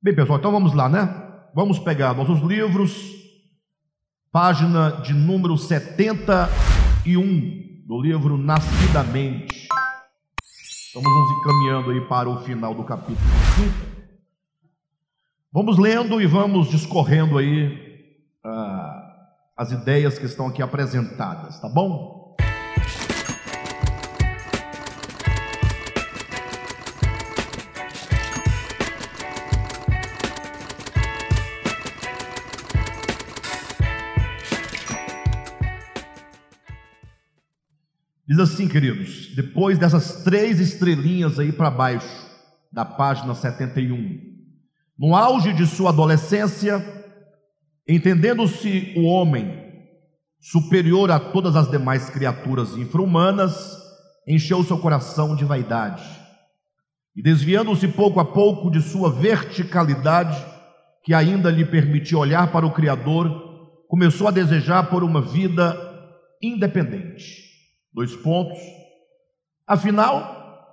Bem, 0.00 0.14
pessoal, 0.14 0.38
então 0.38 0.52
vamos 0.52 0.74
lá, 0.74 0.88
né? 0.88 1.08
Vamos 1.52 1.80
pegar 1.80 2.14
nossos 2.14 2.40
livros, 2.40 2.96
página 4.30 4.90
de 5.02 5.12
número 5.12 5.58
71 5.58 7.82
do 7.84 8.00
livro 8.00 8.38
Nascidamente. 8.38 9.66
Estamos 10.86 11.10
nos 11.10 11.40
encaminhando 11.40 11.90
aí 11.90 12.00
para 12.02 12.30
o 12.30 12.38
final 12.44 12.74
do 12.74 12.84
capítulo 12.84 13.18
5. 13.56 13.74
Vamos 15.52 15.78
lendo 15.78 16.22
e 16.22 16.26
vamos 16.26 16.70
discorrendo 16.70 17.36
aí 17.36 17.76
ah, 18.44 19.02
as 19.56 19.72
ideias 19.72 20.16
que 20.16 20.26
estão 20.26 20.46
aqui 20.46 20.62
apresentadas, 20.62 21.60
tá 21.60 21.68
bom? 21.68 22.17
Diz 38.28 38.38
assim, 38.38 38.68
queridos, 38.68 39.34
depois 39.34 39.78
dessas 39.78 40.22
três 40.22 40.60
estrelinhas 40.60 41.38
aí 41.38 41.50
para 41.50 41.70
baixo, 41.70 42.28
da 42.70 42.84
página 42.84 43.34
71, 43.34 44.20
no 44.98 45.16
auge 45.16 45.50
de 45.54 45.66
sua 45.66 45.88
adolescência, 45.88 46.84
entendendo-se 47.88 48.92
o 48.98 49.04
homem 49.04 49.66
superior 50.38 51.10
a 51.10 51.18
todas 51.18 51.56
as 51.56 51.70
demais 51.70 52.10
criaturas 52.10 52.76
infra-humanas, 52.76 53.78
encheu 54.26 54.62
seu 54.62 54.76
coração 54.76 55.34
de 55.34 55.46
vaidade, 55.46 56.04
e 57.16 57.22
desviando-se 57.22 57.88
pouco 57.88 58.20
a 58.20 58.26
pouco 58.26 58.70
de 58.70 58.82
sua 58.82 59.10
verticalidade, 59.10 60.36
que 61.02 61.14
ainda 61.14 61.50
lhe 61.50 61.64
permitia 61.64 62.18
olhar 62.18 62.52
para 62.52 62.66
o 62.66 62.74
Criador, 62.74 63.86
começou 63.88 64.28
a 64.28 64.32
desejar 64.32 64.90
por 64.90 65.02
uma 65.02 65.22
vida 65.22 65.74
independente 66.42 67.47
Dois 67.98 68.14
pontos. 68.14 68.56
Afinal, 69.66 70.70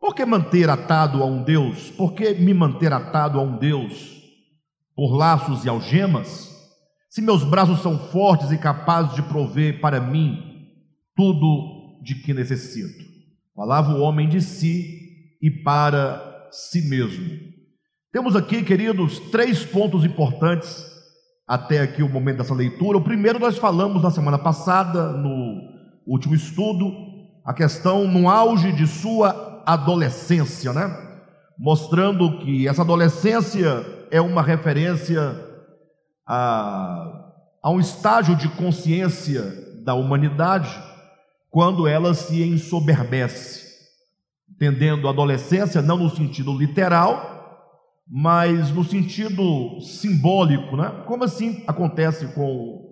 por 0.00 0.16
que 0.16 0.26
manter 0.26 0.68
atado 0.68 1.22
a 1.22 1.24
um 1.24 1.44
Deus? 1.44 1.92
Por 1.92 2.12
que 2.12 2.34
me 2.34 2.52
manter 2.52 2.92
atado 2.92 3.38
a 3.38 3.42
um 3.42 3.56
Deus 3.56 4.20
por 4.96 5.14
laços 5.16 5.64
e 5.64 5.68
algemas? 5.68 6.50
Se 7.08 7.22
meus 7.22 7.44
braços 7.44 7.80
são 7.82 7.96
fortes 7.96 8.50
e 8.50 8.58
capazes 8.58 9.14
de 9.14 9.22
prover 9.22 9.80
para 9.80 10.00
mim 10.00 10.42
tudo 11.14 12.02
de 12.02 12.16
que 12.16 12.34
necessito. 12.34 13.04
Falava 13.54 13.92
o 13.92 14.00
homem 14.00 14.28
de 14.28 14.40
si 14.40 15.38
e 15.40 15.52
para 15.62 16.48
si 16.50 16.82
mesmo. 16.88 17.30
Temos 18.10 18.34
aqui, 18.34 18.64
queridos, 18.64 19.20
três 19.30 19.64
pontos 19.64 20.04
importantes 20.04 20.84
até 21.46 21.78
aqui 21.78 22.02
o 22.02 22.08
momento 22.08 22.38
dessa 22.38 22.54
leitura. 22.54 22.98
O 22.98 23.04
primeiro 23.04 23.38
nós 23.38 23.56
falamos 23.56 24.02
na 24.02 24.10
semana 24.10 24.36
passada, 24.36 25.12
no 25.12 25.69
último 26.10 26.34
estudo, 26.34 26.92
a 27.44 27.54
questão 27.54 28.06
no 28.08 28.28
auge 28.28 28.72
de 28.72 28.86
sua 28.86 29.62
adolescência, 29.64 30.72
né? 30.72 30.90
Mostrando 31.56 32.38
que 32.38 32.66
essa 32.66 32.82
adolescência 32.82 33.86
é 34.10 34.20
uma 34.20 34.42
referência 34.42 35.20
a, 36.26 37.30
a 37.62 37.70
um 37.70 37.78
estágio 37.78 38.34
de 38.34 38.48
consciência 38.48 39.42
da 39.84 39.94
humanidade 39.94 40.70
quando 41.48 41.86
ela 41.86 42.12
se 42.12 42.42
ensoberbece, 42.42 43.68
entendendo 44.50 45.06
a 45.06 45.10
adolescência 45.10 45.80
não 45.80 45.96
no 45.96 46.10
sentido 46.10 46.56
literal, 46.56 47.38
mas 48.08 48.70
no 48.70 48.82
sentido 48.84 49.80
simbólico, 49.80 50.76
né? 50.76 51.04
Como 51.06 51.22
assim 51.22 51.62
acontece 51.68 52.26
com 52.34 52.89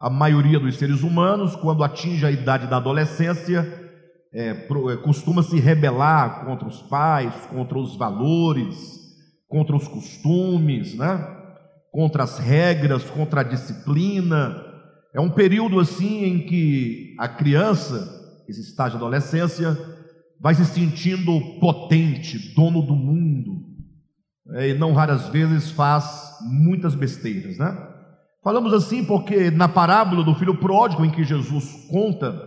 a 0.00 0.08
maioria 0.08 0.60
dos 0.60 0.76
seres 0.76 1.02
humanos, 1.02 1.56
quando 1.56 1.82
atinge 1.82 2.24
a 2.24 2.30
idade 2.30 2.66
da 2.68 2.76
adolescência, 2.76 3.66
é, 4.32 4.50
é, 4.50 4.96
costuma 5.02 5.42
se 5.42 5.58
rebelar 5.58 6.44
contra 6.44 6.68
os 6.68 6.82
pais, 6.82 7.34
contra 7.46 7.78
os 7.78 7.96
valores, 7.96 8.76
contra 9.48 9.74
os 9.74 9.88
costumes, 9.88 10.94
né? 10.94 11.36
contra 11.90 12.22
as 12.22 12.38
regras, 12.38 13.04
contra 13.04 13.40
a 13.40 13.44
disciplina. 13.44 14.62
É 15.14 15.20
um 15.20 15.30
período 15.30 15.80
assim 15.80 16.24
em 16.24 16.46
que 16.46 17.16
a 17.18 17.26
criança, 17.26 18.44
esse 18.48 18.60
estágio 18.60 18.98
de 18.98 19.04
adolescência, 19.04 19.76
vai 20.40 20.54
se 20.54 20.64
sentindo 20.64 21.58
potente, 21.58 22.54
dono 22.54 22.82
do 22.82 22.94
mundo, 22.94 23.66
é, 24.52 24.68
e 24.68 24.74
não 24.74 24.92
raras 24.92 25.28
vezes 25.28 25.70
faz 25.72 26.38
muitas 26.42 26.94
besteiras, 26.94 27.58
né? 27.58 27.76
Falamos 28.42 28.72
assim 28.72 29.04
porque 29.04 29.50
na 29.50 29.68
parábola 29.68 30.22
do 30.22 30.34
filho 30.34 30.56
pródigo, 30.56 31.04
em 31.04 31.10
que 31.10 31.24
Jesus 31.24 31.86
conta, 31.90 32.40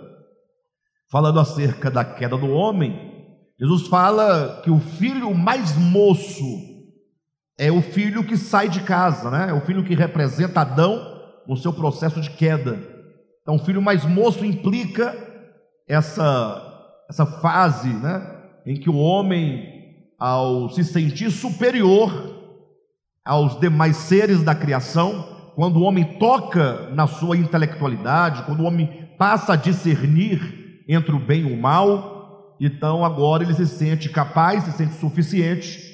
falando 1.12 1.40
acerca 1.40 1.92
da 1.92 2.04
queda 2.04 2.38
do 2.38 2.50
homem, 2.50 3.12
Jesus 3.60 3.88
fala 3.88 4.62
que 4.64 4.72
o 4.72 4.80
filho 4.80 5.34
mais 5.36 5.76
moço 5.78 6.44
é 7.60 7.72
o 7.72 7.82
filho 7.82 8.24
que 8.26 8.38
sai 8.38 8.70
de 8.70 8.82
casa, 8.82 9.30
né? 9.30 9.50
É 9.50 9.54
o 9.54 9.62
filho 9.62 9.84
que 9.84 9.94
representa 9.94 10.62
Adão 10.62 11.22
no 11.48 11.56
seu 11.56 11.72
processo 11.72 12.20
de 12.20 12.30
queda. 12.32 12.80
Então, 13.42 13.56
o 13.56 13.66
filho 13.66 13.82
mais 13.82 14.06
moço 14.06 14.46
implica 14.46 15.16
essa 15.88 16.70
essa 17.12 17.26
fase, 17.26 17.90
né, 17.90 18.26
em 18.66 18.80
que 18.80 18.90
o 18.90 18.96
homem 18.96 19.68
ao 20.18 20.70
se 20.70 20.84
sentir 20.84 21.30
superior 21.30 22.10
aos 23.26 23.60
demais 23.60 23.98
seres 23.98 24.42
da 24.42 24.56
criação, 24.56 25.31
quando 25.56 25.78
o 25.78 25.84
homem 25.84 26.18
toca 26.18 26.90
na 26.92 27.08
sua 27.08 27.38
intelectualidade, 27.38 28.44
quando 28.44 28.62
o 28.62 28.66
homem 28.66 29.10
passa 29.18 29.54
a 29.54 29.56
discernir 29.56 30.84
entre 30.88 31.12
o 31.12 31.20
bem 31.20 31.42
e 31.42 31.54
o 31.54 31.60
mal, 31.60 32.56
então 32.60 33.04
agora 33.04 33.44
ele 33.44 33.54
se 33.54 33.66
sente 33.66 34.10
capaz, 34.10 34.64
se 34.64 34.72
sente 34.72 34.94
suficiente, 34.96 35.92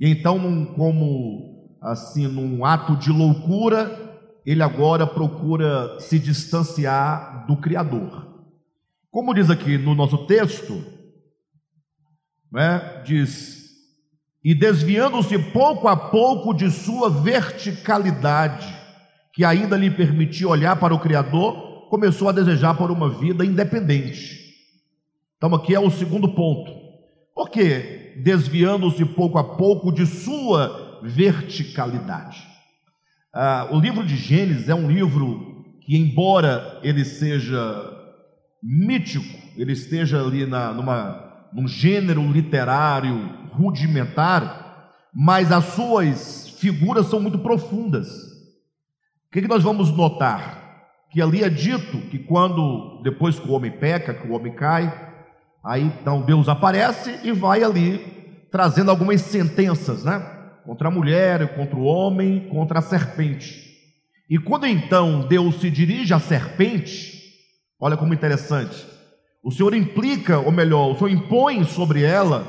e 0.00 0.08
então, 0.08 0.66
como 0.76 1.76
assim, 1.80 2.26
num 2.26 2.64
ato 2.64 2.96
de 2.96 3.10
loucura, 3.10 4.08
ele 4.44 4.62
agora 4.62 5.06
procura 5.06 5.98
se 6.00 6.18
distanciar 6.18 7.46
do 7.46 7.56
Criador. 7.56 8.26
Como 9.10 9.34
diz 9.34 9.50
aqui 9.50 9.76
no 9.76 9.94
nosso 9.94 10.26
texto, 10.26 10.84
né, 12.50 13.02
diz: 13.04 13.58
e 14.42 14.54
desviando-se 14.54 15.38
pouco 15.38 15.88
a 15.88 15.96
pouco 15.96 16.54
de 16.54 16.70
sua 16.70 17.10
verticalidade, 17.10 18.77
que 19.38 19.44
ainda 19.44 19.76
lhe 19.76 19.88
permitia 19.88 20.48
olhar 20.48 20.74
para 20.74 20.92
o 20.92 20.98
Criador, 20.98 21.86
começou 21.88 22.28
a 22.28 22.32
desejar 22.32 22.74
por 22.74 22.90
uma 22.90 23.08
vida 23.08 23.46
independente. 23.46 24.36
Então, 25.36 25.54
aqui 25.54 25.76
é 25.76 25.78
o 25.78 25.92
segundo 25.92 26.34
ponto. 26.34 26.72
Por 27.36 27.48
quê? 27.48 28.20
Desviando-se 28.24 29.04
pouco 29.04 29.38
a 29.38 29.44
pouco 29.44 29.92
de 29.92 30.06
sua 30.06 31.00
verticalidade. 31.04 32.42
Ah, 33.32 33.68
o 33.70 33.78
livro 33.78 34.04
de 34.04 34.16
Gênesis 34.16 34.68
é 34.68 34.74
um 34.74 34.90
livro 34.90 35.64
que, 35.82 35.96
embora 35.96 36.80
ele 36.82 37.04
seja 37.04 37.60
mítico, 38.60 39.38
ele 39.56 39.70
esteja 39.70 40.20
ali 40.20 40.46
na, 40.46 40.74
numa, 40.74 41.46
num 41.52 41.68
gênero 41.68 42.28
literário 42.28 43.38
rudimentar, 43.52 44.90
mas 45.14 45.52
as 45.52 45.64
suas 45.66 46.56
figuras 46.58 47.06
são 47.06 47.20
muito 47.20 47.38
profundas. 47.38 48.36
O 49.28 49.30
que, 49.30 49.42
que 49.42 49.48
nós 49.48 49.62
vamos 49.62 49.94
notar? 49.94 50.86
Que 51.10 51.20
ali 51.20 51.44
é 51.44 51.50
dito 51.50 51.98
que 52.10 52.18
quando, 52.18 53.02
depois 53.02 53.38
que 53.38 53.46
o 53.46 53.52
homem 53.52 53.70
peca, 53.70 54.14
que 54.14 54.26
o 54.26 54.32
homem 54.32 54.54
cai, 54.54 54.90
aí 55.62 55.82
então 55.82 56.22
Deus 56.22 56.48
aparece 56.48 57.20
e 57.22 57.30
vai 57.30 57.62
ali 57.62 58.46
trazendo 58.50 58.90
algumas 58.90 59.20
sentenças, 59.20 60.02
né? 60.02 60.18
Contra 60.64 60.88
a 60.88 60.90
mulher, 60.90 61.54
contra 61.54 61.76
o 61.76 61.84
homem, 61.84 62.48
contra 62.48 62.78
a 62.78 62.82
serpente. 62.82 63.68
E 64.30 64.38
quando 64.38 64.66
então 64.66 65.26
Deus 65.28 65.60
se 65.60 65.70
dirige 65.70 66.14
à 66.14 66.18
serpente, 66.18 67.12
olha 67.78 67.98
como 67.98 68.14
interessante, 68.14 68.86
o 69.44 69.50
Senhor 69.50 69.74
implica, 69.74 70.38
ou 70.38 70.50
melhor, 70.50 70.90
o 70.90 70.94
Senhor 70.94 71.10
impõe 71.10 71.64
sobre 71.64 72.02
ela 72.02 72.46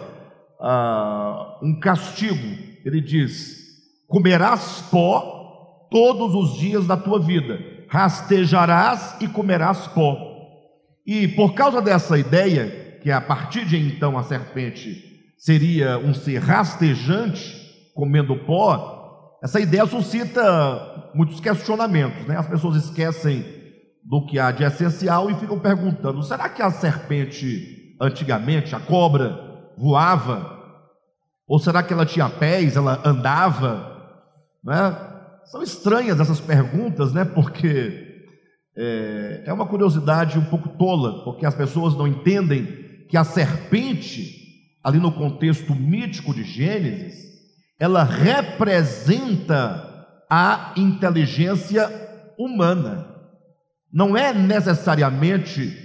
ah, 0.62 1.60
um 1.62 1.78
castigo. 1.78 2.58
Ele 2.86 3.02
diz: 3.02 3.58
comerás 4.08 4.88
pó 4.90 5.39
todos 5.90 6.36
os 6.36 6.58
dias 6.58 6.86
da 6.88 6.96
tua 6.96 7.20
vida, 7.20 7.60
rastejarás 7.90 9.16
e 9.20 9.28
comerás 9.28 9.88
pó. 9.88 10.18
E 11.06 11.28
por 11.30 11.54
causa 11.54 11.82
dessa 11.82 12.18
ideia, 12.18 13.00
que 13.02 13.12
a 13.12 13.20
partir 13.20 13.66
de 13.66 13.78
então 13.78 14.18
a 14.18 14.24
serpente 14.24 15.04
seria 15.38 15.98
um 15.98 16.14
ser 16.14 16.40
rastejante, 16.40 17.58
comendo 17.96 18.36
pó, 18.36 19.38
essa 19.42 19.60
ideia 19.60 19.86
suscita 19.86 21.12
muitos 21.14 21.40
questionamentos, 21.40 22.26
né? 22.28 22.38
As 22.38 22.48
pessoas 22.48 22.84
esquecem 22.84 23.46
do 24.04 24.26
que 24.26 24.38
há 24.38 24.52
de 24.52 24.64
essencial 24.64 25.32
e 25.32 25.36
ficam 25.36 25.58
perguntando: 25.58 26.22
será 26.24 26.50
que 26.50 26.62
a 26.62 26.70
serpente, 26.70 27.96
antigamente, 28.02 28.76
a 28.76 28.80
cobra, 28.80 29.40
voava? 29.78 30.58
Ou 31.48 31.58
será 31.58 31.82
que 31.82 31.94
ela 31.94 32.06
tinha 32.06 32.30
pés, 32.30 32.76
ela 32.76 33.02
andava? 33.06 33.98
Né? 34.64 35.09
São 35.50 35.63
estranhas 35.63 36.19
essas 36.19 36.40
perguntas, 36.40 37.12
né? 37.12 37.25
Porque 37.25 38.24
é, 38.78 39.44
é 39.48 39.54
uma 39.54 39.66
curiosidade 39.66 40.38
um 40.38 40.46
pouco 40.46 40.69
tola, 40.69 41.24
porque 41.24 41.44
as 41.44 41.56
pessoas 41.56 41.96
não 41.96 42.07
entendem 42.07 42.68
que 43.10 43.18
a 43.18 43.24
serpente, 43.24 44.36
ali 44.84 45.00
no 45.00 45.12
contexto 45.12 45.74
mítico 45.74 46.36
de 46.36 46.44
Gênesis, 46.44 47.16
ela 47.80 48.04
representa 48.04 49.88
a 50.30 50.74
inteligência 50.78 51.90
humana. 52.38 53.07
Não 53.92 54.16
é 54.16 54.31
necessariamente 54.31 55.75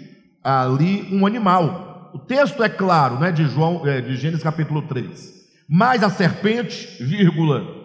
ali 0.43 1.09
um 1.11 1.27
animal. 1.27 2.11
O 2.13 2.19
texto 2.19 2.63
é 2.63 2.69
claro, 2.69 3.19
né, 3.19 3.33
de 3.33 3.47
João, 3.47 3.87
é, 3.89 4.03
de 4.03 4.15
Gênesis 4.15 4.43
capítulo 4.43 4.83
3. 4.83 5.33
Mas 5.67 6.03
a 6.03 6.11
serpente, 6.11 7.03
vírgula, 7.03 7.84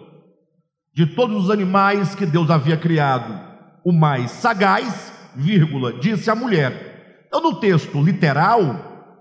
de 1.00 1.06
todos 1.06 1.44
os 1.44 1.50
animais 1.50 2.14
que 2.14 2.26
Deus 2.26 2.50
havia 2.50 2.76
criado, 2.76 3.40
o 3.82 3.90
mais 3.90 4.32
sagaz, 4.32 5.10
vírgula, 5.34 5.94
disse 5.94 6.30
a 6.30 6.34
mulher. 6.34 7.24
Então, 7.26 7.40
no 7.40 7.58
texto 7.58 8.02
literal, 8.02 9.14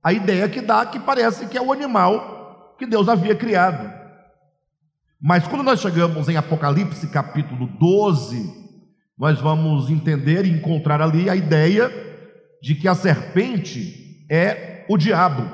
a 0.00 0.12
ideia 0.12 0.48
que 0.48 0.60
dá 0.60 0.82
é 0.82 0.86
que 0.86 1.00
parece 1.00 1.46
que 1.46 1.58
é 1.58 1.60
o 1.60 1.72
animal 1.72 2.76
que 2.78 2.86
Deus 2.86 3.08
havia 3.08 3.34
criado. 3.34 3.92
Mas 5.20 5.44
quando 5.48 5.64
nós 5.64 5.80
chegamos 5.80 6.28
em 6.28 6.36
Apocalipse 6.36 7.08
capítulo 7.08 7.66
12, 7.66 8.54
nós 9.18 9.40
vamos 9.40 9.90
entender 9.90 10.46
e 10.46 10.52
encontrar 10.52 11.02
ali 11.02 11.28
a 11.28 11.34
ideia 11.34 11.90
de 12.62 12.76
que 12.76 12.86
a 12.86 12.94
serpente 12.94 14.24
é 14.30 14.86
o 14.88 14.96
diabo, 14.96 15.50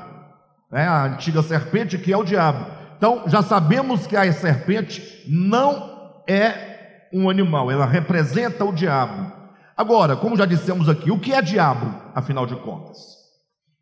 é 0.74 0.82
a 0.82 1.04
antiga 1.04 1.42
serpente 1.42 1.96
que 1.96 2.12
é 2.12 2.16
o 2.18 2.22
diabo. 2.22 2.79
Então 3.00 3.26
já 3.26 3.40
sabemos 3.40 4.06
que 4.06 4.14
a 4.14 4.30
serpente 4.30 5.24
não 5.26 6.22
é 6.28 7.08
um 7.10 7.30
animal, 7.30 7.70
ela 7.70 7.86
representa 7.86 8.62
o 8.62 8.74
diabo. 8.74 9.32
Agora, 9.74 10.14
como 10.14 10.36
já 10.36 10.44
dissemos 10.44 10.86
aqui, 10.86 11.10
o 11.10 11.18
que 11.18 11.32
é 11.32 11.40
diabo, 11.40 11.94
afinal 12.14 12.44
de 12.44 12.54
contas? 12.56 12.98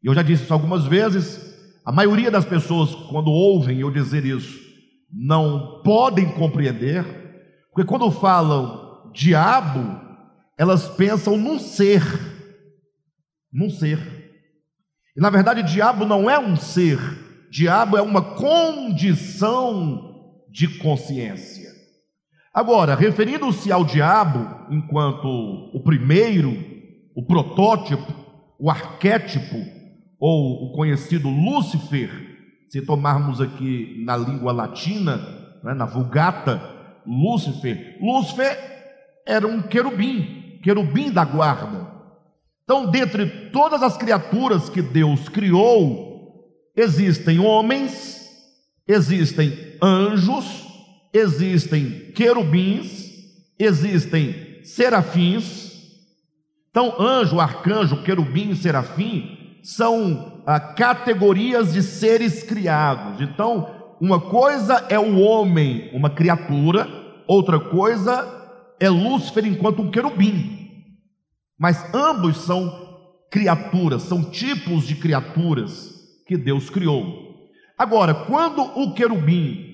Eu 0.00 0.14
já 0.14 0.22
disse 0.22 0.44
isso 0.44 0.52
algumas 0.52 0.84
vezes, 0.84 1.52
a 1.84 1.90
maioria 1.90 2.30
das 2.30 2.44
pessoas, 2.44 2.94
quando 3.10 3.28
ouvem 3.28 3.80
eu 3.80 3.90
dizer 3.90 4.24
isso, 4.24 4.56
não 5.12 5.82
podem 5.82 6.30
compreender, 6.34 7.04
porque 7.74 7.88
quando 7.88 8.08
falam 8.12 9.10
diabo, 9.12 10.00
elas 10.56 10.88
pensam 10.90 11.36
num 11.36 11.58
ser, 11.58 12.04
num 13.52 13.68
ser. 13.68 13.98
E 15.16 15.20
na 15.20 15.28
verdade, 15.28 15.64
diabo 15.64 16.04
não 16.04 16.30
é 16.30 16.38
um 16.38 16.54
ser, 16.54 17.00
diabo 17.50 17.96
é 17.96 18.02
uma 18.02 18.22
condição 18.22 20.08
de 20.50 20.78
consciência. 20.78 21.68
Agora, 22.52 22.94
referindo-se 22.94 23.70
ao 23.70 23.84
diabo 23.84 24.66
enquanto 24.70 25.26
o 25.72 25.80
primeiro, 25.82 26.56
o 27.14 27.24
protótipo, 27.24 28.12
o 28.58 28.70
arquétipo, 28.70 29.56
ou 30.18 30.64
o 30.64 30.72
conhecido 30.72 31.28
Lúcifer, 31.28 32.10
se 32.68 32.82
tomarmos 32.82 33.40
aqui 33.40 34.02
na 34.04 34.16
língua 34.16 34.52
latina, 34.52 35.16
né, 35.62 35.72
na 35.74 35.86
Vulgata, 35.86 36.60
Lúcifer, 37.06 37.96
Lúcifer 38.00 38.58
era 39.26 39.46
um 39.46 39.62
querubim, 39.62 40.58
querubim 40.62 41.10
da 41.10 41.24
guarda. 41.24 41.86
Então, 42.64 42.90
dentre 42.90 43.50
todas 43.50 43.82
as 43.82 43.96
criaturas 43.96 44.68
que 44.68 44.82
Deus 44.82 45.28
criou, 45.28 46.07
existem 46.78 47.40
homens, 47.40 48.30
existem 48.86 49.52
anjos, 49.82 50.64
existem 51.12 52.12
querubins, 52.14 53.10
existem 53.58 54.60
serafins. 54.62 55.72
Então, 56.70 56.94
anjo, 57.00 57.40
arcanjo, 57.40 58.02
querubim 58.04 58.54
serafim 58.54 59.36
são 59.60 60.40
ah, 60.46 60.60
categorias 60.60 61.72
de 61.72 61.82
seres 61.82 62.44
criados. 62.44 63.20
Então, 63.20 63.96
uma 64.00 64.20
coisa 64.20 64.86
é 64.88 64.98
o 64.98 65.18
homem, 65.18 65.90
uma 65.92 66.08
criatura, 66.08 66.88
outra 67.26 67.58
coisa 67.58 68.26
é 68.78 68.88
Lúcifer 68.88 69.44
enquanto 69.44 69.82
um 69.82 69.90
querubim, 69.90 70.86
mas 71.58 71.92
ambos 71.92 72.36
são 72.36 72.86
criaturas, 73.28 74.02
são 74.02 74.22
tipos 74.22 74.86
de 74.86 74.94
criaturas 74.94 75.97
que 76.28 76.36
Deus 76.36 76.68
criou. 76.68 77.26
Agora, 77.76 78.14
quando 78.14 78.60
o 78.60 78.92
querubim 78.92 79.68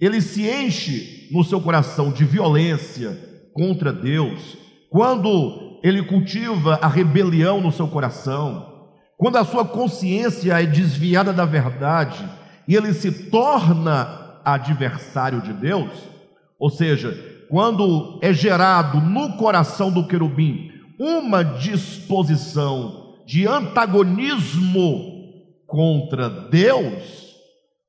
ele 0.00 0.20
se 0.20 0.42
enche 0.42 1.28
no 1.30 1.44
seu 1.44 1.60
coração 1.60 2.10
de 2.10 2.24
violência 2.24 3.16
contra 3.54 3.92
Deus, 3.92 4.56
quando 4.90 5.78
ele 5.82 6.02
cultiva 6.02 6.78
a 6.82 6.88
rebelião 6.88 7.60
no 7.60 7.70
seu 7.70 7.86
coração, 7.86 8.90
quando 9.16 9.36
a 9.36 9.44
sua 9.44 9.64
consciência 9.64 10.60
é 10.60 10.66
desviada 10.66 11.32
da 11.32 11.44
verdade 11.44 12.28
e 12.66 12.74
ele 12.74 12.92
se 12.92 13.30
torna 13.30 14.40
adversário 14.44 15.40
de 15.40 15.52
Deus, 15.52 15.90
ou 16.58 16.68
seja, 16.68 17.16
quando 17.48 18.18
é 18.20 18.32
gerado 18.32 19.00
no 19.00 19.36
coração 19.36 19.92
do 19.92 20.08
querubim 20.08 20.72
uma 20.98 21.42
disposição 21.44 23.14
de 23.26 23.46
antagonismo 23.46 25.13
contra 25.74 26.30
Deus, 26.30 27.34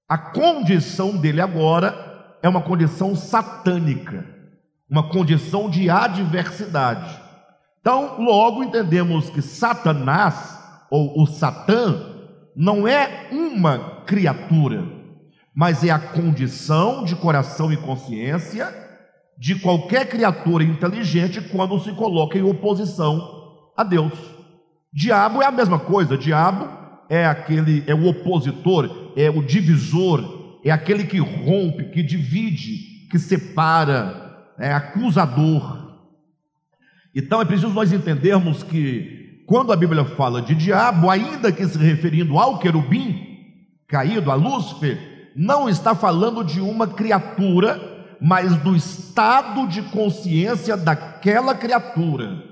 a 0.09 0.17
condição 0.17 1.15
dele 1.15 1.39
agora 1.39 2.37
é 2.41 2.49
uma 2.49 2.61
condição 2.61 3.15
satânica, 3.15 4.25
uma 4.89 5.07
condição 5.07 5.69
de 5.69 5.87
adversidade. 5.87 7.21
Então, 7.79 8.19
logo 8.19 8.63
entendemos 8.63 9.29
que 9.29 9.39
Satanás, 9.39 10.59
ou 10.89 11.21
o 11.21 11.27
Satã, 11.27 12.23
não 12.55 12.87
é 12.87 13.27
uma 13.31 14.01
criatura, 14.07 14.83
mas 15.55 15.83
é 15.83 15.91
a 15.91 15.99
condição 15.99 17.05
de 17.05 17.15
coração 17.15 17.71
e 17.71 17.77
consciência 17.77 18.67
de 19.37 19.59
qualquer 19.59 20.09
criatura 20.09 20.63
inteligente 20.63 21.39
quando 21.39 21.79
se 21.79 21.91
coloca 21.91 22.35
em 22.35 22.41
oposição 22.41 23.69
a 23.77 23.83
Deus. 23.83 24.13
Diabo 24.91 25.43
é 25.43 25.45
a 25.45 25.51
mesma 25.51 25.77
coisa, 25.77 26.17
diabo 26.17 26.84
é 27.09 27.25
aquele 27.25 27.83
é 27.87 27.93
o 27.93 28.07
opositor, 28.07 29.11
é 29.15 29.29
o 29.29 29.43
divisor, 29.43 30.59
é 30.63 30.71
aquele 30.71 31.05
que 31.05 31.19
rompe, 31.19 31.85
que 31.85 32.01
divide, 32.01 33.07
que 33.09 33.19
separa, 33.19 34.49
é 34.59 34.71
acusador. 34.71 36.03
Então 37.13 37.41
é 37.41 37.45
preciso 37.45 37.69
nós 37.69 37.93
entendermos 37.93 38.63
que 38.63 39.43
quando 39.45 39.71
a 39.71 39.75
Bíblia 39.75 40.03
fala 40.03 40.41
de 40.41 40.55
diabo, 40.55 41.09
ainda 41.09 41.51
que 41.51 41.65
se 41.65 41.77
referindo 41.77 42.37
ao 42.37 42.59
querubim 42.59 43.35
caído, 43.87 44.31
a 44.31 44.35
Lúcifer, 44.35 45.31
não 45.35 45.69
está 45.69 45.93
falando 45.93 46.43
de 46.43 46.59
uma 46.59 46.87
criatura 46.87 47.95
mas 48.19 48.55
do 48.57 48.75
estado 48.75 49.67
de 49.67 49.81
consciência 49.83 50.75
daquela 50.75 51.55
criatura. 51.55 52.43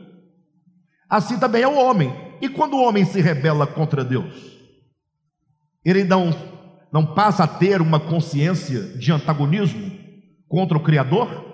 Assim 1.09 1.39
também 1.39 1.63
é 1.63 1.67
o 1.67 1.77
homem. 1.77 2.13
E 2.41 2.49
quando 2.49 2.73
o 2.73 2.83
homem 2.83 3.05
se 3.05 3.21
rebela 3.21 3.65
contra 3.65 4.03
Deus, 4.03 4.33
ele 5.83 6.03
não, 6.03 6.35
não 6.91 7.05
passa 7.05 7.43
a 7.43 7.47
ter 7.47 7.81
uma 7.81 7.99
consciência 7.99 8.97
de 8.97 9.11
antagonismo 9.11 9.91
contra 10.47 10.77
o 10.77 10.83
Criador? 10.83 11.45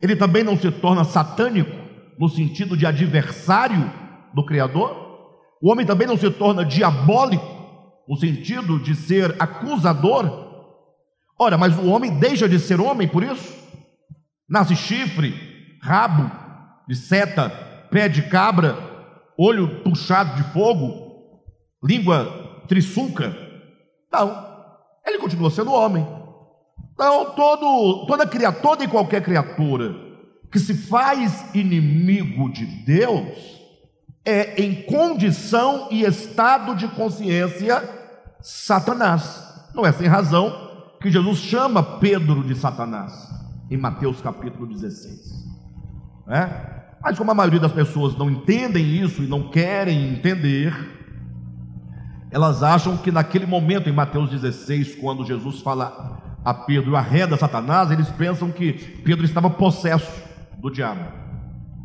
Ele 0.00 0.16
também 0.16 0.42
não 0.42 0.56
se 0.56 0.70
torna 0.70 1.04
satânico 1.04 1.70
no 2.18 2.28
sentido 2.28 2.76
de 2.76 2.86
adversário 2.86 3.90
do 4.34 4.44
Criador? 4.44 5.08
O 5.62 5.70
homem 5.70 5.84
também 5.84 6.06
não 6.06 6.16
se 6.16 6.30
torna 6.30 6.64
diabólico 6.64 7.60
no 8.08 8.16
sentido 8.16 8.78
de 8.78 8.94
ser 8.94 9.36
acusador 9.38 10.50
Ora, 11.40 11.56
mas 11.56 11.74
o 11.78 11.86
homem 11.86 12.18
deixa 12.18 12.46
de 12.46 12.58
ser 12.58 12.78
homem 12.82 13.08
por 13.08 13.22
isso? 13.22 13.58
Nasce 14.46 14.76
chifre, 14.76 15.34
rabo 15.80 16.30
de 16.86 16.94
seta, 16.94 17.48
pé 17.90 18.10
de 18.10 18.20
cabra, 18.24 18.76
olho 19.40 19.82
puxado 19.82 20.36
de 20.36 20.42
fogo, 20.52 21.42
língua 21.82 22.62
trissuca. 22.68 23.34
Não, 24.12 24.46
ele 25.06 25.18
continua 25.18 25.50
sendo 25.50 25.72
homem. 25.72 26.06
Então, 26.92 27.32
todo, 27.34 28.06
toda 28.06 28.26
criatura, 28.26 28.62
toda 28.62 28.84
e 28.84 28.88
qualquer 28.88 29.22
criatura 29.22 29.94
que 30.52 30.58
se 30.58 30.74
faz 30.74 31.54
inimigo 31.54 32.52
de 32.52 32.66
Deus 32.66 33.60
é 34.24 34.60
em 34.62 34.82
condição 34.82 35.88
e 35.90 36.02
estado 36.02 36.74
de 36.74 36.88
consciência 36.88 37.82
Satanás. 38.42 39.70
Não 39.74 39.86
é 39.86 39.92
sem 39.92 40.06
razão 40.06 40.68
que 41.00 41.10
Jesus 41.10 41.38
chama 41.38 41.98
Pedro 41.98 42.44
de 42.44 42.54
Satanás, 42.54 43.12
em 43.70 43.76
Mateus 43.78 44.20
capítulo 44.20 44.66
16. 44.66 45.48
É? 46.28 46.79
Mas 47.02 47.16
como 47.16 47.30
a 47.30 47.34
maioria 47.34 47.60
das 47.60 47.72
pessoas 47.72 48.16
não 48.16 48.30
entendem 48.30 48.84
isso 49.02 49.22
e 49.22 49.26
não 49.26 49.50
querem 49.50 50.12
entender, 50.12 50.74
Elas 52.30 52.62
acham 52.62 52.96
que 52.96 53.10
naquele 53.10 53.44
momento, 53.44 53.88
em 53.88 53.92
Mateus 53.92 54.30
16, 54.30 54.94
quando 54.96 55.26
Jesus 55.26 55.60
fala 55.60 56.22
a 56.44 56.54
Pedro, 56.54 56.94
arreda 56.94 57.36
Satanás, 57.36 57.90
eles 57.90 58.08
pensam 58.10 58.52
que 58.52 58.72
Pedro 59.04 59.24
estava 59.24 59.50
possesso 59.50 60.10
do 60.58 60.70
diabo. 60.70 61.04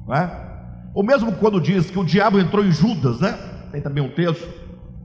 Não 0.08 0.16
é? 0.16 0.46
Ou 0.94 1.04
mesmo 1.04 1.32
quando 1.34 1.60
diz 1.60 1.90
que 1.90 1.98
o 2.00 2.06
diabo 2.06 2.40
entrou 2.40 2.64
em 2.64 2.72
Judas, 2.72 3.20
né? 3.20 3.34
Tem 3.72 3.82
também 3.82 4.04
um 4.04 4.10
texto. 4.10 4.48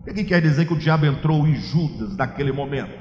O 0.07 0.12
que 0.12 0.25
quer 0.25 0.43
dizer 0.43 0.67
que 0.67 0.75
o 0.75 0.79
diabo 0.79 1.07
entrou 1.07 1.47
em 1.47 1.55
Judas 1.57 2.17
naquele 2.17 2.52
momento? 2.52 2.93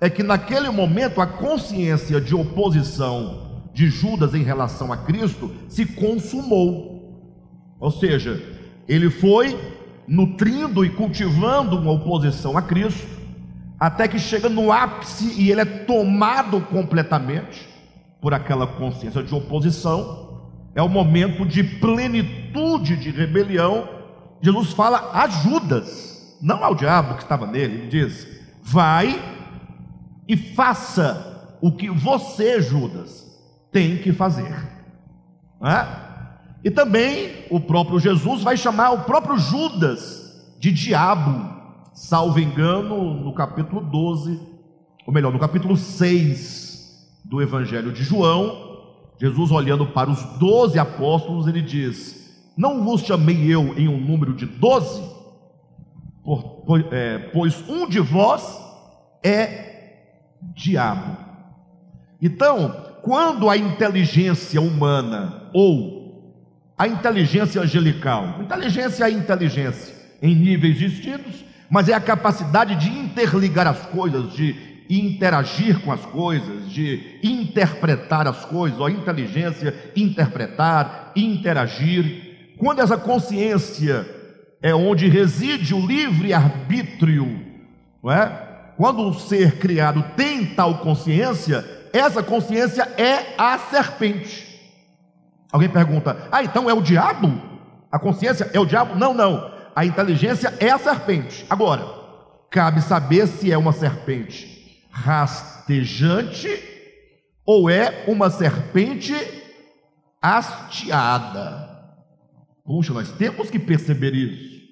É 0.00 0.08
que 0.08 0.22
naquele 0.22 0.70
momento 0.70 1.20
a 1.20 1.26
consciência 1.26 2.20
de 2.20 2.34
oposição 2.34 3.51
de 3.72 3.88
Judas 3.88 4.34
em 4.34 4.42
relação 4.42 4.92
a 4.92 4.96
Cristo 4.96 5.50
se 5.68 5.86
consumou. 5.86 6.92
Ou 7.80 7.90
seja, 7.90 8.40
ele 8.86 9.10
foi 9.10 9.58
nutrindo 10.06 10.84
e 10.84 10.90
cultivando 10.90 11.76
uma 11.78 11.92
oposição 11.92 12.56
a 12.56 12.62
Cristo, 12.62 13.06
até 13.78 14.06
que 14.06 14.18
chega 14.18 14.48
no 14.48 14.70
ápice 14.70 15.40
e 15.40 15.50
ele 15.50 15.60
é 15.60 15.64
tomado 15.64 16.60
completamente 16.60 17.68
por 18.20 18.32
aquela 18.32 18.66
consciência 18.66 19.22
de 19.22 19.34
oposição. 19.34 20.50
É 20.74 20.82
o 20.82 20.88
momento 20.88 21.44
de 21.44 21.64
plenitude 21.64 22.96
de 22.96 23.10
rebelião. 23.10 23.88
Jesus 24.40 24.72
fala 24.72 25.10
a 25.12 25.28
Judas, 25.28 26.38
não 26.40 26.64
ao 26.64 26.74
diabo 26.74 27.16
que 27.16 27.22
estava 27.22 27.46
nele. 27.46 27.74
Ele 27.74 27.86
diz: 27.88 28.26
Vai 28.62 29.20
e 30.28 30.36
faça 30.36 31.58
o 31.60 31.72
que 31.72 31.90
você, 31.90 32.62
Judas, 32.62 33.31
tem 33.72 33.96
que 33.96 34.12
fazer. 34.12 34.52
É? 35.64 36.02
E 36.62 36.70
também 36.70 37.46
o 37.50 37.58
próprio 37.58 37.98
Jesus 37.98 38.42
vai 38.42 38.56
chamar 38.56 38.90
o 38.90 39.04
próprio 39.04 39.36
Judas 39.38 40.54
de 40.60 40.70
diabo, 40.70 41.50
salvo 41.92 42.38
engano, 42.38 43.14
no 43.14 43.34
capítulo 43.34 43.80
12, 43.80 44.40
ou 45.04 45.12
melhor, 45.12 45.32
no 45.32 45.38
capítulo 45.38 45.76
6 45.76 46.72
do 47.24 47.42
Evangelho 47.42 47.92
de 47.92 48.04
João. 48.04 48.70
Jesus, 49.20 49.50
olhando 49.50 49.86
para 49.86 50.10
os 50.10 50.22
doze 50.38 50.78
apóstolos, 50.78 51.46
ele 51.46 51.62
diz: 51.62 52.52
Não 52.56 52.84
vos 52.84 53.02
chamei 53.02 53.52
eu 53.52 53.76
em 53.78 53.88
um 53.88 54.00
número 54.00 54.34
de 54.34 54.46
doze, 54.46 55.02
é, 56.90 57.18
pois 57.32 57.68
um 57.68 57.88
de 57.88 58.00
vós 58.00 58.60
é 59.22 59.72
diabo. 60.54 61.16
Então, 62.20 62.81
quando 63.02 63.50
a 63.50 63.56
inteligência 63.56 64.60
humana 64.60 65.50
ou 65.52 66.02
a 66.78 66.88
inteligência 66.88 67.60
angelical. 67.60 68.40
Inteligência 68.40 69.04
é 69.04 69.10
inteligência 69.10 69.94
em 70.22 70.34
níveis 70.34 70.78
distintos, 70.78 71.44
mas 71.68 71.88
é 71.88 71.94
a 71.94 72.00
capacidade 72.00 72.76
de 72.76 72.88
interligar 72.88 73.66
as 73.66 73.80
coisas, 73.86 74.32
de 74.32 74.54
interagir 74.88 75.80
com 75.80 75.90
as 75.92 76.04
coisas, 76.06 76.70
de 76.70 77.18
interpretar 77.22 78.26
as 78.28 78.44
coisas, 78.44 78.80
a 78.80 78.90
inteligência, 78.90 79.74
interpretar, 79.96 81.12
interagir. 81.16 82.54
Quando 82.58 82.80
essa 82.80 82.96
consciência 82.96 84.06
é 84.60 84.74
onde 84.74 85.08
reside 85.08 85.74
o 85.74 85.84
livre 85.84 86.32
arbítrio, 86.32 87.40
não 88.02 88.12
é? 88.12 88.50
Quando 88.76 89.08
o 89.08 89.14
ser 89.14 89.58
criado 89.58 90.04
tem 90.16 90.46
tal 90.46 90.78
consciência, 90.78 91.64
essa 91.92 92.22
consciência 92.22 92.82
é 92.96 93.34
a 93.36 93.58
serpente. 93.58 94.52
Alguém 95.52 95.68
pergunta: 95.68 96.28
ah, 96.32 96.42
então 96.42 96.68
é 96.68 96.74
o 96.74 96.80
diabo? 96.80 97.40
A 97.90 97.98
consciência 97.98 98.50
é 98.54 98.58
o 98.58 98.64
diabo? 98.64 98.94
Não, 98.94 99.12
não. 99.12 99.52
A 99.76 99.84
inteligência 99.84 100.54
é 100.58 100.70
a 100.70 100.78
serpente. 100.78 101.44
Agora, 101.48 101.86
cabe 102.50 102.80
saber 102.80 103.26
se 103.26 103.52
é 103.52 103.58
uma 103.58 103.72
serpente 103.72 104.86
rastejante 104.90 106.48
ou 107.44 107.68
é 107.68 108.04
uma 108.06 108.30
serpente 108.30 109.14
hasteada. 110.20 111.70
Puxa, 112.64 112.92
nós 112.92 113.10
temos 113.12 113.50
que 113.50 113.58
perceber 113.58 114.14
isso. 114.14 114.62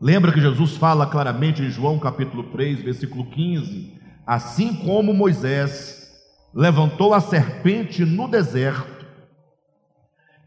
Lembra 0.00 0.32
que 0.32 0.40
Jesus 0.40 0.76
fala 0.76 1.06
claramente 1.06 1.62
em 1.62 1.70
João 1.70 1.98
capítulo 1.98 2.44
3, 2.50 2.82
versículo 2.82 3.24
15: 3.30 3.98
Assim 4.26 4.74
como 4.74 5.14
Moisés 5.14 6.01
levantou 6.54 7.14
a 7.14 7.20
serpente 7.20 8.04
no 8.04 8.28
deserto, 8.28 8.92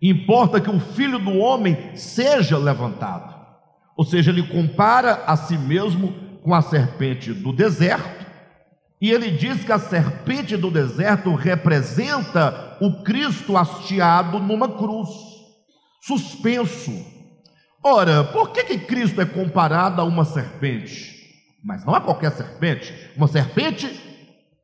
Importa 0.02 0.62
que 0.62 0.70
o 0.70 0.80
filho 0.80 1.18
do 1.18 1.38
homem 1.38 1.96
seja 1.96 2.58
levantado. 2.58 3.34
Ou 3.98 4.06
seja, 4.06 4.30
ele 4.30 4.44
compara 4.44 5.24
a 5.26 5.36
si 5.36 5.58
mesmo 5.58 6.14
com 6.44 6.54
a 6.54 6.62
serpente 6.62 7.34
do 7.34 7.52
deserto, 7.52 8.26
e 9.02 9.10
ele 9.12 9.32
diz 9.32 9.64
que 9.64 9.72
a 9.72 9.80
serpente 9.80 10.56
do 10.56 10.70
deserto 10.70 11.34
representa 11.34 12.78
o 12.80 13.04
Cristo 13.04 13.58
hasteado 13.58 14.40
numa 14.40 14.70
cruz, 14.70 15.10
suspenso. 16.02 16.92
Ora, 17.84 18.24
por 18.26 18.52
que, 18.52 18.64
que 18.64 18.78
Cristo 18.78 19.22
é 19.22 19.26
comparado 19.26 20.02
a 20.02 20.04
uma 20.04 20.24
serpente? 20.24 21.16
Mas 21.64 21.84
não 21.84 21.96
a 21.96 22.02
qualquer 22.02 22.32
serpente, 22.32 22.94
uma 23.18 23.28
serpente 23.28 23.90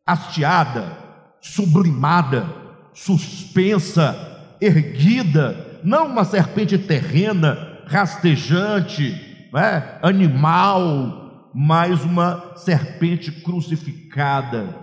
hasteada, 0.05 0.97
sublimada, 1.41 2.47
suspensa, 2.93 4.55
erguida, 4.61 5.79
não 5.83 6.05
uma 6.05 6.23
serpente 6.23 6.77
terrena, 6.77 7.79
rastejante, 7.87 9.47
né, 9.51 9.97
animal, 10.01 11.49
mas 11.53 12.03
uma 12.05 12.53
serpente 12.55 13.31
crucificada, 13.31 14.75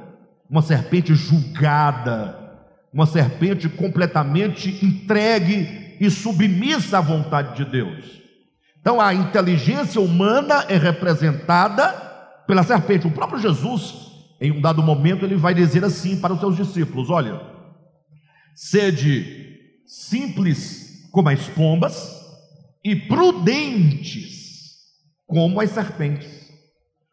uma 0.50 0.60
serpente 0.60 1.14
julgada, 1.14 2.36
uma 2.92 3.06
serpente 3.06 3.68
completamente 3.68 4.84
entregue 4.84 5.96
e 6.00 6.10
submissa 6.10 6.98
à 6.98 7.00
vontade 7.00 7.56
de 7.56 7.70
Deus. 7.70 8.18
Então 8.80 9.00
a 9.00 9.14
inteligência 9.14 10.00
humana 10.00 10.64
é 10.68 10.76
representada 10.76 11.88
pela 12.46 12.62
serpente. 12.62 13.06
O 13.06 13.10
próprio 13.10 13.38
Jesus, 13.38 14.07
em 14.40 14.52
um 14.52 14.60
dado 14.60 14.82
momento, 14.82 15.24
ele 15.24 15.36
vai 15.36 15.54
dizer 15.54 15.84
assim 15.84 16.20
para 16.20 16.32
os 16.32 16.40
seus 16.40 16.56
discípulos: 16.56 17.10
Olha, 17.10 17.40
sede 18.54 19.56
simples 19.86 21.08
como 21.10 21.28
as 21.28 21.48
pombas 21.48 22.18
e 22.84 22.94
prudentes 22.94 24.38
como 25.26 25.60
as 25.60 25.70
serpentes. 25.70 26.48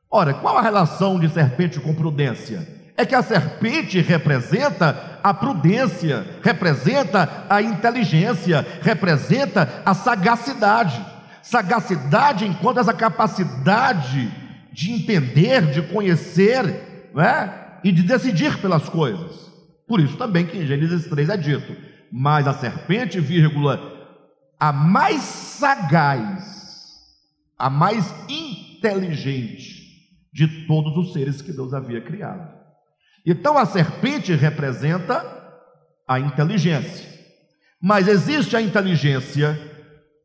Ora, 0.09 0.33
qual 0.33 0.57
a 0.57 0.61
relação 0.61 1.19
de 1.19 1.27
serpente 1.27 1.79
com 1.79 1.93
prudência? 1.93 2.65
É 2.95 3.05
que 3.05 3.13
a 3.13 3.21
serpente 3.21 3.99
representa 3.99 5.19
a 5.21 5.33
prudência, 5.33 6.25
representa 6.41 7.45
a 7.49 7.61
inteligência, 7.61 8.65
representa 8.81 9.81
a 9.85 9.93
sagacidade. 9.93 11.05
Sagacidade 11.41 12.45
enquanto 12.45 12.79
essa 12.79 12.93
capacidade 12.93 14.31
de 14.71 14.91
entender, 14.91 15.71
de 15.71 15.81
conhecer 15.81 16.84
né? 17.15 17.79
e 17.83 17.91
de 17.91 18.03
decidir 18.03 18.59
pelas 18.59 18.89
coisas. 18.89 19.51
Por 19.87 19.99
isso 19.99 20.17
também 20.17 20.45
que 20.45 20.57
em 20.57 20.65
Gênesis 20.67 21.07
3 21.07 21.29
é 21.29 21.37
dito: 21.37 21.75
mas 22.11 22.47
a 22.47 22.53
serpente, 22.53 23.19
vírgula, 23.19 23.79
a 24.59 24.73
mais 24.73 25.21
sagaz, 25.21 26.95
a 27.57 27.69
mais 27.69 28.13
inteligente 28.29 29.85
de 30.33 30.65
todos 30.67 30.97
os 30.97 31.13
seres 31.13 31.41
que 31.41 31.53
Deus 31.53 31.73
havia 31.73 32.01
criado. 32.01 32.53
Então 33.25 33.57
a 33.57 33.65
serpente 33.65 34.33
representa 34.33 35.23
a 36.07 36.19
inteligência. 36.19 37.15
Mas 37.81 38.07
existe 38.07 38.55
a 38.55 38.61
inteligência 38.61 39.59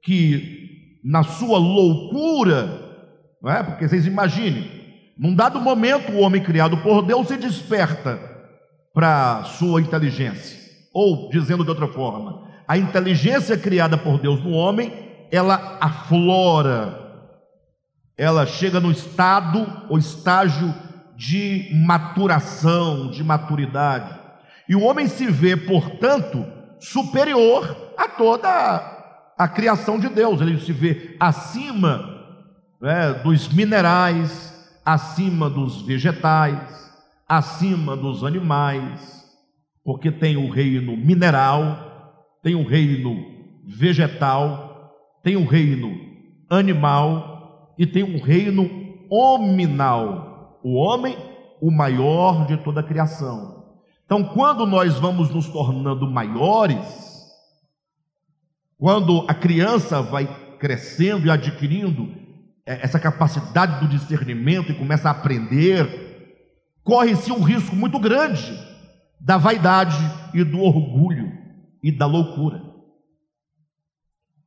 que, 0.03 0.99
na 1.05 1.23
sua 1.23 1.59
loucura, 1.59 2.81
não 3.43 3.51
é? 3.51 3.63
porque 3.63 3.89
vocês 3.89 4.07
imaginem, 4.07 4.80
num 5.21 5.35
dado 5.35 5.61
momento 5.61 6.13
o 6.13 6.21
homem 6.21 6.43
criado 6.43 6.79
por 6.79 7.03
Deus 7.03 7.29
se 7.29 7.37
desperta 7.37 8.19
para 8.95 9.45
sua 9.45 9.83
inteligência. 9.83 10.59
Ou, 10.95 11.29
dizendo 11.29 11.63
de 11.63 11.69
outra 11.69 11.87
forma, 11.87 12.49
a 12.67 12.79
inteligência 12.79 13.59
criada 13.59 13.99
por 13.99 14.19
Deus 14.19 14.43
no 14.43 14.53
homem, 14.53 14.91
ela 15.31 15.77
aflora, 15.79 16.99
ela 18.17 18.47
chega 18.47 18.81
no 18.81 18.91
estado 18.91 19.85
ou 19.91 19.99
estágio 19.99 20.75
de 21.15 21.69
maturação, 21.85 23.11
de 23.11 23.23
maturidade. 23.23 24.19
E 24.67 24.75
o 24.75 24.83
homem 24.83 25.07
se 25.07 25.27
vê, 25.27 25.55
portanto, 25.55 26.47
superior 26.81 27.93
a 27.95 28.09
toda 28.09 28.49
a, 28.49 29.45
a 29.45 29.47
criação 29.47 29.99
de 29.99 30.09
Deus, 30.09 30.41
ele 30.41 30.59
se 30.59 30.73
vê 30.73 31.15
acima 31.21 32.25
né, 32.81 33.13
dos 33.23 33.51
minerais, 33.51 34.50
acima 34.85 35.49
dos 35.51 35.83
vegetais, 35.83 36.93
acima 37.29 37.97
dos 37.97 38.25
animais 38.25 39.21
porque 39.85 40.11
tem 40.11 40.37
o 40.37 40.51
reino 40.51 40.97
mineral, 40.97 42.23
tem 42.43 42.55
o 42.55 42.67
reino 42.67 43.25
vegetal, 43.65 44.93
tem 45.23 45.37
o 45.37 45.47
reino 45.47 45.99
animal 46.49 47.75
e 47.79 47.87
tem 47.87 48.03
um 48.03 48.21
reino 48.21 48.71
hominal. 49.11 50.61
O 50.63 50.75
homem, 50.75 51.17
o 51.61 51.71
maior 51.71 52.47
de 52.47 52.57
toda 52.59 52.81
a 52.81 52.85
criação. 52.85 53.65
Então, 54.05 54.25
quando 54.25 54.67
nós 54.67 54.99
vamos 54.99 55.31
nos 55.31 55.49
tornando 55.49 56.09
maiores, 56.11 57.31
quando 58.79 59.25
a 59.29 59.35
criança 59.35 60.03
vai 60.03 60.27
crescendo 60.59 61.27
e 61.27 61.31
adquirindo 61.31 62.09
essa 62.65 62.99
capacidade 62.99 63.81
do 63.81 63.89
discernimento 63.89 64.71
e 64.71 64.79
começa 64.79 65.09
a 65.09 65.13
aprender, 65.13 66.37
corre-se 66.83 67.33
um 67.33 67.43
risco 67.43 67.75
muito 67.75 67.99
grande 67.99 68.59
da 69.21 69.37
vaidade 69.37 69.97
e 70.33 70.43
do 70.45 70.61
orgulho 70.61 71.33
e 71.83 71.91
da 71.91 72.07
loucura. 72.07 72.63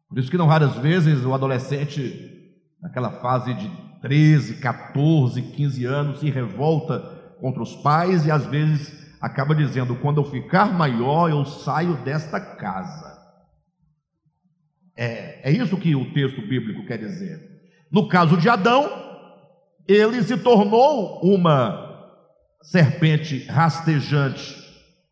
Por 0.08 0.20
isso 0.20 0.30
que 0.30 0.38
não 0.38 0.48
raras 0.48 0.76
vezes 0.78 1.26
o 1.26 1.34
adolescente, 1.34 2.54
naquela 2.82 3.12
fase 3.12 3.54
de 3.54 3.72
13, 4.02 4.60
14, 4.60 5.42
15 5.42 5.86
anos, 5.86 6.20
se 6.20 6.30
revolta 6.30 7.00
contra 7.40 7.62
os 7.62 7.76
pais 7.78 8.26
e 8.26 8.32
às 8.32 8.46
vezes 8.46 9.16
acaba 9.20 9.56
dizendo: 9.56 9.96
quando 9.96 10.22
eu 10.22 10.30
ficar 10.30 10.72
maior, 10.74 11.30
eu 11.30 11.46
saio 11.46 11.96
desta 12.04 12.40
casa. 12.40 13.14
É, 14.96 15.50
é 15.50 15.52
isso 15.52 15.78
que 15.78 15.96
o 15.96 16.14
texto 16.14 16.42
bíblico 16.42 16.86
quer 16.86 16.98
dizer. 16.98 17.53
No 17.94 18.08
caso 18.08 18.36
de 18.38 18.50
Adão, 18.50 18.90
ele 19.88 20.24
se 20.24 20.36
tornou 20.36 21.22
uma 21.22 22.10
serpente 22.60 23.46
rastejante. 23.46 24.58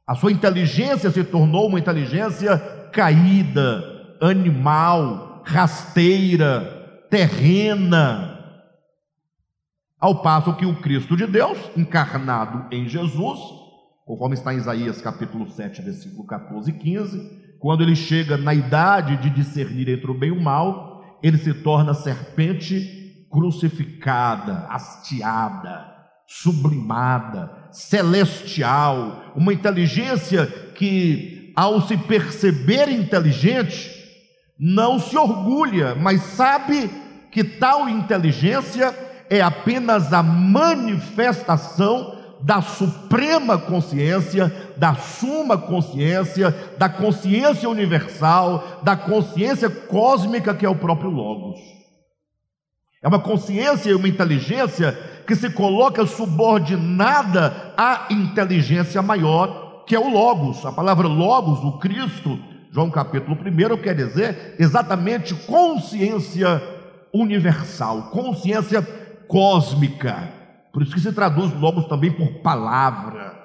A 0.07 0.15
sua 0.15 0.31
inteligência 0.31 1.11
se 1.11 1.23
tornou 1.23 1.67
uma 1.67 1.77
inteligência 1.77 2.57
caída, 2.91 3.83
animal, 4.19 5.43
rasteira, 5.45 7.05
terrena. 7.07 8.39
Ao 9.99 10.23
passo 10.23 10.55
que 10.55 10.65
o 10.65 10.81
Cristo 10.81 11.15
de 11.15 11.27
Deus, 11.27 11.59
encarnado 11.77 12.65
em 12.75 12.89
Jesus, 12.89 13.39
conforme 14.07 14.33
está 14.33 14.55
em 14.55 14.57
Isaías 14.57 14.99
capítulo 14.99 15.47
7, 15.47 15.83
versículo 15.83 16.25
14 16.25 16.71
e 16.71 16.73
15, 16.73 17.57
quando 17.59 17.83
ele 17.83 17.95
chega 17.95 18.37
na 18.37 18.55
idade 18.55 19.17
de 19.17 19.29
discernir 19.29 19.87
entre 19.87 20.09
o 20.09 20.17
bem 20.17 20.29
e 20.29 20.31
o 20.31 20.41
mal, 20.41 20.90
ele 21.21 21.37
se 21.37 21.53
torna 21.53 21.93
serpente 21.93 23.25
crucificada, 23.31 24.67
hasteada, 24.69 25.85
sublimada, 26.27 27.51
celestial, 27.71 29.33
uma 29.35 29.53
inteligência 29.53 30.45
que, 30.75 31.53
ao 31.55 31.81
se 31.81 31.97
perceber 31.97 32.89
inteligente, 32.89 33.89
não 34.59 34.99
se 34.99 35.17
orgulha, 35.17 35.95
mas 35.95 36.21
sabe 36.21 36.89
que 37.31 37.43
tal 37.43 37.87
inteligência 37.89 38.93
é 39.29 39.41
apenas 39.41 40.11
a 40.13 40.21
manifestação 40.21 42.10
da 42.43 42.61
suprema 42.61 43.57
consciência, 43.57 44.51
da 44.77 44.95
suma 44.95 45.57
consciência, 45.57 46.51
da 46.77 46.89
consciência 46.89 47.69
universal, 47.69 48.81
da 48.83 48.95
consciência 48.95 49.69
cósmica 49.69 50.53
que 50.53 50.65
é 50.65 50.69
o 50.69 50.75
próprio 50.75 51.09
Logos. 51.09 51.59
É 53.03 53.07
uma 53.07 53.19
consciência 53.19 53.89
e 53.89 53.95
uma 53.95 54.07
inteligência 54.07 54.91
que 55.25 55.35
se 55.35 55.49
coloca 55.49 56.05
subordinada 56.05 57.73
à 57.77 58.07
inteligência 58.09 59.01
maior, 59.01 59.83
que 59.87 59.95
é 59.95 59.99
o 59.99 60.09
Logos. 60.09 60.65
A 60.65 60.71
palavra 60.71 61.07
Logos, 61.07 61.63
o 61.63 61.79
Cristo, 61.79 62.39
João 62.71 62.89
capítulo 62.89 63.35
1, 63.35 63.77
quer 63.81 63.95
dizer 63.95 64.55
exatamente 64.59 65.33
consciência 65.33 66.61
universal, 67.13 68.03
consciência 68.11 68.81
cósmica. 69.27 70.40
Por 70.71 70.81
isso 70.81 70.93
que 70.93 70.99
se 70.99 71.11
traduz 71.11 71.53
logos 71.53 71.87
também 71.87 72.11
por 72.11 72.41
palavra, 72.41 73.35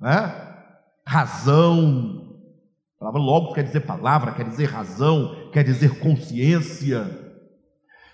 né? 0.00 0.54
razão. 1.06 2.22
A 2.96 3.00
palavra 3.00 3.20
logos 3.20 3.54
quer 3.54 3.62
dizer 3.62 3.80
palavra, 3.80 4.32
quer 4.32 4.44
dizer 4.44 4.66
razão, 4.66 5.50
quer 5.52 5.62
dizer 5.62 5.98
consciência. 5.98 7.06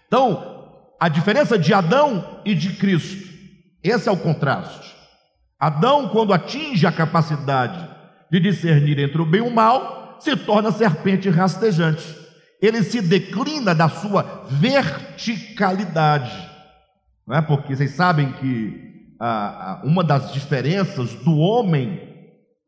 Então, 0.06 0.88
a 0.98 1.08
diferença 1.08 1.58
de 1.58 1.72
Adão 1.72 2.40
e 2.44 2.54
de 2.54 2.74
Cristo, 2.74 3.30
esse 3.82 4.08
é 4.08 4.12
o 4.12 4.16
contraste. 4.16 4.94
Adão, 5.58 6.08
quando 6.08 6.32
atinge 6.32 6.86
a 6.86 6.92
capacidade 6.92 7.88
de 8.30 8.40
discernir 8.40 8.98
entre 8.98 9.20
o 9.20 9.26
bem 9.26 9.40
e 9.40 9.46
o 9.46 9.50
mal, 9.50 10.16
se 10.20 10.36
torna 10.36 10.72
serpente 10.72 11.30
rastejante. 11.30 12.18
Ele 12.60 12.82
se 12.82 13.00
declina 13.00 13.74
da 13.74 13.88
sua 13.88 14.46
verticalidade. 14.50 16.49
Não 17.30 17.36
é? 17.36 17.42
Porque 17.42 17.76
vocês 17.76 17.92
sabem 17.92 18.32
que 18.32 19.14
ah, 19.20 19.80
uma 19.84 20.02
das 20.02 20.32
diferenças 20.32 21.14
do 21.14 21.38
homem 21.38 22.00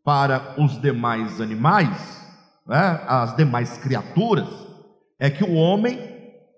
para 0.04 0.54
os 0.56 0.80
demais 0.80 1.40
animais, 1.40 2.24
né, 2.64 3.00
as 3.08 3.34
demais 3.34 3.76
criaturas, 3.78 4.46
é 5.18 5.28
que 5.28 5.42
o 5.42 5.54
homem, 5.54 5.98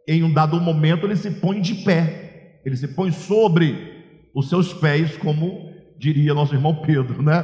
em 0.06 0.22
um 0.22 0.30
dado 0.30 0.60
momento, 0.60 1.06
ele 1.06 1.16
se 1.16 1.30
põe 1.30 1.62
de 1.62 1.76
pé, 1.76 2.60
ele 2.62 2.76
se 2.76 2.88
põe 2.88 3.10
sobre 3.10 4.04
os 4.34 4.50
seus 4.50 4.74
pés, 4.74 5.16
como 5.16 5.72
diria 5.98 6.34
nosso 6.34 6.54
irmão 6.54 6.82
Pedro, 6.82 7.22
né? 7.22 7.42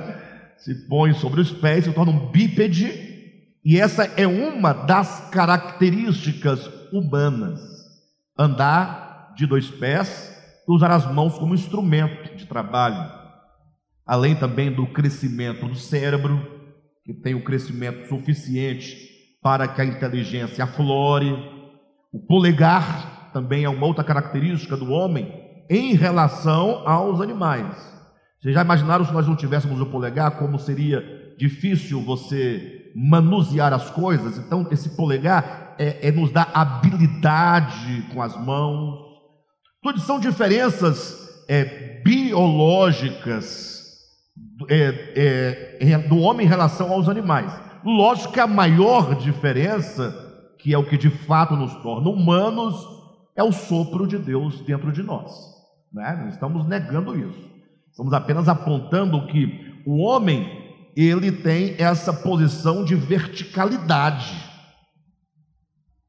Se 0.58 0.74
põe 0.88 1.14
sobre 1.14 1.40
os 1.40 1.50
pés, 1.50 1.84
se 1.84 1.92
torna 1.92 2.12
um 2.12 2.30
bípede, 2.30 2.92
e 3.64 3.80
essa 3.80 4.04
é 4.14 4.26
uma 4.26 4.74
das 4.74 5.30
características 5.30 6.70
humanas: 6.92 7.62
andar 8.38 9.32
de 9.34 9.46
dois 9.46 9.70
pés 9.70 10.38
usar 10.66 10.90
as 10.90 11.10
mãos 11.12 11.38
como 11.38 11.54
instrumento 11.54 12.36
de 12.36 12.46
trabalho, 12.46 13.10
além 14.06 14.34
também 14.36 14.72
do 14.72 14.86
crescimento 14.86 15.66
do 15.66 15.74
cérebro, 15.74 16.40
que 17.04 17.14
tem 17.14 17.34
o 17.34 17.44
crescimento 17.44 18.08
suficiente 18.08 18.96
para 19.42 19.66
que 19.66 19.80
a 19.80 19.84
inteligência 19.84 20.64
aflore. 20.64 21.32
O 22.12 22.20
polegar 22.26 23.30
também 23.32 23.64
é 23.64 23.68
uma 23.68 23.86
outra 23.86 24.04
característica 24.04 24.76
do 24.76 24.90
homem 24.90 25.32
em 25.68 25.94
relação 25.94 26.86
aos 26.86 27.20
animais. 27.20 27.76
Vocês 28.40 28.54
já 28.54 28.62
imaginaram 28.62 29.04
se 29.04 29.12
nós 29.12 29.26
não 29.26 29.36
tivéssemos 29.36 29.80
o 29.80 29.86
polegar, 29.86 30.38
como 30.38 30.58
seria 30.58 31.04
difícil 31.38 32.02
você 32.02 32.90
manusear 32.94 33.72
as 33.72 33.90
coisas? 33.90 34.38
Então, 34.38 34.66
esse 34.70 34.96
polegar 34.96 35.74
é, 35.78 36.08
é 36.08 36.10
nos 36.12 36.32
dá 36.32 36.48
habilidade 36.54 38.02
com 38.12 38.22
as 38.22 38.36
mãos, 38.36 39.09
tudo 39.82 40.00
são 40.00 40.20
diferenças 40.20 41.44
é, 41.48 42.00
biológicas 42.02 43.80
é, 44.68 45.78
é, 45.80 45.98
do 45.98 46.18
homem 46.18 46.46
em 46.46 46.48
relação 46.48 46.92
aos 46.92 47.08
animais. 47.08 47.52
Lógico 47.84 48.34
que 48.34 48.40
a 48.40 48.46
maior 48.46 49.14
diferença, 49.14 50.14
que 50.58 50.74
é 50.74 50.78
o 50.78 50.86
que 50.86 50.98
de 50.98 51.10
fato 51.10 51.56
nos 51.56 51.74
torna 51.82 52.10
humanos, 52.10 52.74
é 53.34 53.42
o 53.42 53.52
sopro 53.52 54.06
de 54.06 54.18
Deus 54.18 54.60
dentro 54.62 54.92
de 54.92 55.02
nós. 55.02 55.32
Né? 55.92 56.18
Não 56.20 56.28
estamos 56.28 56.66
negando 56.66 57.18
isso. 57.18 57.50
Estamos 57.90 58.12
apenas 58.12 58.48
apontando 58.48 59.26
que 59.26 59.82
o 59.86 59.98
homem 59.98 60.60
ele 60.94 61.32
tem 61.32 61.74
essa 61.78 62.12
posição 62.12 62.84
de 62.84 62.94
verticalidade. 62.94 64.36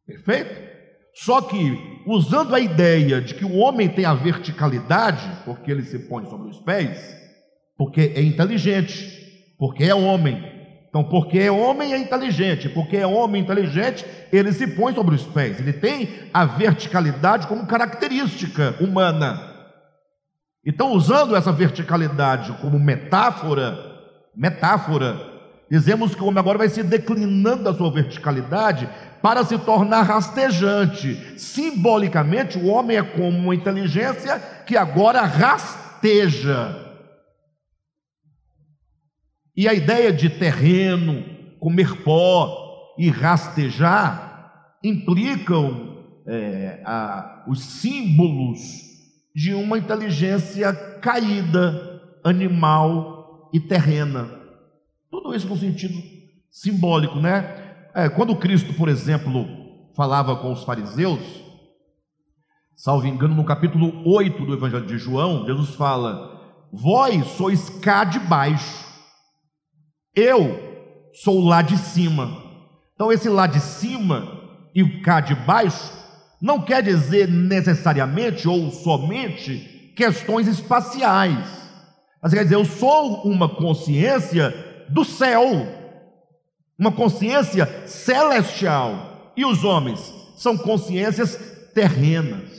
Perfeito? 0.05 0.70
Só 1.13 1.41
que, 1.41 2.01
usando 2.05 2.55
a 2.55 2.59
ideia 2.59 3.21
de 3.21 3.33
que 3.33 3.45
o 3.45 3.57
homem 3.57 3.89
tem 3.89 4.05
a 4.05 4.13
verticalidade, 4.13 5.29
porque 5.45 5.69
ele 5.69 5.83
se 5.83 5.99
põe 5.99 6.25
sobre 6.25 6.49
os 6.49 6.59
pés, 6.59 7.15
porque 7.77 8.13
é 8.15 8.21
inteligente, 8.21 9.55
porque 9.57 9.83
é 9.83 9.93
homem. 9.93 10.51
Então, 10.89 11.03
porque 11.03 11.39
é 11.39 11.51
homem 11.51 11.93
é 11.93 11.97
inteligente, 11.97 12.67
porque 12.67 12.97
é 12.97 13.07
homem 13.07 13.41
inteligente, 13.41 14.05
ele 14.31 14.51
se 14.51 14.67
põe 14.67 14.93
sobre 14.93 15.15
os 15.15 15.23
pés. 15.23 15.59
Ele 15.59 15.71
tem 15.71 16.09
a 16.33 16.45
verticalidade 16.45 17.47
como 17.47 17.65
característica 17.65 18.75
humana. 18.81 19.51
Então, 20.65 20.91
usando 20.91 21.35
essa 21.35 21.51
verticalidade 21.51 22.51
como 22.61 22.77
metáfora, 22.77 23.77
metáfora, 24.35 25.30
dizemos 25.71 26.13
que 26.13 26.21
o 26.21 26.25
homem 26.25 26.39
agora 26.39 26.57
vai 26.57 26.67
se 26.67 26.83
declinando 26.83 27.63
da 27.63 27.73
sua 27.73 27.89
verticalidade 27.89 28.89
para 29.21 29.45
se 29.45 29.57
tornar 29.57 30.01
rastejante. 30.01 31.39
Simbolicamente, 31.39 32.57
o 32.57 32.67
homem 32.67 32.97
é 32.97 33.01
como 33.01 33.37
uma 33.37 33.55
inteligência 33.55 34.37
que 34.67 34.75
agora 34.75 35.21
rasteja. 35.21 36.75
E 39.55 39.65
a 39.65 39.73
ideia 39.73 40.11
de 40.11 40.29
terreno, 40.29 41.23
comer 41.57 42.03
pó 42.03 42.93
e 42.99 43.09
rastejar 43.09 44.75
implicam 44.83 46.03
é, 46.27 46.81
a, 46.85 47.45
os 47.47 47.63
símbolos 47.63 48.59
de 49.33 49.53
uma 49.53 49.77
inteligência 49.77 50.73
caída, 50.99 52.01
animal 52.25 53.49
e 53.53 53.59
terrena. 53.59 54.40
Tudo 55.21 55.35
isso 55.35 55.47
no 55.47 55.55
sentido 55.55 56.01
simbólico, 56.49 57.19
né? 57.19 57.75
É, 57.93 58.09
quando 58.09 58.35
Cristo, 58.35 58.73
por 58.73 58.89
exemplo, 58.89 59.45
falava 59.95 60.35
com 60.37 60.51
os 60.51 60.63
fariseus, 60.63 61.19
salvo 62.75 63.05
engano, 63.05 63.35
no 63.35 63.45
capítulo 63.45 64.01
8 64.03 64.43
do 64.43 64.53
Evangelho 64.53 64.87
de 64.87 64.97
João, 64.97 65.45
Jesus 65.45 65.75
fala: 65.75 66.41
Vós 66.73 67.23
sois 67.27 67.69
cá 67.69 68.03
de 68.03 68.17
baixo, 68.17 68.83
eu 70.15 70.59
sou 71.13 71.45
lá 71.45 71.61
de 71.61 71.77
cima. 71.77 72.35
Então, 72.95 73.11
esse 73.11 73.29
lá 73.29 73.45
de 73.45 73.59
cima 73.59 74.41
e 74.73 75.01
cá 75.01 75.19
de 75.19 75.35
baixo 75.35 75.93
não 76.41 76.59
quer 76.59 76.81
dizer 76.81 77.27
necessariamente 77.27 78.47
ou 78.47 78.71
somente 78.71 79.93
questões 79.95 80.47
espaciais, 80.47 81.45
mas 82.23 82.33
quer 82.33 82.43
dizer, 82.43 82.55
eu 82.55 82.65
sou 82.65 83.21
uma 83.23 83.47
consciência 83.47 84.70
do 84.91 85.03
céu, 85.05 85.43
uma 86.77 86.91
consciência 86.91 87.87
celestial, 87.87 89.33
e 89.35 89.45
os 89.45 89.63
homens 89.63 90.13
são 90.35 90.57
consciências 90.57 91.35
terrenas. 91.73 92.49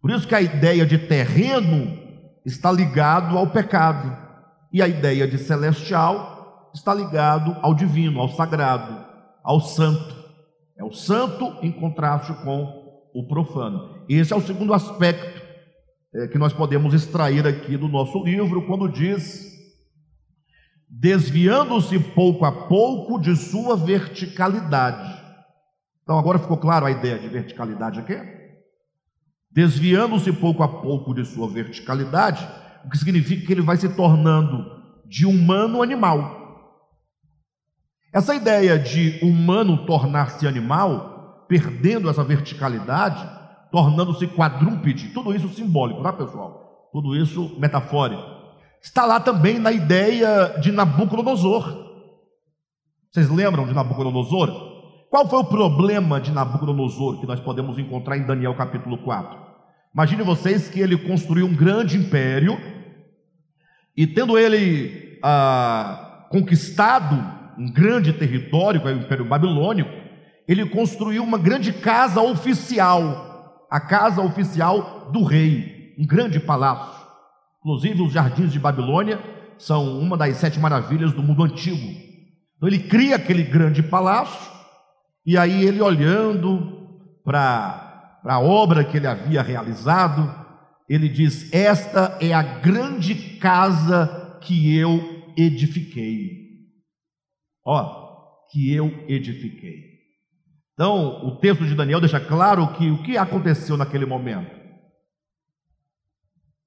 Por 0.00 0.10
isso 0.10 0.26
que 0.26 0.34
a 0.34 0.40
ideia 0.40 0.86
de 0.86 0.98
terreno 0.98 1.98
está 2.44 2.72
ligado 2.72 3.36
ao 3.36 3.46
pecado 3.48 4.16
e 4.72 4.80
a 4.80 4.88
ideia 4.88 5.28
de 5.28 5.36
celestial 5.36 6.70
está 6.74 6.94
ligado 6.94 7.56
ao 7.60 7.74
divino, 7.74 8.20
ao 8.20 8.28
sagrado, 8.28 9.04
ao 9.42 9.60
santo. 9.60 10.16
É 10.78 10.84
o 10.84 10.92
santo 10.92 11.56
em 11.62 11.70
contraste 11.70 12.32
com 12.44 13.10
o 13.12 13.26
profano. 13.26 14.04
Esse 14.08 14.32
é 14.32 14.36
o 14.36 14.40
segundo 14.40 14.72
aspecto 14.72 15.42
é, 16.14 16.28
que 16.28 16.38
nós 16.38 16.52
podemos 16.52 16.94
extrair 16.94 17.46
aqui 17.46 17.76
do 17.76 17.88
nosso 17.88 18.22
livro, 18.24 18.66
quando 18.66 18.88
diz: 18.88 19.50
desviando-se 20.90 21.98
pouco 22.00 22.44
a 22.44 22.50
pouco 22.66 23.18
de 23.20 23.36
sua 23.36 23.76
verticalidade. 23.76 25.20
Então, 26.02 26.18
agora 26.18 26.40
ficou 26.40 26.56
claro 26.56 26.84
a 26.84 26.90
ideia 26.90 27.16
de 27.16 27.28
verticalidade 27.28 28.00
aqui? 28.00 28.18
Desviando-se 29.48 30.32
pouco 30.32 30.64
a 30.64 30.68
pouco 30.68 31.14
de 31.14 31.24
sua 31.24 31.48
verticalidade, 31.48 32.46
o 32.84 32.90
que 32.90 32.98
significa 32.98 33.46
que 33.46 33.52
ele 33.52 33.62
vai 33.62 33.76
se 33.76 33.88
tornando 33.90 34.64
de 35.06 35.24
humano 35.24 35.82
animal. 35.82 36.38
Essa 38.12 38.34
ideia 38.34 38.76
de 38.76 39.20
humano 39.22 39.86
tornar-se 39.86 40.46
animal 40.46 41.46
perdendo 41.48 42.10
essa 42.10 42.24
verticalidade, 42.24 43.28
tornando-se 43.70 44.26
quadrúpede, 44.26 45.10
tudo 45.10 45.32
isso 45.34 45.48
simbólico, 45.50 46.02
tá 46.02 46.12
pessoal? 46.12 46.88
Tudo 46.92 47.16
isso 47.16 47.56
metafórico. 47.58 48.39
Está 48.82 49.04
lá 49.04 49.20
também 49.20 49.58
na 49.58 49.70
ideia 49.70 50.58
de 50.60 50.72
Nabucodonosor. 50.72 51.90
Vocês 53.10 53.28
lembram 53.28 53.66
de 53.66 53.74
Nabucodonosor? 53.74 54.70
Qual 55.10 55.28
foi 55.28 55.40
o 55.40 55.44
problema 55.44 56.20
de 56.20 56.30
Nabucodonosor 56.30 57.20
que 57.20 57.26
nós 57.26 57.40
podemos 57.40 57.78
encontrar 57.78 58.16
em 58.16 58.26
Daniel 58.26 58.54
capítulo 58.54 58.98
4? 58.98 59.38
Imagine 59.92 60.22
vocês 60.22 60.68
que 60.68 60.80
ele 60.80 60.96
construiu 60.96 61.46
um 61.46 61.54
grande 61.54 61.96
império 61.96 62.56
e 63.96 64.06
tendo 64.06 64.38
ele 64.38 65.18
ah, 65.22 66.26
conquistado 66.30 67.16
um 67.58 67.70
grande 67.70 68.12
território, 68.12 68.80
que 68.80 68.88
é 68.88 68.92
o 68.92 68.96
Império 68.96 69.24
Babilônico, 69.24 69.90
ele 70.48 70.64
construiu 70.66 71.22
uma 71.22 71.36
grande 71.36 71.72
casa 71.72 72.22
oficial, 72.22 73.66
a 73.70 73.80
casa 73.80 74.22
oficial 74.22 75.10
do 75.12 75.22
rei, 75.22 75.94
um 75.98 76.06
grande 76.06 76.40
palácio. 76.40 76.99
Inclusive, 77.60 78.02
os 78.02 78.12
jardins 78.12 78.52
de 78.52 78.58
Babilônia 78.58 79.20
são 79.58 79.98
uma 79.98 80.16
das 80.16 80.36
sete 80.38 80.58
maravilhas 80.58 81.12
do 81.12 81.22
mundo 81.22 81.44
antigo. 81.44 81.86
Então, 82.56 82.68
ele 82.68 82.78
cria 82.78 83.16
aquele 83.16 83.42
grande 83.42 83.82
palácio, 83.82 84.50
e 85.24 85.36
aí 85.36 85.64
ele 85.64 85.80
olhando 85.80 86.88
para 87.22 88.20
a 88.24 88.40
obra 88.40 88.84
que 88.84 88.96
ele 88.96 89.06
havia 89.06 89.42
realizado, 89.42 90.34
ele 90.88 91.08
diz: 91.08 91.52
Esta 91.52 92.16
é 92.20 92.32
a 92.32 92.42
grande 92.42 93.14
casa 93.38 94.38
que 94.40 94.76
eu 94.76 95.32
edifiquei. 95.36 96.40
Ó, 97.64 98.10
que 98.50 98.74
eu 98.74 99.04
edifiquei. 99.06 99.90
Então, 100.74 101.26
o 101.26 101.36
texto 101.36 101.66
de 101.66 101.74
Daniel 101.74 102.00
deixa 102.00 102.18
claro 102.18 102.72
que 102.72 102.90
o 102.90 103.02
que 103.02 103.16
aconteceu 103.16 103.76
naquele 103.76 104.06
momento? 104.06 104.59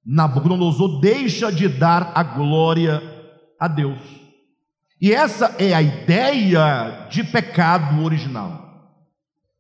Nabucodonosor 0.05 0.99
deixa 0.99 1.51
de 1.51 1.67
dar 1.67 2.11
a 2.13 2.23
glória 2.23 3.01
a 3.59 3.67
Deus. 3.67 3.99
E 4.99 5.11
essa 5.11 5.55
é 5.59 5.73
a 5.73 5.81
ideia 5.81 7.07
de 7.09 7.23
pecado 7.23 8.03
original. 8.03 8.63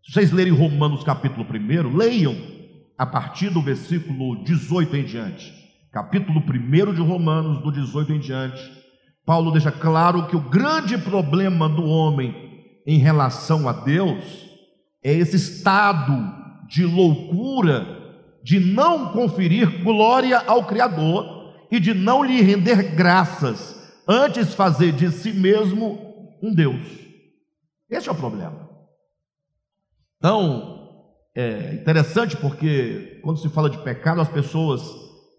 Se 0.03 0.13
vocês 0.13 0.31
lerem 0.31 0.53
Romanos 0.53 1.03
capítulo 1.03 1.45
1, 1.45 1.95
leiam 1.95 2.35
a 2.97 3.05
partir 3.05 3.49
do 3.49 3.61
versículo 3.61 4.43
18 4.43 4.95
em 4.97 5.05
diante. 5.05 5.53
Capítulo 5.91 6.41
1 6.41 6.93
de 6.93 7.01
Romanos, 7.01 7.61
do 7.61 7.71
18 7.71 8.13
em 8.13 8.19
diante. 8.19 8.61
Paulo 9.25 9.51
deixa 9.51 9.71
claro 9.71 10.27
que 10.27 10.35
o 10.35 10.49
grande 10.49 10.97
problema 10.97 11.69
do 11.69 11.85
homem 11.85 12.35
em 12.85 12.97
relação 12.97 13.69
a 13.69 13.71
Deus 13.71 14.23
é 15.01 15.13
esse 15.13 15.37
estado 15.37 16.13
de 16.67 16.85
loucura 16.85 18.02
de 18.43 18.59
não 18.59 19.13
conferir 19.13 19.83
glória 19.83 20.37
ao 20.45 20.65
Criador 20.65 21.53
e 21.71 21.79
de 21.79 21.93
não 21.93 22.23
lhe 22.23 22.41
render 22.41 22.93
graças, 22.93 23.81
antes 24.07 24.53
fazer 24.53 24.91
de 24.91 25.09
si 25.11 25.31
mesmo 25.31 25.97
um 26.41 26.53
Deus. 26.53 26.85
Esse 27.89 28.09
é 28.09 28.11
o 28.11 28.15
problema. 28.15 28.69
Então, 30.17 30.89
é 31.35 31.73
interessante 31.73 32.35
porque 32.37 33.19
quando 33.23 33.39
se 33.39 33.49
fala 33.49 33.69
de 33.69 33.77
pecado, 33.79 34.21
as 34.21 34.29
pessoas 34.29 34.83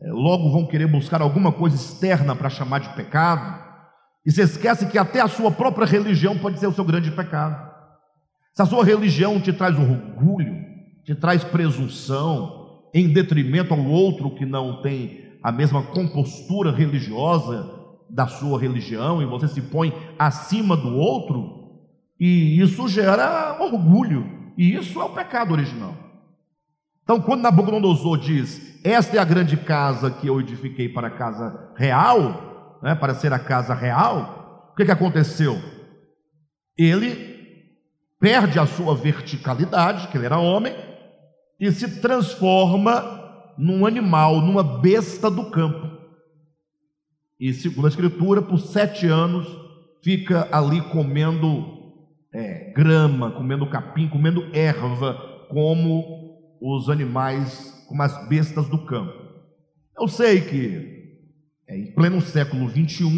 é, 0.02 0.10
logo 0.10 0.50
vão 0.50 0.66
querer 0.66 0.86
buscar 0.86 1.20
alguma 1.20 1.52
coisa 1.52 1.76
externa 1.76 2.34
para 2.34 2.50
chamar 2.50 2.80
de 2.80 2.94
pecado, 2.94 3.62
e 4.26 4.32
se 4.32 4.40
esquece 4.40 4.86
que 4.86 4.98
até 4.98 5.20
a 5.20 5.28
sua 5.28 5.50
própria 5.50 5.86
religião 5.86 6.38
pode 6.38 6.58
ser 6.58 6.66
o 6.66 6.72
seu 6.72 6.84
grande 6.84 7.10
pecado. 7.10 7.72
Se 8.54 8.62
a 8.62 8.66
sua 8.66 8.84
religião 8.84 9.40
te 9.40 9.52
traz 9.52 9.78
orgulho, 9.78 10.54
te 11.04 11.14
traz 11.14 11.44
presunção, 11.44 12.63
em 12.94 13.12
detrimento 13.12 13.74
ao 13.74 13.84
outro 13.84 14.30
que 14.30 14.46
não 14.46 14.80
tem 14.80 15.24
a 15.42 15.50
mesma 15.50 15.82
compostura 15.82 16.70
religiosa 16.70 17.68
da 18.08 18.28
sua 18.28 18.58
religião, 18.58 19.20
e 19.20 19.26
você 19.26 19.48
se 19.48 19.60
põe 19.60 19.92
acima 20.16 20.76
do 20.76 20.96
outro, 20.96 21.82
e 22.18 22.60
isso 22.60 22.88
gera 22.88 23.58
orgulho, 23.60 24.52
e 24.56 24.74
isso 24.74 25.00
é 25.00 25.04
o 25.04 25.10
pecado 25.10 25.52
original. 25.52 25.96
Então, 27.02 27.20
quando 27.20 27.42
Nabucodonosor 27.42 28.16
diz: 28.16 28.80
Esta 28.84 29.16
é 29.16 29.20
a 29.20 29.24
grande 29.24 29.56
casa 29.56 30.10
que 30.10 30.28
eu 30.28 30.40
edifiquei 30.40 30.88
para 30.88 31.08
a 31.08 31.10
casa 31.10 31.72
real, 31.76 32.78
né, 32.80 32.94
para 32.94 33.14
ser 33.14 33.32
a 33.32 33.38
casa 33.38 33.74
real, 33.74 34.70
o 34.72 34.76
que, 34.76 34.84
que 34.84 34.92
aconteceu? 34.92 35.60
Ele 36.78 37.34
perde 38.20 38.58
a 38.58 38.66
sua 38.66 38.94
verticalidade, 38.94 40.08
que 40.08 40.16
ele 40.16 40.26
era 40.26 40.38
homem, 40.38 40.74
e 41.58 41.70
se 41.70 42.00
transforma 42.00 43.22
num 43.56 43.86
animal, 43.86 44.40
numa 44.40 44.62
besta 44.62 45.30
do 45.30 45.50
campo. 45.50 45.94
E 47.38 47.52
segundo 47.52 47.86
a 47.86 47.88
Escritura, 47.88 48.42
por 48.42 48.58
sete 48.58 49.06
anos 49.06 49.46
fica 50.02 50.48
ali 50.52 50.80
comendo 50.90 51.74
é, 52.32 52.72
grama, 52.72 53.30
comendo 53.30 53.68
capim, 53.68 54.08
comendo 54.08 54.50
erva, 54.52 55.14
como 55.48 56.58
os 56.60 56.88
animais, 56.88 57.84
como 57.88 58.02
as 58.02 58.28
bestas 58.28 58.68
do 58.68 58.84
campo. 58.84 59.12
Eu 59.98 60.08
sei 60.08 60.40
que 60.40 60.94
é, 61.68 61.78
em 61.78 61.94
pleno 61.94 62.20
século 62.20 62.68
21, 62.68 63.08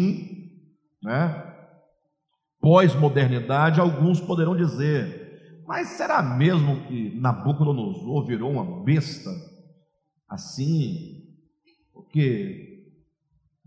né? 1.03 1.43
Pós-modernidade, 2.59 3.79
alguns 3.79 4.19
poderão 4.19 4.55
dizer, 4.55 5.26
mas 5.67 5.89
será 5.89 6.23
mesmo 6.23 6.85
que 6.85 7.13
Nabucodonosor 7.19 8.25
virou 8.25 8.51
uma 8.51 8.85
besta 8.85 9.29
assim? 10.29 11.25
Porque 11.93 12.85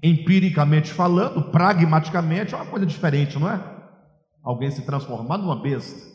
empiricamente 0.03 0.91
falando, 0.95 1.51
pragmaticamente 1.51 2.55
é 2.55 2.57
uma 2.57 2.65
coisa 2.65 2.87
diferente, 2.87 3.39
não 3.39 3.51
é? 3.51 3.63
Alguém 4.43 4.71
se 4.71 4.81
transformar 4.81 5.37
numa 5.37 5.61
besta. 5.61 6.09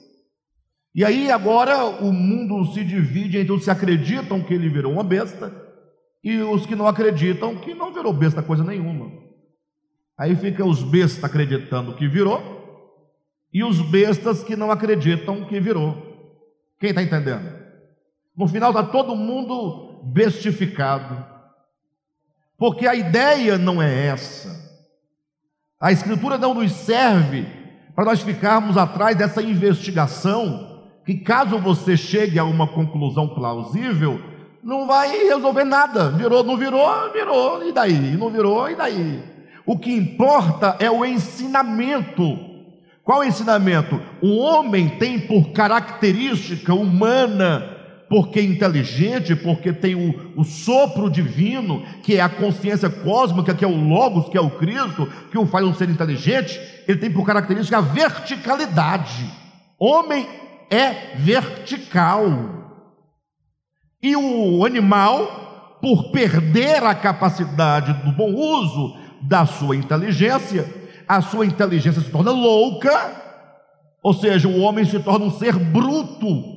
E 0.96 1.06
aí 1.06 1.30
agora 1.30 1.86
o 1.86 2.12
mundo 2.12 2.74
se 2.74 2.84
divide 2.84 3.38
entre 3.38 3.52
os 3.54 3.66
que 3.66 3.70
acreditam 3.70 4.42
que 4.42 4.56
ele 4.56 4.70
virou 4.70 4.92
uma 4.92 5.04
besta 5.04 5.54
e 6.24 6.40
os 6.40 6.66
que 6.66 6.76
não 6.76 6.88
acreditam 6.88 7.58
que 7.58 7.76
não 7.76 7.94
virou 7.94 8.12
besta 8.12 8.42
coisa 8.42 8.64
nenhuma. 8.64 9.12
Aí 10.18 10.36
fica 10.36 10.66
os 10.66 10.82
bestas 10.82 11.24
acreditando 11.24 11.94
que 11.94 12.08
virou 12.08 12.55
e 13.56 13.64
os 13.64 13.80
bestas 13.80 14.44
que 14.44 14.54
não 14.54 14.70
acreditam 14.70 15.46
que 15.46 15.62
virou. 15.62 15.96
Quem 16.78 16.90
está 16.90 17.02
entendendo? 17.02 17.56
No 18.36 18.50
final 18.50 18.72
está 18.72 18.84
todo 18.84 19.16
mundo 19.16 20.02
bestificado, 20.04 21.26
porque 22.58 22.86
a 22.86 22.94
ideia 22.94 23.58
não 23.58 23.82
é 23.82 24.08
essa. 24.08 24.62
A 25.80 25.90
Escritura 25.90 26.38
não 26.38 26.54
nos 26.54 26.70
serve 26.74 27.48
para 27.96 28.04
nós 28.04 28.22
ficarmos 28.22 28.78
atrás 28.78 29.16
dessa 29.16 29.42
investigação, 29.42 30.84
que 31.06 31.14
caso 31.16 31.58
você 31.58 31.96
chegue 31.96 32.38
a 32.38 32.44
uma 32.44 32.68
conclusão 32.68 33.30
plausível, 33.30 34.20
não 34.62 34.86
vai 34.86 35.18
resolver 35.30 35.64
nada. 35.64 36.10
Virou, 36.10 36.44
não 36.44 36.58
virou, 36.58 37.10
virou, 37.14 37.66
e 37.66 37.72
daí? 37.72 38.18
Não 38.18 38.30
virou, 38.30 38.70
e 38.70 38.76
daí? 38.76 39.24
O 39.66 39.80
que 39.80 39.94
importa 39.94 40.76
é 40.78 40.92
o 40.92 41.06
ensinamento. 41.06 42.55
Qual 43.06 43.22
é 43.22 43.28
o 43.28 43.30
ensinamento? 43.30 44.02
O 44.20 44.38
homem 44.38 44.90
tem 44.90 45.20
por 45.20 45.52
característica 45.52 46.74
humana, 46.74 47.64
porque 48.10 48.40
é 48.40 48.44
inteligente, 48.44 49.36
porque 49.36 49.72
tem 49.72 49.94
o, 49.94 50.34
o, 50.36 50.44
sopro 50.44 51.08
divino, 51.08 51.86
que 52.02 52.16
é 52.16 52.22
a 52.22 52.28
consciência 52.28 52.90
cósmica, 52.90 53.54
que 53.54 53.64
é 53.64 53.68
o 53.68 53.88
Logos, 53.88 54.28
que 54.28 54.38
é 54.38 54.42
o 54.42 54.50
Cristo, 54.50 55.08
que 55.30 55.38
o 55.38 55.46
faz 55.46 55.64
um 55.64 55.74
ser 55.76 55.88
inteligente, 55.88 56.60
ele 56.88 56.98
tem 56.98 57.12
por 57.12 57.24
característica 57.24 57.78
a 57.78 57.82
verticalidade. 57.82 59.24
Homem 59.78 60.28
é 60.72 61.16
vertical. 61.16 62.26
E 64.02 64.16
o 64.16 64.66
animal, 64.66 65.78
por 65.80 66.12
perder 66.12 66.84
a 66.84 66.96
capacidade 66.96 67.94
do 68.04 68.12
bom 68.12 68.34
uso 68.34 68.98
da 69.22 69.46
sua 69.46 69.76
inteligência, 69.76 70.85
a 71.08 71.22
sua 71.22 71.46
inteligência 71.46 72.02
se 72.02 72.12
torna 72.12 72.32
louca, 72.32 72.92
ou 74.02 74.14
seja, 74.14 74.48
o 74.48 74.60
homem 74.62 74.86
se 74.86 75.00
torna 75.00 75.26
um 75.26 75.32
ser 75.32 75.58
bruto, 75.58 76.56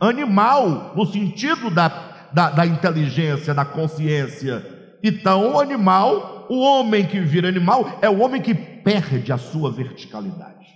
animal, 0.00 0.94
no 0.96 1.06
sentido 1.06 1.70
da, 1.70 1.88
da, 2.32 2.50
da 2.50 2.66
inteligência, 2.66 3.54
da 3.54 3.64
consciência. 3.64 4.64
Então, 5.02 5.54
o 5.54 5.60
animal, 5.60 6.46
o 6.48 6.60
homem 6.60 7.06
que 7.06 7.20
vira 7.20 7.48
animal, 7.48 7.98
é 8.02 8.08
o 8.08 8.20
homem 8.20 8.40
que 8.40 8.54
perde 8.54 9.32
a 9.32 9.38
sua 9.38 9.70
verticalidade. 9.70 10.66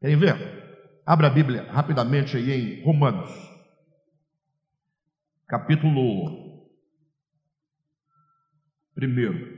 Querem 0.00 0.16
ver? 0.16 0.62
Abra 1.06 1.26
a 1.26 1.30
Bíblia 1.30 1.66
rapidamente 1.70 2.36
aí 2.36 2.80
em 2.80 2.84
Romanos 2.84 3.44
capítulo 5.54 6.60
1. 8.96 9.53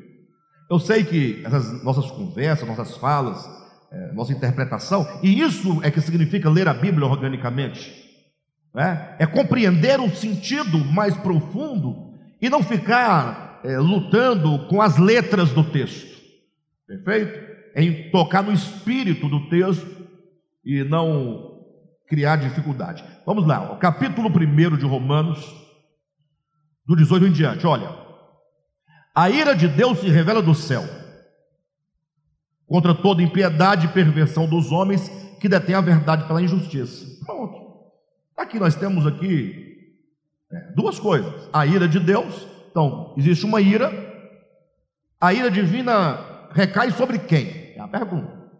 Eu 0.68 0.80
sei 0.80 1.04
que 1.04 1.42
essas 1.44 1.82
nossas 1.84 2.10
conversas, 2.10 2.66
nossas 2.66 2.96
falas, 2.96 3.48
é, 3.90 4.12
nossa 4.12 4.32
interpretação, 4.32 5.06
e 5.22 5.40
isso 5.40 5.80
é 5.82 5.90
que 5.90 6.00
significa 6.00 6.50
ler 6.50 6.66
a 6.66 6.74
Bíblia 6.74 7.06
organicamente, 7.06 7.92
né? 8.74 9.14
é 9.18 9.26
compreender 9.26 10.00
o 10.00 10.10
sentido 10.10 10.78
mais 10.78 11.16
profundo 11.16 12.14
e 12.42 12.50
não 12.50 12.62
ficar 12.62 13.60
é, 13.64 13.78
lutando 13.78 14.66
com 14.68 14.82
as 14.82 14.98
letras 14.98 15.50
do 15.50 15.62
texto, 15.64 16.20
perfeito? 16.86 17.56
É 17.74 18.10
tocar 18.10 18.42
no 18.42 18.52
espírito 18.52 19.28
do 19.28 19.48
texto 19.48 19.86
e 20.64 20.82
não 20.82 21.60
criar 22.08 22.36
dificuldade. 22.36 23.04
Vamos 23.24 23.46
lá, 23.46 23.72
o 23.72 23.76
capítulo 23.76 24.28
1 24.28 24.76
de 24.76 24.84
Romanos 24.86 25.38
do 26.86 26.96
18 26.96 27.26
em 27.26 27.32
diante, 27.32 27.66
olha. 27.66 28.05
A 29.16 29.30
ira 29.30 29.56
de 29.56 29.66
Deus 29.66 30.00
se 30.00 30.10
revela 30.10 30.42
do 30.42 30.54
céu 30.54 30.82
contra 32.66 32.94
toda 32.94 33.22
impiedade 33.22 33.86
e 33.86 33.92
perversão 33.92 34.46
dos 34.46 34.70
homens 34.70 35.08
que 35.40 35.48
detêm 35.48 35.74
a 35.74 35.80
verdade 35.80 36.26
pela 36.26 36.42
injustiça. 36.42 37.24
Pronto. 37.24 37.92
Aqui 38.36 38.58
nós 38.58 38.74
temos 38.74 39.06
aqui 39.06 39.96
é, 40.52 40.72
duas 40.72 40.98
coisas. 40.98 41.48
A 41.50 41.64
ira 41.64 41.88
de 41.88 41.98
Deus, 41.98 42.46
então, 42.70 43.14
existe 43.16 43.46
uma 43.46 43.58
ira. 43.58 43.90
A 45.18 45.32
ira 45.32 45.50
divina 45.50 46.50
recai 46.52 46.90
sobre 46.90 47.18
quem? 47.18 47.72
É 47.74 47.80
a 47.80 47.88
pergunta. 47.88 48.50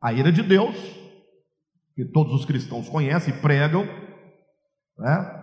A 0.00 0.12
ira 0.12 0.32
de 0.32 0.42
Deus, 0.42 0.74
que 1.94 2.04
todos 2.06 2.34
os 2.34 2.44
cristãos 2.44 2.88
conhecem 2.88 3.32
e 3.32 3.40
pregam, 3.40 3.84
né? 4.98 5.39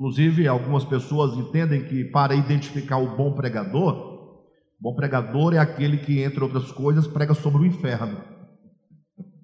Inclusive, 0.00 0.48
algumas 0.48 0.82
pessoas 0.82 1.36
entendem 1.36 1.86
que 1.86 2.06
para 2.06 2.34
identificar 2.34 2.96
o 2.96 3.18
bom 3.18 3.34
pregador, 3.34 4.46
bom 4.80 4.94
pregador 4.94 5.52
é 5.52 5.58
aquele 5.58 5.98
que, 5.98 6.22
entre 6.22 6.42
outras 6.42 6.72
coisas, 6.72 7.06
prega 7.06 7.34
sobre 7.34 7.60
o 7.60 7.66
inferno. 7.66 8.18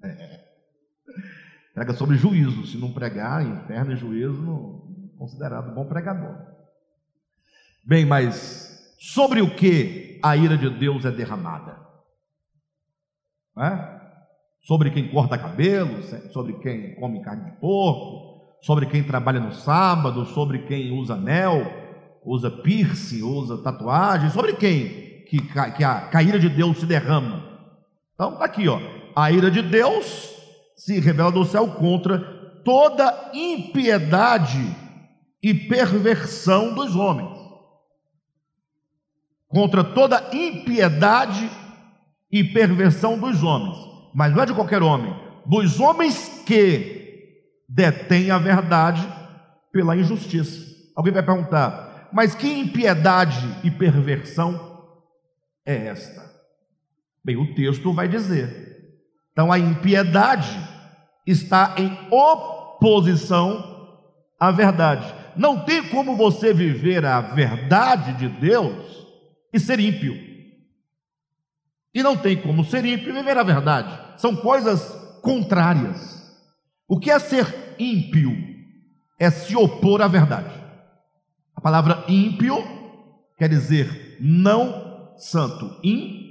É. 0.03 0.39
Prega 1.75 1.93
sobre 1.93 2.17
juízo. 2.17 2.65
Se 2.65 2.75
não 2.75 2.91
pregar, 2.91 3.45
inferno 3.45 3.93
e 3.93 3.97
juízo, 3.97 4.41
não 4.41 5.13
considerado 5.15 5.75
bom 5.75 5.85
pregador. 5.85 6.35
Bem, 7.85 8.03
mas 8.03 8.97
sobre 8.99 9.43
o 9.43 9.55
que 9.55 10.19
a 10.23 10.35
ira 10.35 10.57
de 10.57 10.71
Deus 10.71 11.05
é 11.05 11.11
derramada? 11.11 11.79
É? 13.59 13.95
Sobre 14.61 14.89
quem 14.89 15.11
corta 15.11 15.37
cabelo, 15.37 16.01
sobre 16.31 16.53
quem 16.53 16.95
come 16.95 17.21
carne 17.21 17.51
de 17.51 17.57
porco, 17.59 18.36
sobre 18.61 18.85
quem 18.85 19.03
trabalha 19.03 19.39
no 19.39 19.51
sábado, 19.53 20.25
sobre 20.25 20.59
quem 20.59 20.91
usa 20.91 21.13
anel, 21.13 21.71
usa 22.25 22.49
piercing, 22.49 23.23
usa 23.23 23.57
tatuagem, 23.57 24.29
sobre 24.29 24.53
quem 24.53 25.23
que, 25.27 25.41
que 25.41 25.83
a, 25.83 26.09
a 26.11 26.23
ira 26.23 26.39
de 26.39 26.49
Deus 26.49 26.77
se 26.77 26.85
derrama. 26.85 27.43
Então 28.13 28.33
está 28.33 28.45
aqui, 28.45 28.67
ó. 28.67 28.79
A 29.15 29.31
ira 29.31 29.51
de 29.51 29.61
Deus 29.61 30.35
se 30.75 30.99
revela 30.99 31.31
do 31.31 31.45
céu 31.45 31.67
contra 31.67 32.19
toda 32.63 33.31
impiedade 33.33 34.75
e 35.41 35.53
perversão 35.53 36.73
dos 36.73 36.95
homens. 36.95 37.37
Contra 39.47 39.83
toda 39.83 40.29
impiedade 40.33 41.49
e 42.31 42.43
perversão 42.43 43.17
dos 43.17 43.43
homens. 43.43 43.77
Mas 44.13 44.33
não 44.33 44.43
é 44.43 44.45
de 44.45 44.53
qualquer 44.53 44.81
homem, 44.81 45.15
dos 45.45 45.79
homens 45.79 46.43
que 46.45 46.96
detém 47.67 48.31
a 48.31 48.37
verdade 48.37 49.07
pela 49.71 49.97
injustiça. 49.97 50.65
Alguém 50.95 51.13
vai 51.13 51.23
perguntar, 51.23 52.09
mas 52.13 52.33
que 52.33 52.47
impiedade 52.47 53.45
e 53.63 53.69
perversão 53.69 54.95
é 55.65 55.87
esta? 55.87 56.25
Bem, 57.23 57.35
o 57.35 57.53
texto 57.53 57.93
vai 57.93 58.07
dizer. 58.07 58.67
Então 59.33 59.51
a 59.51 59.59
impiedade 59.59 60.57
está 61.25 61.75
em 61.77 61.95
oposição 62.09 63.77
à 64.39 64.49
verdade. 64.49 65.13
Não 65.35 65.63
tem 65.63 65.83
como 65.89 66.15
você 66.15 66.53
viver 66.53 67.05
a 67.05 67.21
verdade 67.21 68.13
de 68.13 68.27
Deus 68.27 69.05
e 69.53 69.59
ser 69.59 69.79
ímpio. 69.79 70.15
E 71.93 72.01
não 72.01 72.15
tem 72.15 72.41
como 72.41 72.63
ser 72.63 72.85
ímpio 72.85 73.09
e 73.09 73.13
viver 73.13 73.37
a 73.37 73.43
verdade. 73.43 74.19
São 74.19 74.35
coisas 74.35 74.89
contrárias. 75.21 76.16
O 76.87 76.99
que 76.99 77.11
é 77.11 77.19
ser 77.19 77.75
ímpio? 77.77 78.31
É 79.19 79.29
se 79.29 79.55
opor 79.55 80.01
à 80.01 80.07
verdade. 80.07 80.53
A 81.55 81.59
palavra 81.59 82.05
ímpio 82.07 82.63
quer 83.37 83.49
dizer 83.49 84.17
não 84.21 85.13
santo. 85.17 85.79
Im 85.83 86.27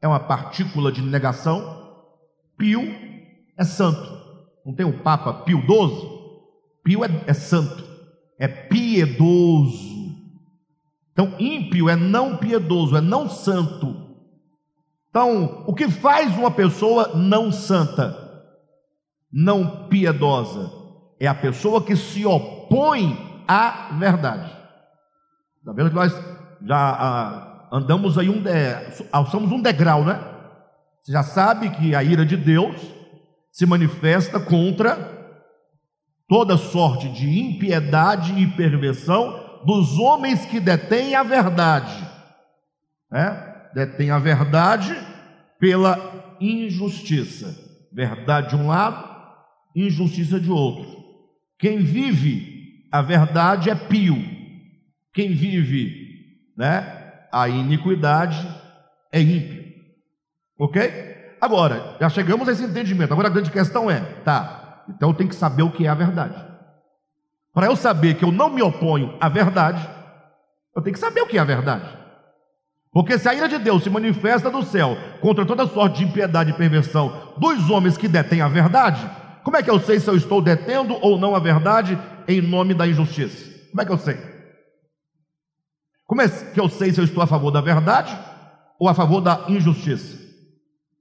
é 0.00 0.08
uma 0.08 0.20
partícula 0.20 0.90
de 0.90 1.02
negação, 1.02 2.04
pio 2.56 2.82
é 3.56 3.64
santo. 3.64 4.18
Não 4.64 4.74
tem 4.74 4.86
o 4.86 5.02
Papa 5.02 5.32
Pio 5.32 5.60
XII? 5.60 6.18
Pio 6.84 7.04
é, 7.04 7.08
é 7.26 7.34
santo, 7.34 7.84
é 8.38 8.46
piedoso. 8.46 9.98
Então, 11.12 11.34
ímpio 11.38 11.88
é 11.88 11.96
não 11.96 12.36
piedoso, 12.36 12.96
é 12.96 13.00
não 13.00 13.28
santo. 13.28 14.08
Então, 15.10 15.64
o 15.66 15.74
que 15.74 15.88
faz 15.88 16.36
uma 16.36 16.50
pessoa 16.50 17.16
não 17.16 17.50
santa? 17.50 18.27
Não 19.32 19.88
piedosa 19.88 20.70
é 21.20 21.26
a 21.26 21.34
pessoa 21.34 21.82
que 21.82 21.96
se 21.96 22.24
opõe 22.24 23.42
à 23.46 23.90
verdade. 23.98 24.50
Está 25.58 25.72
vendo 25.72 25.90
que 25.90 25.96
nós 25.96 26.12
já 26.64 26.76
ah, 26.76 27.68
andamos 27.72 28.16
aí 28.18 28.28
um, 28.28 28.40
de, 28.40 28.50
alçamos 29.12 29.50
um 29.52 29.60
degrau, 29.60 30.04
né? 30.04 30.20
Você 31.02 31.12
já 31.12 31.22
sabe 31.22 31.70
que 31.70 31.94
a 31.94 32.02
ira 32.02 32.24
de 32.24 32.36
Deus 32.36 32.76
se 33.50 33.66
manifesta 33.66 34.38
contra 34.38 35.16
toda 36.28 36.56
sorte 36.56 37.08
de 37.08 37.40
impiedade 37.40 38.38
e 38.38 38.46
perversão 38.46 39.62
dos 39.64 39.98
homens 39.98 40.44
que 40.44 40.60
detêm 40.60 41.14
a 41.14 41.22
verdade, 41.22 42.06
né? 43.10 43.44
Detêm 43.74 44.10
a 44.10 44.18
verdade 44.18 44.96
pela 45.58 46.36
injustiça. 46.40 47.66
Verdade 47.92 48.50
de 48.50 48.56
um 48.56 48.68
lado, 48.68 49.07
injustiça 49.86 50.40
de 50.40 50.50
outro. 50.50 51.04
Quem 51.58 51.78
vive 51.78 52.86
a 52.90 53.02
verdade 53.02 53.70
é 53.70 53.74
pio. 53.74 54.16
Quem 55.12 55.34
vive, 55.34 56.52
né, 56.56 57.12
a 57.32 57.48
iniquidade 57.48 58.46
é 59.12 59.20
ímpio. 59.20 59.64
OK? 60.58 61.08
Agora, 61.40 61.96
já 62.00 62.08
chegamos 62.08 62.48
a 62.48 62.52
esse 62.52 62.64
entendimento. 62.64 63.12
Agora 63.12 63.28
a 63.28 63.30
grande 63.30 63.50
questão 63.50 63.90
é, 63.90 64.00
tá, 64.24 64.84
então 64.88 65.10
eu 65.10 65.14
tenho 65.14 65.28
que 65.28 65.36
saber 65.36 65.62
o 65.62 65.70
que 65.70 65.86
é 65.86 65.88
a 65.88 65.94
verdade. 65.94 66.46
Para 67.52 67.66
eu 67.66 67.76
saber 67.76 68.14
que 68.14 68.24
eu 68.24 68.32
não 68.32 68.50
me 68.50 68.62
oponho 68.62 69.16
à 69.20 69.28
verdade, 69.28 69.88
eu 70.74 70.82
tenho 70.82 70.94
que 70.94 71.00
saber 71.00 71.20
o 71.20 71.26
que 71.26 71.38
é 71.38 71.40
a 71.40 71.44
verdade. 71.44 71.96
Porque 72.92 73.18
se 73.18 73.28
a 73.28 73.34
ira 73.34 73.48
de 73.48 73.58
Deus 73.58 73.82
se 73.82 73.90
manifesta 73.90 74.50
do 74.50 74.62
céu 74.62 74.96
contra 75.20 75.44
toda 75.44 75.66
sorte 75.66 75.98
de 75.98 76.04
impiedade 76.04 76.50
e 76.50 76.54
perversão 76.54 77.34
dos 77.36 77.68
homens 77.70 77.96
que 77.96 78.08
detêm 78.08 78.40
a 78.40 78.48
verdade, 78.48 79.08
como 79.48 79.56
é 79.56 79.62
que 79.62 79.70
eu 79.70 79.80
sei 79.80 79.98
se 79.98 80.06
eu 80.06 80.14
estou 80.14 80.42
detendo 80.42 80.98
ou 81.00 81.18
não 81.18 81.34
a 81.34 81.38
verdade 81.38 81.98
em 82.28 82.42
nome 82.42 82.74
da 82.74 82.86
injustiça? 82.86 83.50
Como 83.70 83.80
é 83.80 83.86
que 83.86 83.92
eu 83.92 83.96
sei? 83.96 84.18
Como 86.04 86.20
é 86.20 86.28
que 86.28 86.60
eu 86.60 86.68
sei 86.68 86.92
se 86.92 87.00
eu 87.00 87.04
estou 87.04 87.22
a 87.22 87.26
favor 87.26 87.50
da 87.50 87.62
verdade 87.62 88.14
ou 88.78 88.90
a 88.90 88.94
favor 88.94 89.22
da 89.22 89.46
injustiça? 89.48 90.18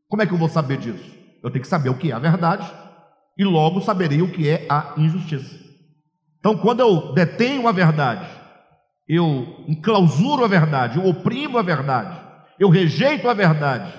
Como 0.08 0.22
é 0.22 0.26
que 0.26 0.32
eu 0.32 0.38
vou 0.38 0.48
saber 0.48 0.78
disso? 0.78 1.14
Eu 1.44 1.52
tenho 1.52 1.62
que 1.62 1.68
saber 1.68 1.90
o 1.90 1.98
que 1.98 2.10
é 2.10 2.14
a 2.14 2.20
verdade 2.20 2.72
e 3.38 3.44
logo 3.44 3.82
saberei 3.82 4.22
o 4.22 4.32
que 4.32 4.48
é 4.48 4.66
a 4.70 4.94
injustiça. 4.96 5.54
Então, 6.40 6.58
quando 6.58 6.80
eu 6.80 7.12
detenho 7.12 7.68
a 7.68 7.74
verdade, 7.74 8.30
eu 9.10 9.66
enclausuro 9.68 10.46
a 10.46 10.48
verdade, 10.48 10.98
eu 10.98 11.06
oprimo 11.06 11.58
a 11.58 11.62
verdade, 11.62 12.18
eu 12.58 12.70
rejeito 12.70 13.28
a 13.28 13.34
verdade, 13.34 13.94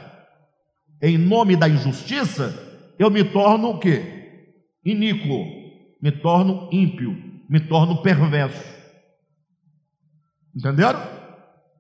em 1.03 1.19
nome 1.19 1.55
da 1.55 1.69
injustiça, 1.69 2.59
eu 2.99 3.11
me 3.11 3.23
torno 3.23 3.73
o 3.73 3.79
quê? 3.79 4.18
Iníquo, 4.85 5.45
me 6.01 6.13
torno 6.13 6.69
ímpio, 6.73 7.17
me 7.49 7.61
torno 7.61 8.03
perverso. 8.03 8.77
Entenderam? 10.55 11.01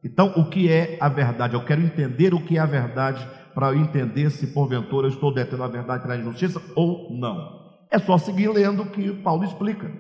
Então, 0.05 0.33
o 0.37 0.49
que 0.49 0.71
é 0.71 0.97
a 1.01 1.09
verdade? 1.09 1.55
Eu 1.55 1.65
quero 1.65 1.81
entender 1.81 2.33
o 2.33 2.45
que 2.45 2.57
é 2.57 2.61
a 2.61 2.67
verdade 2.67 3.27
para 3.55 3.69
eu 3.69 3.81
entender 3.81 4.31
se 4.31 4.49
porventura 4.49 5.07
eu 5.07 5.11
estou 5.11 5.35
detendo 5.35 5.65
a 5.65 5.69
verdade 5.69 6.03
pela 6.03 6.17
injustiça 6.17 6.63
ou 6.77 7.13
não. 7.19 7.59
É 7.91 7.99
só 7.99 8.17
seguir 8.19 8.49
lendo 8.49 8.83
o 8.83 8.91
que 8.91 9.13
Paulo 9.15 9.45
explica. 9.45 9.91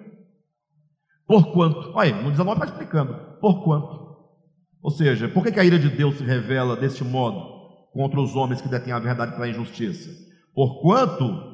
Por 1.26 1.52
quanto? 1.52 1.92
Olha, 1.94 2.14
no 2.22 2.30
19 2.30 2.60
está 2.60 2.72
explicando. 2.72 3.14
Por 3.40 3.64
quanto? 3.64 4.08
Ou 4.82 4.90
seja, 4.90 5.28
por 5.28 5.42
que, 5.42 5.58
a 5.58 5.64
ira 5.64 5.78
de 5.78 5.88
Deus 5.88 6.16
se 6.16 6.24
revela 6.24 6.76
deste 6.76 7.02
modo 7.02 7.58
contra 7.92 8.20
os 8.20 8.36
homens 8.36 8.60
que 8.60 8.68
detêm 8.68 8.92
a 8.92 8.98
verdade 8.98 9.32
pela 9.32 9.48
injustiça? 9.48 10.08
Por 10.54 10.80
quanto, 10.80 11.47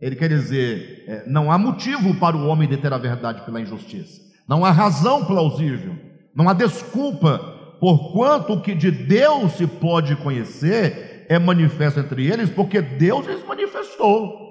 ele 0.00 0.16
quer 0.16 0.28
dizer, 0.28 1.04
é, 1.06 1.24
não 1.26 1.50
há 1.50 1.56
motivo 1.56 2.14
para 2.16 2.36
o 2.36 2.46
homem 2.46 2.68
deter 2.68 2.92
a 2.92 2.98
verdade 2.98 3.42
pela 3.42 3.60
injustiça. 3.60 4.20
Não 4.48 4.64
há 4.64 4.70
razão 4.70 5.24
plausível. 5.24 5.96
Não 6.34 6.48
há 6.48 6.52
desculpa. 6.52 7.38
Por 7.80 8.12
quanto 8.12 8.54
o 8.54 8.60
que 8.60 8.74
de 8.74 8.90
Deus 8.90 9.52
se 9.52 9.66
pode 9.66 10.16
conhecer 10.16 11.26
é 11.28 11.38
manifesto 11.38 12.00
entre 12.00 12.26
eles, 12.26 12.50
porque 12.50 12.80
Deus 12.80 13.26
lhes 13.26 13.44
manifestou. 13.46 14.44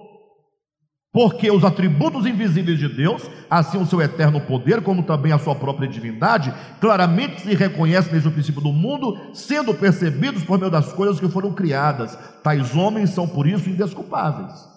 Porque 1.12 1.52
os 1.52 1.64
atributos 1.64 2.26
invisíveis 2.26 2.80
de 2.80 2.90
Deus, 2.90 3.30
assim 3.48 3.78
o 3.78 3.86
seu 3.86 4.02
eterno 4.02 4.42
poder, 4.42 4.82
como 4.82 5.04
também 5.04 5.32
a 5.32 5.38
sua 5.38 5.54
própria 5.54 5.88
divindade, 5.88 6.52
claramente 6.82 7.42
se 7.42 7.54
reconhecem 7.54 8.12
desde 8.12 8.28
o 8.28 8.32
princípio 8.32 8.62
do 8.62 8.74
mundo, 8.74 9.16
sendo 9.32 9.76
percebidos 9.76 10.44
por 10.44 10.58
meio 10.58 10.72
das 10.72 10.92
coisas 10.92 11.20
que 11.20 11.30
foram 11.30 11.54
criadas. 11.54 12.18
Tais 12.44 12.76
homens 12.76 13.12
são 13.12 13.28
por 13.28 13.46
isso 13.46 13.70
indesculpáveis. 13.70 14.73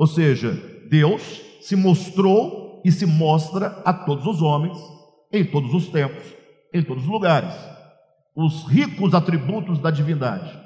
Ou 0.00 0.06
seja, 0.06 0.52
Deus 0.88 1.22
se 1.60 1.76
mostrou 1.76 2.80
e 2.84 2.90
se 2.90 3.04
mostra 3.04 3.82
a 3.84 3.92
todos 3.92 4.26
os 4.26 4.40
homens, 4.40 4.78
em 5.30 5.44
todos 5.44 5.74
os 5.74 5.88
tempos, 5.88 6.24
em 6.72 6.82
todos 6.82 7.04
os 7.04 7.08
lugares. 7.10 7.54
Os 8.34 8.64
ricos 8.66 9.12
atributos 9.14 9.78
da 9.78 9.90
divindade, 9.90 10.58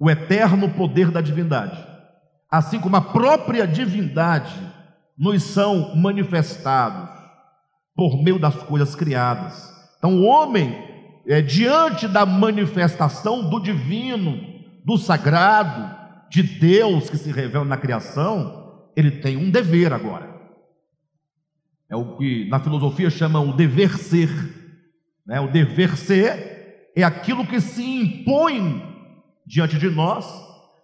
o 0.00 0.10
eterno 0.10 0.68
poder 0.70 1.12
da 1.12 1.20
divindade 1.20 1.88
assim 2.50 2.80
como 2.80 2.96
a 2.96 3.00
própria 3.00 3.66
divindade, 3.66 4.54
nos 5.16 5.42
são 5.42 5.94
manifestados 5.96 7.10
por 7.94 8.22
meio 8.22 8.38
das 8.38 8.54
coisas 8.54 8.94
criadas. 8.94 9.68
Então, 9.98 10.20
o 10.20 10.24
homem, 10.24 10.78
é, 11.26 11.42
diante 11.42 12.06
da 12.06 12.24
manifestação 12.24 13.50
do 13.50 13.60
divino, 13.60 14.38
do 14.84 14.96
sagrado, 14.96 15.97
de 16.30 16.42
Deus 16.42 17.08
que 17.08 17.16
se 17.16 17.30
revela 17.30 17.64
na 17.64 17.76
criação, 17.76 18.88
ele 18.96 19.10
tem 19.10 19.36
um 19.36 19.50
dever 19.50 19.92
agora. 19.92 20.28
É 21.90 21.96
o 21.96 22.16
que 22.16 22.48
na 22.48 22.60
filosofia 22.60 23.08
chamam 23.08 23.48
o 23.48 23.56
dever 23.56 23.96
ser. 23.96 24.28
Né? 25.26 25.40
O 25.40 25.50
dever 25.50 25.96
ser 25.96 26.90
é 26.94 27.02
aquilo 27.02 27.46
que 27.46 27.60
se 27.60 27.82
impõe 27.82 28.82
diante 29.46 29.78
de 29.78 29.88
nós 29.88 30.26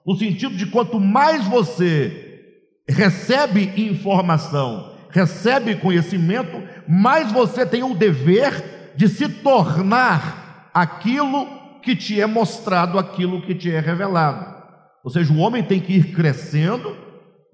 no 0.07 0.17
sentido 0.17 0.55
de 0.55 0.67
quanto 0.67 1.01
mais 1.01 1.47
você 1.47 2.53
recebe 2.87 3.73
informação, 3.77 4.95
recebe 5.11 5.77
conhecimento, 5.77 6.63
mais 6.87 7.33
você 7.33 7.65
tem 7.65 7.83
o 7.83 7.95
dever 7.95 8.93
de 8.97 9.09
se 9.09 9.29
tornar 9.29 10.71
aquilo 10.75 11.47
que 11.83 11.97
te 11.97 12.21
é 12.21 12.27
mostrado, 12.27 12.99
aquilo 12.99 13.43
que 13.43 13.55
te 13.55 13.71
é 13.71 13.81
revelado. 13.81 14.54
Ou 15.05 15.11
seja, 15.11 15.33
o 15.33 15.39
homem 15.39 15.63
tem 15.63 15.79
que 15.79 15.93
ir 15.93 16.15
crescendo 16.15 16.97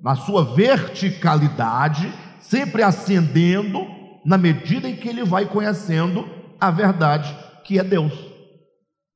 na 0.01 0.15
sua 0.15 0.45
verticalidade, 0.55 2.11
sempre 2.39 2.83
ascendendo 2.83 3.85
na 4.25 4.39
medida 4.39 4.89
em 4.89 4.95
que 4.95 5.09
ele 5.09 5.25
vai 5.25 5.47
conhecendo 5.47 6.29
a 6.61 6.71
verdade 6.71 7.37
que 7.65 7.79
é 7.79 7.83
Deus. 7.83 8.13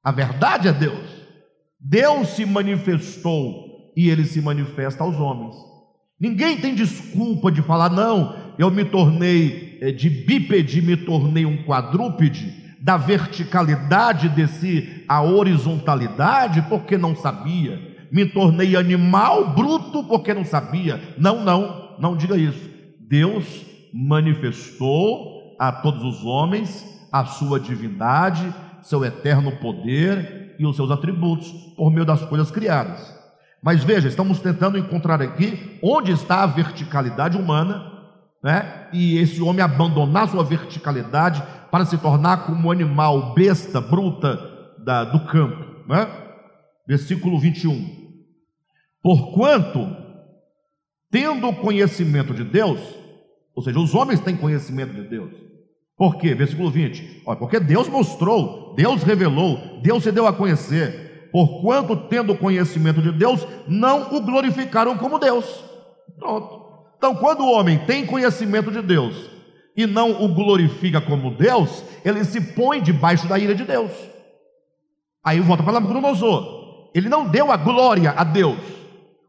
A 0.03 0.11
verdade 0.11 0.66
é 0.66 0.73
Deus. 0.73 1.09
Deus 1.81 2.29
se 2.31 2.44
manifestou 2.44 3.92
e 3.97 4.11
ele 4.11 4.25
se 4.25 4.40
manifesta 4.40 5.05
aos 5.05 5.16
homens. 5.16 5.55
Ninguém 6.18 6.57
tem 6.57 6.75
desculpa 6.75 7.53
de 7.53 7.62
falar, 7.62 7.90
não, 7.90 8.35
eu 8.59 8.70
me 8.70 8.85
tornei 8.85 9.79
eh, 9.81 9.92
de 9.92 10.09
bípede, 10.09 10.83
me 10.83 10.97
tornei 10.97 11.44
um 11.44 11.64
quadrúpede, 11.64 12.64
da 12.81 12.97
verticalidade 12.97 14.29
desci 14.29 15.05
a 15.09 15.23
horizontalidade 15.23 16.62
porque 16.68 16.99
não 16.99 17.16
sabia, 17.16 17.93
me 18.14 18.24
tornei 18.24 18.77
animal 18.77 19.48
bruto 19.55 20.05
porque 20.05 20.33
não 20.33 20.44
sabia. 20.44 21.03
Não, 21.18 21.42
não, 21.42 21.96
não 21.98 22.16
diga 22.16 22.37
isso. 22.37 22.70
Deus 23.00 23.44
manifestou 23.92 25.57
a 25.59 25.72
todos 25.72 26.05
os 26.05 26.24
homens 26.24 26.87
a 27.11 27.24
sua 27.24 27.59
divindade, 27.59 28.55
seu 28.83 29.05
eterno 29.05 29.57
poder 29.57 30.55
e 30.61 30.64
os 30.64 30.77
seus 30.77 30.92
atributos 30.92 31.50
por 31.77 31.90
meio 31.90 32.07
das 32.07 32.24
coisas 32.27 32.53
criadas. 32.53 33.12
Mas 33.61 33.83
veja, 33.83 34.07
estamos 34.07 34.38
tentando 34.38 34.79
encontrar 34.79 35.20
aqui 35.20 35.81
onde 35.83 36.12
está 36.12 36.44
a 36.44 36.46
verticalidade 36.46 37.37
humana, 37.37 37.83
né? 38.44 38.90
E 38.92 39.18
esse 39.18 39.42
homem 39.42 39.61
abandonar 39.61 40.29
sua 40.29 40.44
verticalidade 40.44 41.42
para 41.68 41.85
se 41.85 41.98
tornar 41.98 42.46
como 42.46 42.68
um 42.68 42.70
animal 42.70 43.35
besta, 43.35 43.81
bruta 43.81 44.38
da, 44.85 45.03
do 45.03 45.18
campo, 45.27 45.64
né? 45.88 46.07
Versículo 46.87 47.40
21. 47.40 48.03
Porquanto, 49.04 49.94
tendo 51.10 51.52
conhecimento 51.52 52.32
de 52.32 52.42
Deus, 52.42 52.80
ou 53.54 53.62
seja, 53.62 53.78
os 53.78 53.94
homens 53.94 54.18
têm 54.18 54.34
conhecimento 54.34 54.94
de 54.94 55.02
Deus, 55.02 55.30
por 55.94 56.16
quê? 56.16 56.34
Versículo 56.34 56.70
20. 56.70 57.20
Olha, 57.26 57.38
porque 57.38 57.60
Deus 57.60 57.86
mostrou, 57.86 58.74
Deus 58.74 59.02
revelou, 59.02 59.78
Deus 59.82 60.02
se 60.02 60.10
deu 60.10 60.26
a 60.26 60.32
conhecer. 60.32 61.28
Porquanto, 61.30 61.94
tendo 62.08 62.34
conhecimento 62.34 63.02
de 63.02 63.12
Deus, 63.12 63.46
não 63.68 64.16
o 64.16 64.22
glorificaram 64.22 64.96
como 64.96 65.18
Deus. 65.18 65.62
Pronto. 66.18 66.64
Então, 66.96 67.14
quando 67.14 67.40
o 67.40 67.52
homem 67.52 67.78
tem 67.80 68.06
conhecimento 68.06 68.70
de 68.70 68.80
Deus 68.80 69.30
e 69.76 69.86
não 69.86 70.24
o 70.24 70.34
glorifica 70.34 70.98
como 70.98 71.36
Deus, 71.36 71.84
ele 72.02 72.24
se 72.24 72.40
põe 72.40 72.80
debaixo 72.80 73.28
da 73.28 73.38
ira 73.38 73.54
de 73.54 73.64
Deus. 73.64 73.92
Aí 75.22 75.40
volta 75.40 75.62
para 75.62 75.74
Nabucodonosor. 75.74 76.90
Ele 76.94 77.10
não 77.10 77.28
deu 77.28 77.52
a 77.52 77.56
glória 77.58 78.14
a 78.16 78.24
Deus. 78.24 78.84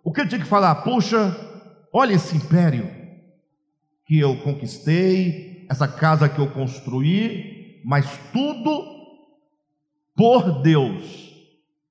O 0.06 0.14
que 0.14 0.22
ele 0.22 0.30
tinha 0.30 0.42
que 0.42 0.48
falar? 0.48 0.76
Puxa, 0.84 1.36
olha 1.92 2.14
esse 2.14 2.38
império 2.38 2.88
que 4.06 4.20
eu 4.20 4.40
conquistei, 4.44 5.66
essa 5.68 5.88
casa 5.88 6.30
que 6.30 6.38
eu 6.38 6.52
construí, 6.52 7.82
mas 7.84 8.06
tudo 8.32 8.86
por 10.16 10.62
Deus 10.62 11.34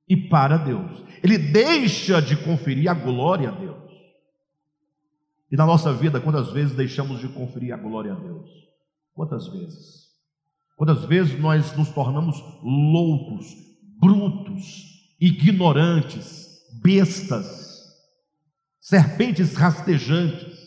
e 0.09 0.17
para 0.17 0.57
Deus. 0.57 1.03
Ele 1.25 1.37
deixa 1.37 2.23
de 2.23 2.37
conferir 2.37 2.89
a 2.89 2.95
glória 2.95 3.49
a 3.49 3.53
Deus. 3.53 3.93
E 5.51 5.57
na 5.57 5.67
nossa 5.67 5.93
vida, 5.93 6.21
quantas 6.21 6.53
vezes 6.53 6.77
deixamos 6.77 7.19
de 7.19 7.29
conferir 7.29 7.75
a 7.75 7.77
glória 7.77 8.13
a 8.13 8.17
Deus? 8.17 8.49
Quantas 9.13 9.49
vezes? 9.49 10.05
Quantas 10.77 11.05
vezes 11.05 11.39
nós 11.41 11.77
nos 11.77 11.89
tornamos 11.91 12.41
loucos, 12.63 13.47
brutos, 14.01 14.85
ignorantes, 15.21 16.61
bestas, 16.81 17.74
serpentes 18.85 19.55
rastejantes? 19.55 20.59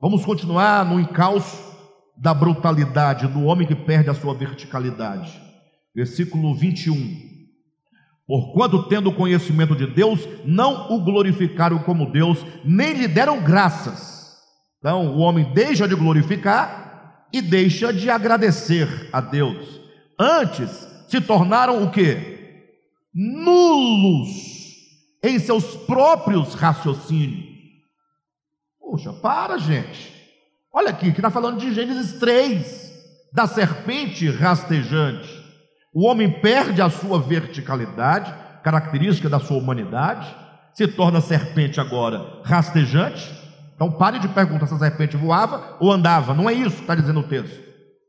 Vamos 0.00 0.24
continuar 0.24 0.84
no 0.84 1.00
encalço 1.00 1.74
da 2.16 2.32
brutalidade 2.32 3.26
do 3.26 3.42
homem 3.42 3.66
que 3.66 3.74
perde 3.74 4.08
a 4.08 4.14
sua 4.14 4.32
verticalidade. 4.34 5.42
Versículo 5.92 6.54
21. 6.54 6.94
Porquanto, 8.24 8.84
tendo 8.84 9.12
conhecimento 9.12 9.74
de 9.74 9.84
Deus, 9.84 10.20
não 10.44 10.92
o 10.92 11.00
glorificaram 11.00 11.80
como 11.80 12.12
Deus, 12.12 12.38
nem 12.64 12.92
lhe 12.92 13.08
deram 13.08 13.42
graças. 13.42 14.36
Então, 14.78 15.16
o 15.16 15.18
homem 15.18 15.52
deixa 15.52 15.88
de 15.88 15.96
glorificar 15.96 17.26
e 17.32 17.42
deixa 17.42 17.92
de 17.92 18.08
agradecer 18.08 19.08
a 19.12 19.20
Deus. 19.20 19.80
Antes, 20.16 20.86
se 21.08 21.20
tornaram 21.20 21.82
o 21.82 21.90
que? 21.90 22.62
Nulos 23.12 24.53
em 25.28 25.38
seus 25.38 25.74
próprios 25.76 26.54
raciocínios. 26.54 27.46
Puxa, 28.78 29.12
para, 29.14 29.58
gente. 29.58 30.12
Olha 30.72 30.90
aqui, 30.90 31.12
que 31.12 31.18
está 31.18 31.30
falando 31.30 31.58
de 31.58 31.72
Gênesis 31.72 32.18
3. 32.18 32.84
da 33.32 33.46
serpente 33.48 34.30
rastejante. 34.30 35.28
O 35.92 36.06
homem 36.06 36.30
perde 36.30 36.80
a 36.80 36.90
sua 36.90 37.18
verticalidade, 37.18 38.32
característica 38.62 39.28
da 39.28 39.40
sua 39.40 39.56
humanidade, 39.56 40.32
se 40.72 40.86
torna 40.86 41.20
serpente 41.20 41.80
agora 41.80 42.40
rastejante. 42.44 43.32
Então 43.74 43.90
pare 43.90 44.18
de 44.18 44.28
perguntar 44.28 44.66
se 44.66 44.74
a 44.74 44.78
serpente 44.78 45.16
voava 45.16 45.76
ou 45.80 45.90
andava. 45.90 46.34
Não 46.34 46.48
é 46.48 46.52
isso 46.52 46.76
que 46.76 46.82
está 46.82 46.94
dizendo 46.94 47.20
o 47.20 47.28
texto. 47.28 47.62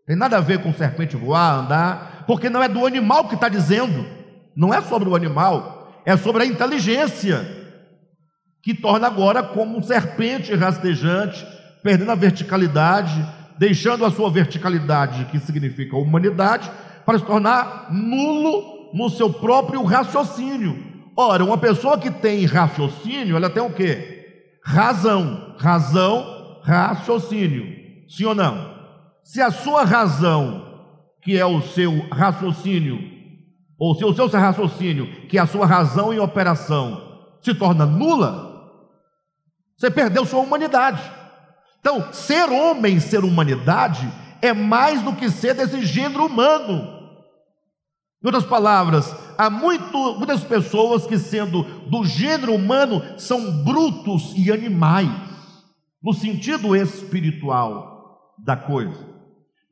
Tem 0.05 0.15
nada 0.15 0.37
a 0.37 0.41
ver 0.41 0.61
com 0.61 0.73
serpente 0.73 1.15
voar, 1.15 1.59
andar, 1.59 2.23
porque 2.27 2.49
não 2.49 2.61
é 2.61 2.67
do 2.67 2.85
animal 2.85 3.27
que 3.27 3.35
está 3.35 3.49
dizendo. 3.49 4.05
Não 4.55 4.73
é 4.73 4.81
sobre 4.81 5.09
o 5.09 5.15
animal, 5.15 5.74
é 6.05 6.15
sobre 6.15 6.43
a 6.43 6.45
inteligência 6.45 7.45
que 8.61 8.73
torna 8.73 9.07
agora 9.07 9.43
como 9.43 9.77
um 9.77 9.81
serpente 9.81 10.53
rastejante, 10.55 11.45
perdendo 11.83 12.11
a 12.11 12.15
verticalidade, 12.15 13.25
deixando 13.57 14.05
a 14.05 14.11
sua 14.11 14.29
verticalidade, 14.29 15.25
que 15.25 15.39
significa 15.39 15.95
humanidade, 15.95 16.71
para 17.05 17.19
se 17.19 17.25
tornar 17.25 17.91
nulo 17.91 18.91
no 18.93 19.09
seu 19.09 19.31
próprio 19.31 19.83
raciocínio. 19.83 20.83
Ora, 21.15 21.43
uma 21.45 21.57
pessoa 21.57 21.97
que 21.97 22.09
tem 22.09 22.45
raciocínio, 22.45 23.35
ela 23.35 23.49
tem 23.49 23.63
o 23.63 23.71
quê? 23.71 24.59
Razão. 24.63 25.55
Razão, 25.57 26.59
raciocínio. 26.63 27.65
Sim 28.09 28.25
ou 28.25 28.35
não? 28.35 28.75
Se 29.23 29.41
a 29.41 29.51
sua 29.51 29.83
razão, 29.83 30.83
que 31.21 31.37
é 31.37 31.45
o 31.45 31.61
seu 31.61 32.07
raciocínio, 32.09 33.14
ou 33.77 33.93
se 33.95 34.05
o 34.05 34.13
seu 34.13 34.27
raciocínio, 34.27 35.27
que 35.27 35.37
é 35.37 35.41
a 35.41 35.47
sua 35.47 35.65
razão 35.65 36.13
em 36.13 36.19
operação, 36.19 37.01
se 37.41 37.53
torna 37.53 37.85
nula, 37.85 38.71
você 39.77 39.91
perdeu 39.91 40.25
sua 40.25 40.39
humanidade. 40.39 41.01
Então, 41.79 42.11
ser 42.13 42.49
homem, 42.49 42.99
ser 42.99 43.23
humanidade, 43.23 44.11
é 44.41 44.53
mais 44.53 45.01
do 45.01 45.13
que 45.13 45.29
ser 45.29 45.53
desse 45.53 45.85
gênero 45.85 46.25
humano. 46.25 46.95
Em 48.23 48.27
outras 48.27 48.45
palavras, 48.45 49.13
há 49.37 49.49
muito, 49.49 50.15
muitas 50.15 50.43
pessoas 50.43 51.05
que, 51.05 51.17
sendo 51.19 51.63
do 51.89 52.05
gênero 52.05 52.55
humano, 52.55 53.03
são 53.17 53.63
brutos 53.63 54.33
e 54.35 54.51
animais, 54.51 55.11
no 56.01 56.13
sentido 56.13 56.75
espiritual 56.75 58.33
da 58.43 58.55
coisa. 58.55 59.05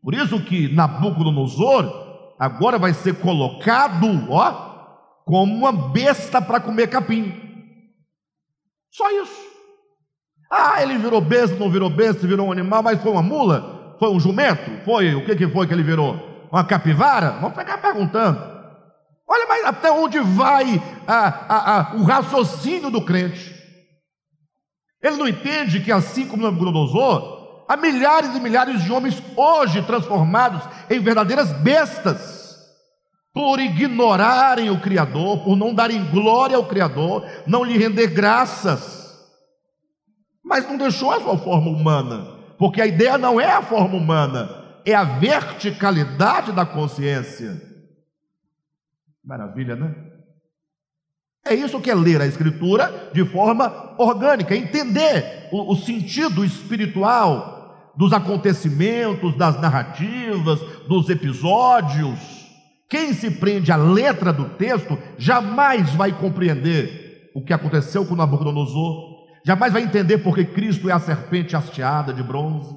Por 0.03 0.13
isso 0.13 0.39
que 0.41 0.67
Nabucodonosor 0.67 2.12
agora 2.37 2.77
vai 2.77 2.93
ser 2.93 3.15
colocado, 3.19 4.07
ó, 4.29 4.73
como 5.25 5.53
uma 5.53 5.71
besta 5.71 6.41
para 6.41 6.59
comer 6.59 6.87
capim. 6.87 7.33
Só 8.91 9.09
isso. 9.11 9.53
Ah, 10.51 10.83
ele 10.83 10.97
virou 10.97 11.19
besta, 11.19 11.55
não 11.55 11.69
virou 11.69 11.89
besta, 11.89 12.27
virou 12.27 12.47
um 12.47 12.51
animal, 12.51 12.83
mas 12.83 13.01
foi 13.01 13.11
uma 13.11 13.23
mula? 13.23 13.95
Foi 13.97 14.09
um 14.09 14.19
jumento? 14.19 14.83
Foi? 14.85 15.15
O 15.15 15.25
que, 15.25 15.35
que 15.35 15.47
foi 15.47 15.65
que 15.65 15.73
ele 15.73 15.81
virou? 15.81 16.47
Uma 16.51 16.63
capivara? 16.63 17.31
Vamos 17.41 17.57
ficar 17.57 17.79
perguntando. 17.79 18.39
Olha, 19.27 19.47
mas 19.47 19.65
até 19.65 19.91
onde 19.91 20.19
vai 20.19 20.79
a, 21.07 21.27
a, 21.27 21.79
a, 21.79 21.95
o 21.95 22.03
raciocínio 22.03 22.91
do 22.91 23.03
crente? 23.03 23.53
Ele 25.01 25.17
não 25.17 25.27
entende 25.27 25.79
que, 25.79 25.91
assim 25.91 26.27
como 26.27 26.43
Nabucodonosor, 26.43 27.32
há 27.73 27.77
milhares 27.77 28.35
e 28.35 28.39
milhares 28.39 28.83
de 28.83 28.91
homens 28.91 29.21
hoje 29.35 29.81
transformados 29.83 30.63
em 30.89 30.99
verdadeiras 30.99 31.51
bestas, 31.61 32.57
por 33.33 33.59
ignorarem 33.59 34.69
o 34.69 34.79
Criador, 34.79 35.43
por 35.43 35.55
não 35.55 35.73
darem 35.73 36.05
glória 36.11 36.55
ao 36.55 36.65
Criador, 36.65 37.25
não 37.47 37.63
lhe 37.63 37.77
render 37.77 38.07
graças 38.07 39.03
mas 40.43 40.67
não 40.67 40.77
deixou 40.77 41.09
a 41.11 41.21
sua 41.21 41.37
forma 41.37 41.71
humana, 41.71 42.37
porque 42.59 42.81
a 42.81 42.85
ideia 42.85 43.17
não 43.17 43.39
é 43.39 43.51
a 43.51 43.63
forma 43.63 43.95
humana, 43.95 44.79
é 44.85 44.93
a 44.93 45.03
verticalidade 45.03 46.51
da 46.51 46.65
consciência. 46.65 47.59
Maravilha, 49.23 49.75
né? 49.75 49.95
É 51.45 51.55
isso 51.55 51.81
que 51.81 51.89
é 51.89 51.95
ler 51.95 52.21
a 52.21 52.27
Escritura 52.27 53.09
de 53.13 53.25
forma 53.25 53.95
orgânica, 53.97 54.55
entender 54.55 55.49
o, 55.51 55.73
o 55.73 55.75
sentido 55.75 56.43
espiritual 56.43 57.52
dos 57.95 58.11
acontecimentos, 58.13 59.35
das 59.35 59.59
narrativas, 59.61 60.59
dos 60.87 61.09
episódios. 61.09 62.19
Quem 62.89 63.13
se 63.13 63.31
prende 63.31 63.71
à 63.71 63.75
letra 63.75 64.31
do 64.31 64.49
texto 64.49 64.97
jamais 65.17 65.93
vai 65.95 66.11
compreender 66.11 67.31
o 67.33 67.43
que 67.43 67.53
aconteceu 67.53 68.05
com 68.05 68.15
Nabucodonosor, 68.15 69.25
jamais 69.45 69.73
vai 69.73 69.83
entender 69.83 70.19
porque 70.19 70.45
Cristo 70.45 70.89
é 70.89 70.93
a 70.93 70.99
serpente 70.99 71.55
hasteada 71.55 72.13
de 72.13 72.21
bronze, 72.21 72.75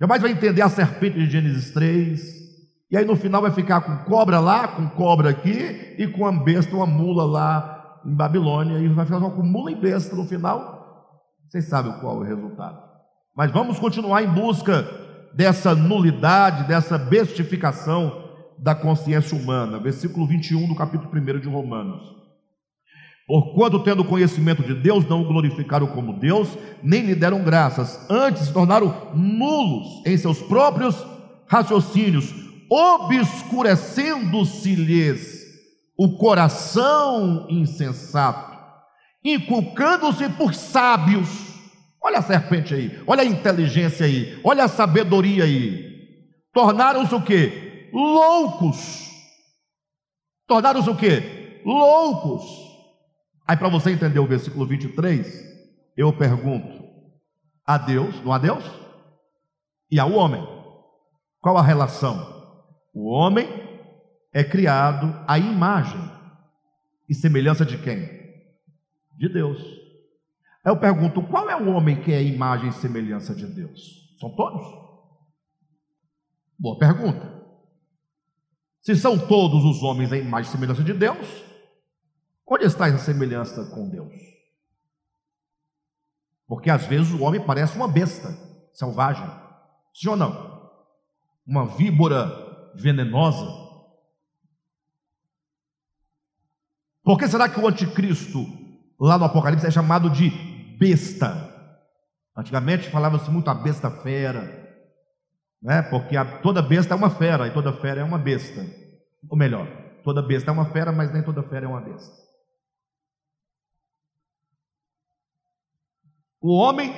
jamais 0.00 0.20
vai 0.20 0.32
entender 0.32 0.62
a 0.62 0.68
serpente 0.68 1.18
de 1.18 1.30
Gênesis 1.30 1.72
3, 1.72 2.44
e 2.90 2.96
aí 2.96 3.04
no 3.04 3.16
final 3.16 3.42
vai 3.42 3.50
ficar 3.50 3.80
com 3.80 4.04
cobra 4.04 4.40
lá, 4.40 4.68
com 4.68 4.88
cobra 4.90 5.30
aqui, 5.30 5.94
e 5.98 6.06
com 6.08 6.26
a 6.26 6.32
besta, 6.32 6.74
uma 6.76 6.86
mula 6.86 7.24
lá 7.24 8.00
em 8.04 8.14
Babilônia, 8.14 8.78
e 8.78 8.88
vai 8.88 9.04
ficar 9.04 9.20
só 9.20 9.30
com 9.30 9.42
mula 9.42 9.70
e 9.70 9.76
besta 9.76 10.14
no 10.14 10.24
final. 10.24 10.74
Vocês 11.48 11.68
sabem 11.68 11.92
qual 12.00 12.16
é 12.16 12.26
o 12.26 12.28
resultado. 12.28 12.83
Mas 13.36 13.50
vamos 13.50 13.80
continuar 13.80 14.22
em 14.22 14.28
busca 14.28 14.88
dessa 15.34 15.74
nulidade, 15.74 16.68
dessa 16.68 16.96
bestificação 16.96 18.22
da 18.58 18.74
consciência 18.74 19.36
humana. 19.36 19.78
Versículo 19.80 20.26
21 20.26 20.68
do 20.68 20.76
capítulo 20.76 21.10
1 21.12 21.40
de 21.40 21.48
Romanos. 21.48 22.02
Porquanto, 23.26 23.82
tendo 23.82 24.04
conhecimento 24.04 24.62
de 24.62 24.74
Deus, 24.74 25.08
não 25.08 25.22
o 25.22 25.26
glorificaram 25.26 25.86
como 25.88 26.20
Deus, 26.20 26.48
nem 26.82 27.06
lhe 27.06 27.14
deram 27.14 27.42
graças, 27.42 27.98
antes 28.10 28.42
se 28.42 28.52
tornaram 28.52 29.10
nulos 29.14 30.04
em 30.06 30.14
seus 30.16 30.40
próprios 30.42 30.94
raciocínios, 31.48 32.34
obscurecendo-se-lhes 32.70 35.42
o 35.96 36.18
coração 36.18 37.46
insensato, 37.48 38.52
inculcando-se 39.24 40.28
por 40.30 40.52
sábios. 40.54 41.43
Olha 42.04 42.18
a 42.18 42.22
serpente 42.22 42.74
aí, 42.74 43.02
olha 43.06 43.22
a 43.22 43.26
inteligência 43.26 44.04
aí, 44.04 44.38
olha 44.44 44.64
a 44.64 44.68
sabedoria 44.68 45.44
aí. 45.44 46.20
Tornaram-se 46.52 47.14
o 47.14 47.22
que? 47.22 47.88
Loucos. 47.92 49.08
Tornaram-se 50.46 50.90
o 50.90 50.96
que? 50.96 51.62
Loucos 51.64 52.64
Aí, 53.46 53.56
para 53.58 53.68
você 53.68 53.90
entender 53.90 54.18
o 54.18 54.26
versículo 54.26 54.66
23, 54.66 55.26
eu 55.96 56.12
pergunto: 56.16 56.82
a 57.66 57.76
Deus, 57.76 58.22
não 58.24 58.32
a 58.32 58.38
Deus? 58.38 58.64
E 59.90 60.00
ao 60.00 60.12
homem? 60.12 60.42
Qual 61.40 61.58
a 61.58 61.62
relação? 61.62 62.32
O 62.94 63.10
homem 63.10 63.46
é 64.32 64.42
criado 64.42 65.22
à 65.28 65.38
imagem 65.38 66.00
e 67.08 67.14
semelhança 67.14 67.66
de 67.66 67.76
quem? 67.76 68.08
De 69.18 69.28
Deus. 69.28 69.83
Aí 70.64 70.72
eu 70.72 70.76
pergunto: 70.76 71.22
qual 71.22 71.48
é 71.50 71.56
o 71.56 71.72
homem 71.72 72.00
que 72.00 72.12
é 72.12 72.16
a 72.16 72.22
imagem 72.22 72.68
e 72.68 72.72
semelhança 72.72 73.34
de 73.34 73.46
Deus? 73.46 74.16
São 74.18 74.30
todos? 74.34 74.62
Boa 76.58 76.78
pergunta. 76.78 77.34
Se 78.80 78.94
são 78.96 79.18
todos 79.18 79.64
os 79.64 79.82
homens 79.82 80.12
a 80.12 80.16
imagem 80.16 80.48
e 80.48 80.52
semelhança 80.52 80.82
de 80.82 80.92
Deus, 80.92 81.44
Onde 82.46 82.66
está 82.66 82.88
essa 82.88 82.98
semelhança 82.98 83.64
com 83.70 83.88
Deus? 83.88 84.12
Porque 86.46 86.68
às 86.68 86.86
vezes 86.86 87.12
o 87.12 87.22
homem 87.22 87.44
parece 87.44 87.76
uma 87.76 87.88
besta 87.88 88.36
selvagem, 88.72 89.26
sim 89.94 90.08
ou 90.08 90.16
não? 90.16 90.70
Uma 91.46 91.66
víbora 91.66 92.70
venenosa. 92.74 93.46
Por 97.02 97.18
que 97.18 97.28
será 97.28 97.48
que 97.48 97.58
o 97.58 97.66
anticristo, 97.66 98.46
lá 99.00 99.16
no 99.16 99.24
Apocalipse, 99.24 99.66
é 99.66 99.70
chamado 99.70 100.10
de 100.10 100.30
besta? 100.78 101.52
Antigamente 102.36 102.90
falava-se 102.90 103.30
muito 103.30 103.48
a 103.48 103.54
besta 103.54 103.90
fera, 103.90 104.42
né? 105.62 105.82
porque 105.82 106.16
a, 106.16 106.24
toda 106.40 106.60
besta 106.60 106.94
é 106.94 106.96
uma 106.96 107.10
fera 107.10 107.46
e 107.46 107.52
toda 107.52 107.72
fera 107.72 108.00
é 108.00 108.04
uma 108.04 108.18
besta. 108.18 108.64
Ou 109.28 109.38
melhor, 109.38 109.66
toda 110.02 110.20
besta 110.20 110.50
é 110.50 110.52
uma 110.52 110.66
fera, 110.66 110.92
mas 110.92 111.12
nem 111.12 111.22
toda 111.22 111.42
fera 111.42 111.66
é 111.66 111.68
uma 111.68 111.80
besta. 111.80 112.12
O 116.40 116.52
homem, 116.52 116.92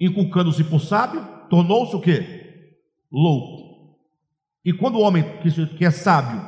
inculcando-se 0.00 0.62
por 0.62 0.80
sábio, 0.80 1.26
tornou-se 1.50 1.96
o 1.96 2.00
quê? 2.00 2.78
Louco. 3.10 3.98
E 4.64 4.72
quando 4.72 4.96
o 4.96 5.00
homem 5.00 5.24
que 5.76 5.84
é 5.84 5.90
sábio, 5.90 6.40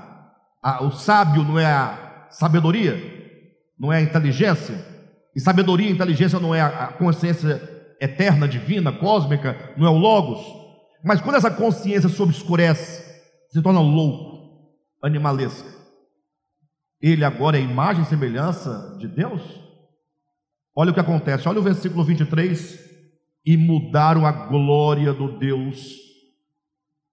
o 0.83 0.91
sábio 0.91 1.43
não 1.43 1.59
é 1.59 1.67
a 1.67 2.29
sabedoria, 2.31 2.95
não 3.79 3.93
é 3.93 3.99
a 3.99 4.03
inteligência, 4.03 4.96
e 5.37 5.41
sabedoria 5.41 5.91
e 5.91 5.93
inteligência 5.93 6.41
não 6.41 6.55
é 6.55 6.63
a 6.63 6.89
consciência 6.89 7.61
eterna, 8.01 8.49
divina, 8.49 8.91
cósmica, 8.91 9.75
não 9.77 9.87
é 9.87 9.91
o 9.91 9.99
Logos. 9.99 10.41
Mas 11.05 11.21
quando 11.21 11.37
essa 11.37 11.51
consciência 11.51 12.09
se 12.09 12.23
obscurece, 12.23 13.05
se 13.51 13.61
torna 13.61 13.81
louco, 13.81 14.75
animalesca, 15.03 15.69
ele 17.03 17.23
agora 17.23 17.59
é 17.59 17.61
imagem 17.61 18.03
e 18.03 18.07
semelhança 18.07 18.97
de 18.99 19.07
Deus? 19.09 19.43
Olha 20.75 20.91
o 20.91 20.95
que 20.95 21.01
acontece, 21.01 21.47
olha 21.47 21.61
o 21.61 21.63
versículo 21.63 22.03
23. 22.03 22.87
E 23.45 23.59
mudaram 23.59 24.25
a 24.25 24.33
glória 24.33 25.13
do 25.13 25.39
Deus 25.39 25.97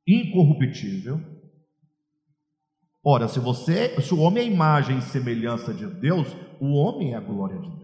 incorruptível. 0.07 1.19
Ora, 3.05 3.27
se 3.27 3.39
você, 3.39 4.01
se 4.01 4.13
o 4.13 4.19
homem 4.19 4.43
é 4.43 4.47
imagem 4.47 4.97
e 4.97 5.01
semelhança 5.01 5.73
de 5.73 5.85
Deus, 5.85 6.27
o 6.59 6.73
homem 6.73 7.13
é 7.13 7.17
a 7.17 7.19
glória 7.19 7.59
de 7.59 7.69
Deus. 7.69 7.82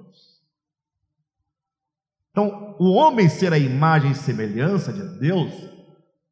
Então, 2.39 2.77
o 2.79 2.93
homem 2.93 3.27
ser 3.27 3.51
a 3.51 3.57
imagem 3.57 4.11
e 4.11 4.15
semelhança 4.15 4.93
de 4.93 5.19
Deus 5.19 5.51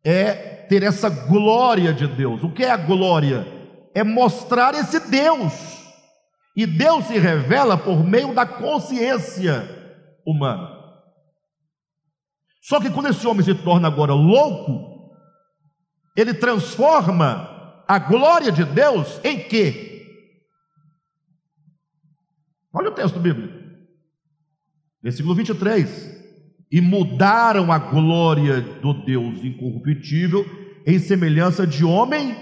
é 0.05 0.31
ter 0.69 0.81
essa 0.81 1.09
glória 1.09 1.93
de 1.93 2.07
Deus. 2.07 2.41
O 2.43 2.53
que 2.53 2.63
é 2.63 2.71
a 2.71 2.77
glória? 2.77 3.45
É 3.93 4.05
mostrar 4.05 4.73
esse 4.73 5.01
Deus. 5.09 5.51
E 6.55 6.65
Deus 6.65 7.07
se 7.07 7.17
revela 7.17 7.77
por 7.77 8.05
meio 8.05 8.33
da 8.33 8.45
consciência 8.45 9.67
humana. 10.25 10.77
Só 12.61 12.79
que 12.79 12.89
quando 12.89 13.09
esse 13.09 13.27
homem 13.27 13.43
se 13.43 13.53
torna 13.53 13.89
agora 13.89 14.13
louco, 14.13 15.11
ele 16.15 16.33
transforma 16.33 17.83
a 17.85 17.99
glória 17.99 18.49
de 18.49 18.63
Deus 18.63 19.19
em 19.25 19.39
quê? 19.39 20.07
Olha 22.73 22.91
o 22.91 22.95
texto 22.95 23.19
bíblico. 23.19 23.56
Versículo 25.07 25.35
23. 25.35 26.17
E 26.69 26.81
mudaram 26.81 27.71
a 27.71 27.77
glória 27.77 28.59
do 28.59 28.91
Deus 29.05 29.41
incorruptível 29.41 30.45
em 30.85 30.99
semelhança 30.99 31.65
de 31.65 31.85
homem 31.85 32.35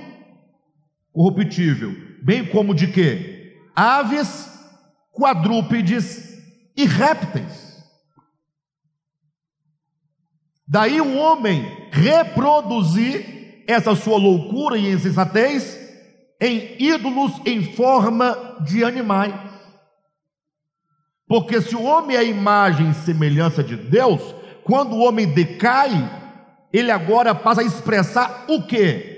corruptível, 1.14 1.96
bem 2.24 2.44
como 2.44 2.74
de 2.74 2.88
quê? 2.88 3.54
Aves, 3.76 4.50
quadrúpedes 5.12 6.42
e 6.76 6.88
répteis. 6.88 7.86
Daí 10.68 11.00
o 11.00 11.18
homem 11.20 11.64
reproduzir 11.92 13.64
essa 13.68 13.96
sua 13.96 14.18
loucura 14.18 14.76
e 14.76 14.92
insensatez 14.92 15.80
em 16.42 16.82
ídolos 16.82 17.32
em 17.46 17.76
forma 17.76 18.58
de 18.66 18.84
animais. 18.84 19.55
Porque 21.28 21.62
se 21.62 21.76
o 21.76 21.84
homem 21.84 22.16
é 22.16 22.20
a 22.20 22.24
imagem 22.24 22.90
e 22.90 22.94
semelhança 22.94 23.64
de 23.64 23.76
Deus, 23.76 24.22
quando 24.64 24.94
o 24.94 25.00
homem 25.00 25.28
decai, 25.28 25.92
ele 26.72 26.92
agora 26.92 27.34
passa 27.34 27.62
a 27.62 27.64
expressar 27.66 28.46
o 28.48 28.64
quê? 28.64 29.16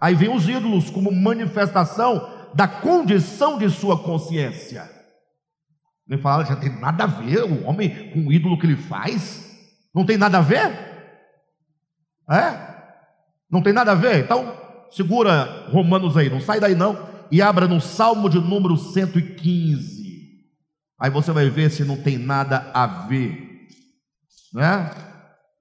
Aí 0.00 0.14
vem 0.14 0.34
os 0.34 0.48
ídolos 0.48 0.88
como 0.88 1.12
manifestação 1.12 2.28
da 2.54 2.66
condição 2.66 3.58
de 3.58 3.68
sua 3.70 3.98
consciência. 4.02 4.88
Ele 6.08 6.20
fala, 6.20 6.44
já 6.44 6.56
tem 6.56 6.70
nada 6.80 7.04
a 7.04 7.06
ver 7.06 7.44
o 7.44 7.66
homem 7.66 8.10
com 8.12 8.26
o 8.26 8.32
ídolo 8.32 8.58
que 8.58 8.66
ele 8.66 8.76
faz. 8.76 9.48
Não 9.94 10.04
tem 10.04 10.16
nada 10.16 10.38
a 10.38 10.42
ver? 10.42 10.90
É? 12.28 12.70
Não 13.50 13.62
tem 13.62 13.72
nada 13.72 13.92
a 13.92 13.94
ver? 13.94 14.24
Então, 14.24 14.56
segura 14.90 15.68
Romanos 15.70 16.16
aí, 16.16 16.30
não 16.30 16.40
sai 16.40 16.60
daí 16.60 16.74
não, 16.74 17.08
e 17.30 17.42
abra 17.42 17.68
no 17.68 17.80
Salmo 17.80 18.28
de 18.28 18.40
número 18.40 18.76
115. 18.76 19.99
Aí 21.00 21.10
você 21.10 21.32
vai 21.32 21.48
ver 21.48 21.70
se 21.70 21.82
não 21.82 21.96
tem 21.96 22.18
nada 22.18 22.70
a 22.74 22.86
ver, 22.86 23.66
né? 24.52 24.90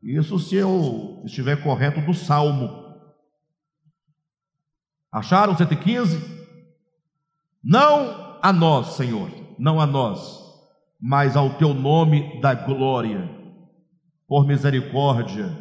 Isso 0.03 0.37
se 0.37 0.55
eu 0.55 1.21
estiver 1.23 1.63
correto 1.63 2.01
do 2.01 2.13
Salmo. 2.13 2.69
Acharam 5.09 5.55
115? 5.55 6.19
Não 7.63 8.37
a 8.41 8.51
nós, 8.51 8.95
Senhor, 8.95 9.31
não 9.57 9.79
a 9.79 9.85
nós, 9.85 10.39
mas 10.99 11.37
ao 11.37 11.57
teu 11.57 11.73
nome 11.73 12.41
da 12.41 12.53
glória 12.53 13.29
por 14.27 14.45
misericórdia 14.45 15.57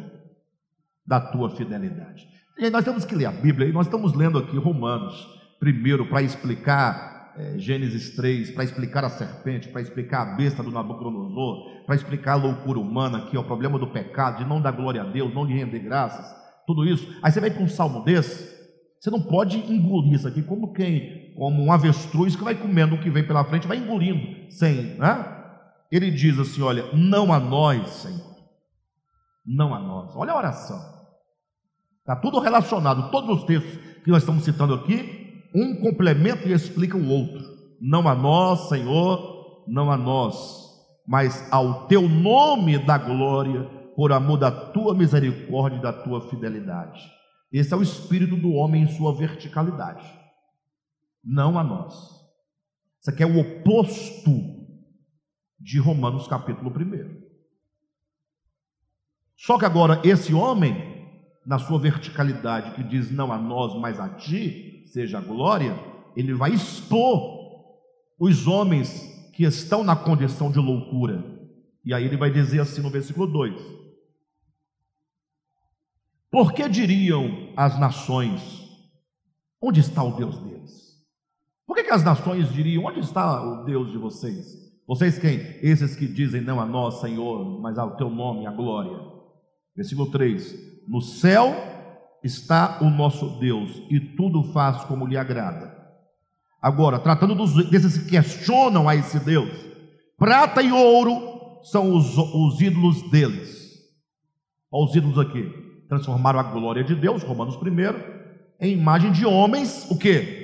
da 1.05 1.21
tua 1.21 1.49
fidelidade. 1.49 2.27
E 2.57 2.69
nós 2.69 2.83
temos 2.83 3.05
que 3.05 3.15
ler 3.15 3.25
a 3.25 3.31
Bíblia, 3.31 3.69
e 3.69 3.71
nós 3.71 3.87
estamos 3.87 4.13
lendo 4.13 4.37
aqui 4.37 4.57
Romanos, 4.57 5.25
primeiro, 5.57 6.07
para 6.07 6.21
explicar 6.21 7.08
é, 7.39 7.57
Gênesis 7.57 8.15
3, 8.15 8.51
para 8.51 8.63
explicar 8.63 9.03
a 9.03 9.09
serpente, 9.09 9.69
para 9.69 9.81
explicar 9.81 10.21
a 10.21 10.35
besta 10.35 10.61
do 10.61 10.71
Nabucodonosor, 10.71 11.85
para 11.85 11.95
explicar 11.95 12.33
a 12.33 12.35
loucura 12.35 12.79
humana 12.79 13.19
aqui, 13.19 13.37
o 13.37 13.43
problema 13.43 13.79
do 13.79 13.87
pecado, 13.87 14.39
de 14.39 14.49
não 14.49 14.61
dar 14.61 14.71
glória 14.71 15.01
a 15.01 15.05
Deus, 15.05 15.33
não 15.33 15.45
lhe 15.45 15.53
render 15.53 15.79
graças, 15.79 16.35
tudo 16.67 16.85
isso. 16.85 17.07
Aí 17.23 17.31
você 17.31 17.39
vai 17.39 17.49
para 17.49 17.63
um 17.63 17.67
salmo 17.67 18.03
desse, 18.03 18.57
você 18.99 19.09
não 19.09 19.21
pode 19.21 19.57
engolir 19.71 20.13
isso 20.13 20.27
aqui 20.27 20.43
como 20.43 20.73
quem, 20.73 21.33
como 21.35 21.63
um 21.63 21.71
avestruz 21.71 22.35
que 22.35 22.43
vai 22.43 22.55
comendo 22.55 22.95
o 22.95 23.01
que 23.01 23.09
vem 23.09 23.25
pela 23.25 23.45
frente, 23.45 23.67
vai 23.67 23.77
engolindo, 23.77 24.51
sem, 24.51 24.97
né? 24.97 25.37
Ele 25.91 26.11
diz 26.11 26.37
assim: 26.37 26.61
olha, 26.61 26.85
não 26.93 27.33
a 27.33 27.39
nós, 27.39 27.89
Senhor 27.89 28.29
não 29.49 29.73
a 29.73 29.79
nós. 29.79 30.15
Olha 30.15 30.33
a 30.33 30.37
oração. 30.37 30.79
Está 31.99 32.15
tudo 32.15 32.39
relacionado, 32.39 33.09
todos 33.11 33.39
os 33.39 33.43
textos 33.43 33.79
que 34.03 34.11
nós 34.11 34.21
estamos 34.21 34.43
citando 34.43 34.73
aqui, 34.75 35.18
um 35.53 35.75
complementa 35.81 36.47
e 36.47 36.53
explica 36.53 36.97
o 36.97 37.09
outro. 37.09 37.57
Não 37.81 38.07
a 38.07 38.15
nós, 38.15 38.69
Senhor, 38.69 39.63
não 39.67 39.91
a 39.91 39.97
nós, 39.97 40.35
mas 41.07 41.51
ao 41.51 41.87
teu 41.87 42.07
nome 42.07 42.77
da 42.77 42.97
glória, 42.97 43.63
por 43.95 44.11
amor 44.11 44.37
da 44.37 44.51
tua 44.51 44.93
misericórdia 44.93 45.77
e 45.77 45.81
da 45.81 45.91
tua 45.91 46.29
fidelidade. 46.29 47.01
Esse 47.51 47.73
é 47.73 47.77
o 47.77 47.81
espírito 47.81 48.37
do 48.37 48.53
homem 48.53 48.83
em 48.83 48.87
sua 48.87 49.13
verticalidade. 49.13 50.05
Não 51.23 51.57
a 51.59 51.63
nós. 51.63 51.93
Isso 53.01 53.09
aqui 53.09 53.23
é 53.23 53.25
o 53.25 53.39
oposto 53.39 54.31
de 55.59 55.79
Romanos 55.79 56.27
capítulo 56.27 56.69
1. 56.69 57.19
Só 59.35 59.57
que 59.57 59.65
agora 59.65 60.01
esse 60.03 60.33
homem, 60.33 60.98
na 61.45 61.57
sua 61.57 61.79
verticalidade, 61.79 62.75
que 62.75 62.83
diz 62.83 63.11
não 63.11 63.31
a 63.31 63.37
nós, 63.37 63.79
mas 63.79 63.99
a 63.99 64.09
ti, 64.09 64.83
seja 64.85 65.17
a 65.17 65.21
glória, 65.21 65.77
ele 66.15 66.33
vai 66.33 66.51
expor 66.51 67.39
os 68.19 68.47
homens 68.47 69.29
que 69.33 69.43
estão 69.43 69.83
na 69.83 69.95
condição 69.95 70.51
de 70.51 70.59
loucura. 70.59 71.23
E 71.83 71.93
aí 71.93 72.05
ele 72.05 72.17
vai 72.17 72.29
dizer 72.29 72.59
assim 72.59 72.81
no 72.81 72.89
versículo 72.89 73.25
2: 73.25 73.55
Por 76.29 76.53
que 76.53 76.67
diriam 76.67 77.53
as 77.55 77.79
nações: 77.79 78.67
Onde 79.61 79.79
está 79.79 80.03
o 80.03 80.15
Deus 80.15 80.37
deles? 80.39 80.99
Por 81.65 81.75
que, 81.75 81.83
que 81.83 81.91
as 81.91 82.03
nações 82.03 82.51
diriam: 82.51 82.85
Onde 82.85 82.99
está 82.99 83.41
o 83.41 83.63
Deus 83.63 83.91
de 83.91 83.97
vocês? 83.97 84.69
Vocês 84.85 85.19
quem? 85.19 85.37
Esses 85.61 85.95
que 85.95 86.07
dizem 86.07 86.41
não 86.41 86.59
a 86.59 86.65
nós, 86.65 86.99
Senhor, 86.99 87.61
mas 87.61 87.77
ao 87.77 87.95
teu 87.95 88.09
nome, 88.09 88.47
a 88.47 88.51
glória. 88.51 89.18
Versículo 89.79 90.11
3: 90.11 90.55
No 90.89 90.99
céu 90.99 91.55
está 92.21 92.79
o 92.81 92.89
nosso 92.89 93.39
Deus 93.39 93.81
e 93.89 93.97
tudo 93.97 94.51
faz 94.51 94.83
como 94.83 95.07
lhe 95.07 95.15
agrada. 95.15 95.73
Agora, 96.61 96.99
tratando 96.99 97.33
dos, 97.33 97.69
desses 97.69 97.97
que 97.97 98.09
questionam 98.09 98.89
a 98.89 98.95
esse 98.97 99.17
Deus, 99.21 99.49
prata 100.17 100.61
e 100.61 100.69
ouro 100.69 101.61
são 101.63 101.95
os, 101.95 102.17
os 102.17 102.59
ídolos 102.59 103.09
deles. 103.09 103.79
Olha 104.69 104.89
os 104.89 104.95
ídolos 104.95 105.17
aqui. 105.17 105.49
Transformaram 105.87 106.41
a 106.41 106.43
glória 106.43 106.83
de 106.83 106.93
Deus, 106.93 107.23
Romanos 107.23 107.55
1, 107.55 107.61
em 108.59 108.73
imagem 108.73 109.13
de 109.13 109.25
homens, 109.25 109.89
o 109.89 109.97
que? 109.97 110.38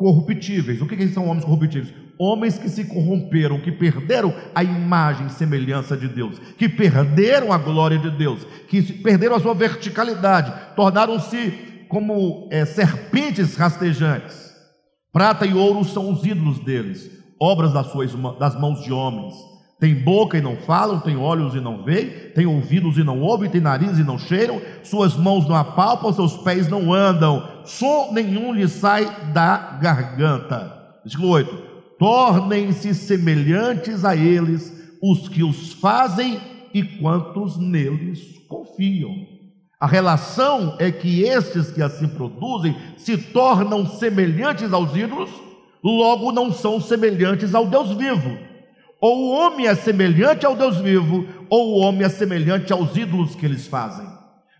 Corruptíveis. 0.00 0.80
O 0.80 0.86
que, 0.86 0.96
que 0.96 1.08
são 1.08 1.28
homens 1.28 1.44
corruptíveis? 1.44 1.92
homens 2.22 2.58
que 2.58 2.68
se 2.68 2.84
corromperam, 2.84 3.60
que 3.60 3.72
perderam 3.72 4.34
a 4.54 4.62
imagem 4.62 5.26
e 5.26 5.30
semelhança 5.30 5.96
de 5.96 6.06
Deus, 6.06 6.38
que 6.58 6.68
perderam 6.68 7.50
a 7.50 7.56
glória 7.56 7.98
de 7.98 8.10
Deus, 8.10 8.44
que 8.68 8.82
perderam 8.82 9.36
a 9.36 9.40
sua 9.40 9.54
verticalidade, 9.54 10.52
tornaram-se 10.76 11.86
como 11.88 12.46
é, 12.52 12.66
serpentes 12.66 13.56
rastejantes. 13.56 14.50
Prata 15.10 15.46
e 15.46 15.54
ouro 15.54 15.82
são 15.82 16.12
os 16.12 16.22
ídolos 16.22 16.62
deles, 16.62 17.10
obras 17.40 17.72
das, 17.72 17.86
suas, 17.86 18.12
das 18.38 18.60
mãos 18.60 18.82
de 18.84 18.92
homens. 18.92 19.34
Tem 19.80 19.94
boca 19.94 20.36
e 20.36 20.42
não 20.42 20.56
falam, 20.56 21.00
tem 21.00 21.16
olhos 21.16 21.54
e 21.54 21.60
não 21.60 21.82
veem, 21.82 22.10
tem 22.34 22.44
ouvidos 22.44 22.98
e 22.98 23.02
não 23.02 23.18
ouvem, 23.18 23.48
tem 23.48 23.62
nariz 23.62 23.98
e 23.98 24.04
não 24.04 24.18
cheiram, 24.18 24.60
suas 24.84 25.16
mãos 25.16 25.48
não 25.48 25.56
apalpam, 25.56 26.12
seus 26.12 26.36
pés 26.36 26.68
não 26.68 26.92
andam, 26.92 27.42
som 27.64 28.12
nenhum 28.12 28.52
lhe 28.52 28.68
sai 28.68 29.06
da 29.32 29.78
garganta. 29.80 30.76
Versículo 31.02 31.30
8: 31.30 31.70
tornem-se 31.98 32.94
semelhantes 32.94 34.04
a 34.04 34.14
eles 34.14 34.70
os 35.02 35.28
que 35.28 35.42
os 35.42 35.72
fazem 35.72 36.38
e 36.74 36.82
quantos 36.82 37.58
neles 37.58 38.20
confiam. 38.48 39.14
A 39.78 39.86
relação 39.86 40.76
é 40.78 40.90
que 40.90 41.22
estes 41.22 41.70
que 41.70 41.82
assim 41.82 42.06
produzem 42.06 42.76
se 42.98 43.16
tornam 43.16 43.86
semelhantes 43.86 44.74
aos 44.74 44.94
ídolos, 44.94 45.30
logo 45.82 46.32
não 46.32 46.52
são 46.52 46.80
semelhantes 46.80 47.54
ao 47.54 47.66
Deus 47.66 47.92
vivo. 47.92 48.49
Ou 49.00 49.18
o 49.18 49.30
homem 49.30 49.66
é 49.66 49.74
semelhante 49.74 50.44
ao 50.44 50.54
Deus 50.54 50.78
vivo, 50.78 51.26
ou 51.48 51.74
o 51.74 51.78
homem 51.80 52.04
é 52.04 52.08
semelhante 52.08 52.72
aos 52.72 52.96
ídolos 52.96 53.34
que 53.34 53.46
eles 53.46 53.66
fazem. 53.66 54.06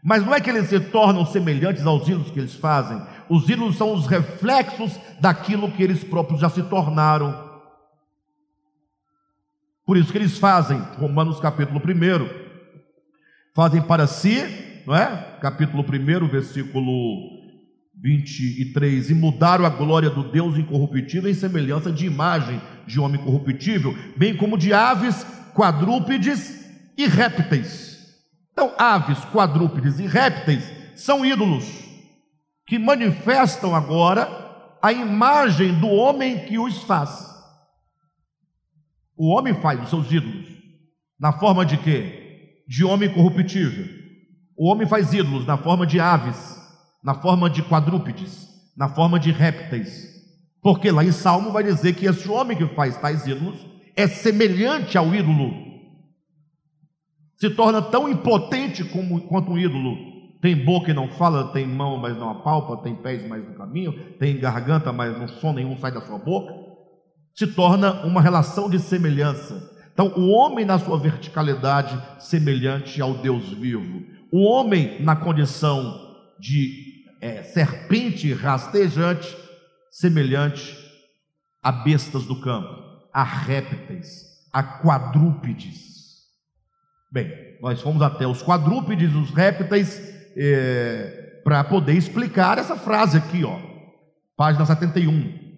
Mas 0.03 0.25
não 0.25 0.35
é 0.35 0.41
que 0.41 0.49
eles 0.49 0.69
se 0.69 0.81
tornam 0.81 1.27
semelhantes 1.27 1.85
aos 1.85 2.09
ídolos 2.09 2.31
que 2.31 2.39
eles 2.39 2.55
fazem, 2.55 3.01
os 3.29 3.49
ídolos 3.49 3.77
são 3.77 3.93
os 3.93 4.07
reflexos 4.07 4.99
daquilo 5.21 5.71
que 5.71 5.83
eles 5.83 6.03
próprios 6.03 6.41
já 6.41 6.49
se 6.49 6.63
tornaram. 6.63 7.51
Por 9.85 9.97
isso 9.97 10.11
que 10.11 10.19
eles 10.19 10.39
fazem, 10.39 10.79
Romanos 10.99 11.39
capítulo 11.39 11.81
1, 11.81 12.29
fazem 13.55 13.83
para 13.83 14.07
si 14.07 14.69
não 14.87 14.95
é? 14.95 15.37
Capítulo 15.41 15.85
1, 15.85 16.29
versículo 16.29 17.40
23. 18.03 19.11
E 19.11 19.15
mudaram 19.15 19.65
a 19.65 19.69
glória 19.69 20.11
do 20.11 20.31
Deus 20.31 20.57
incorruptível 20.57 21.31
em 21.31 21.35
semelhança 21.35 21.93
de 21.93 22.07
imagem 22.07 22.61
de 22.87 22.99
homem 22.99 23.23
corruptível, 23.23 23.95
bem 24.17 24.37
como 24.37 24.59
de 24.59 24.73
aves, 24.73 25.25
quadrúpedes 25.55 26.61
e 26.97 27.07
répteis. 27.07 27.91
Então, 28.53 28.73
aves, 28.79 29.19
quadrúpedes 29.27 29.99
e 29.99 30.07
répteis 30.07 30.65
são 30.97 31.25
ídolos 31.25 31.65
que 32.67 32.79
manifestam 32.79 33.75
agora 33.75 34.29
a 34.83 34.93
imagem 34.93 35.79
do 35.79 35.89
homem 35.89 36.47
que 36.47 36.59
os 36.59 36.83
faz. 36.83 37.29
O 39.17 39.29
homem 39.29 39.55
faz 39.55 39.83
os 39.83 39.91
seus 39.91 40.11
ídolos. 40.11 40.49
Na 41.19 41.33
forma 41.33 41.67
de 41.67 41.77
quê? 41.77 42.63
De 42.67 42.85
homem 42.85 43.13
corruptível. 43.13 43.87
O 44.57 44.71
homem 44.71 44.87
faz 44.87 45.13
ídolos 45.13 45.47
na 45.47 45.59
forma 45.59 45.87
de 45.87 46.01
aves, 46.01 46.60
na 47.03 47.15
forma 47.15 47.49
de 47.49 47.63
quadrúpedes, 47.63 48.49
na 48.77 48.89
forma 48.89 49.19
de 49.19 49.31
répteis. 49.31 50.11
Porque 50.63 50.91
lá 50.91 51.05
em 51.05 51.13
Salmo 51.13 51.53
vai 51.53 51.63
dizer 51.63 51.95
que 51.95 52.07
esse 52.07 52.29
homem 52.29 52.57
que 52.57 52.67
faz 52.75 52.97
tais 52.97 53.27
ídolos 53.27 53.67
é 53.97 54.07
semelhante 54.07 54.99
ao 54.99 55.15
ídolo. 55.15 55.53
Se 57.37 57.49
torna 57.51 57.81
tão 57.81 58.09
impotente 58.09 58.85
como, 58.85 59.23
quanto 59.23 59.51
um 59.51 59.59
ídolo. 59.59 60.11
Tem 60.43 60.57
boca 60.57 60.91
e 60.91 60.95
não 60.95 61.09
fala, 61.09 61.53
tem 61.53 61.67
mão, 61.67 61.99
mas 61.99 62.17
não 62.17 62.31
apalpa, 62.31 62.83
tem 62.83 62.95
pés, 62.95 63.27
mas 63.27 63.45
não 63.45 63.55
caminham, 63.55 63.95
tem 64.19 64.39
garganta, 64.39 64.93
mas 64.93 65.19
não 65.19 65.29
som 65.29 65.53
nenhum 65.53 65.77
sai 65.77 65.93
da 65.93 66.01
sua 66.01 66.19
boca 66.19 66.71
se 67.35 67.47
torna 67.47 68.05
uma 68.05 68.21
relação 68.21 68.69
de 68.69 68.79
semelhança. 68.79 69.71
Então, 69.93 70.13
o 70.17 70.31
homem 70.31 70.65
na 70.65 70.79
sua 70.79 70.99
verticalidade 70.99 71.99
semelhante 72.19 73.01
ao 73.01 73.15
Deus 73.15 73.51
vivo, 73.51 74.03
o 74.33 74.43
homem 74.45 75.03
na 75.03 75.17
condição 75.17 76.09
de 76.39 76.80
é, 77.21 77.43
serpente 77.43 78.33
rastejante 78.33 79.37
semelhante 79.91 80.77
a 81.63 81.71
bestas 81.71 82.25
do 82.25 82.41
campo, 82.41 82.83
a 83.13 83.23
répteis, 83.23 84.25
a 84.53 84.63
quadrúpedes. 84.63 85.91
Bem, 87.13 87.31
nós 87.61 87.81
fomos 87.81 88.01
até 88.03 88.27
os 88.27 88.43
quadrúpedes, 88.43 89.15
os 89.15 89.31
répteis, 89.31 90.01
é, 90.37 91.41
para 91.45 91.65
poder 91.65 91.95
explicar 91.95 92.59
essa 92.59 92.77
frase 92.77 93.19
aqui, 93.19 93.45
ó, 93.45 93.59
página 94.37 94.65
71 94.65 95.51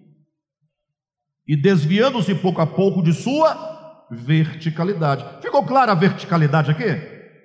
e 1.47 1.55
desviando-se 1.55 2.33
pouco 2.35 2.61
a 2.61 2.67
pouco 2.67 3.03
de 3.03 3.13
sua 3.13 4.07
verticalidade. 4.09 5.25
Ficou 5.41 5.63
clara 5.63 5.91
a 5.91 5.95
verticalidade 5.95 6.71
aqui? 6.71 6.95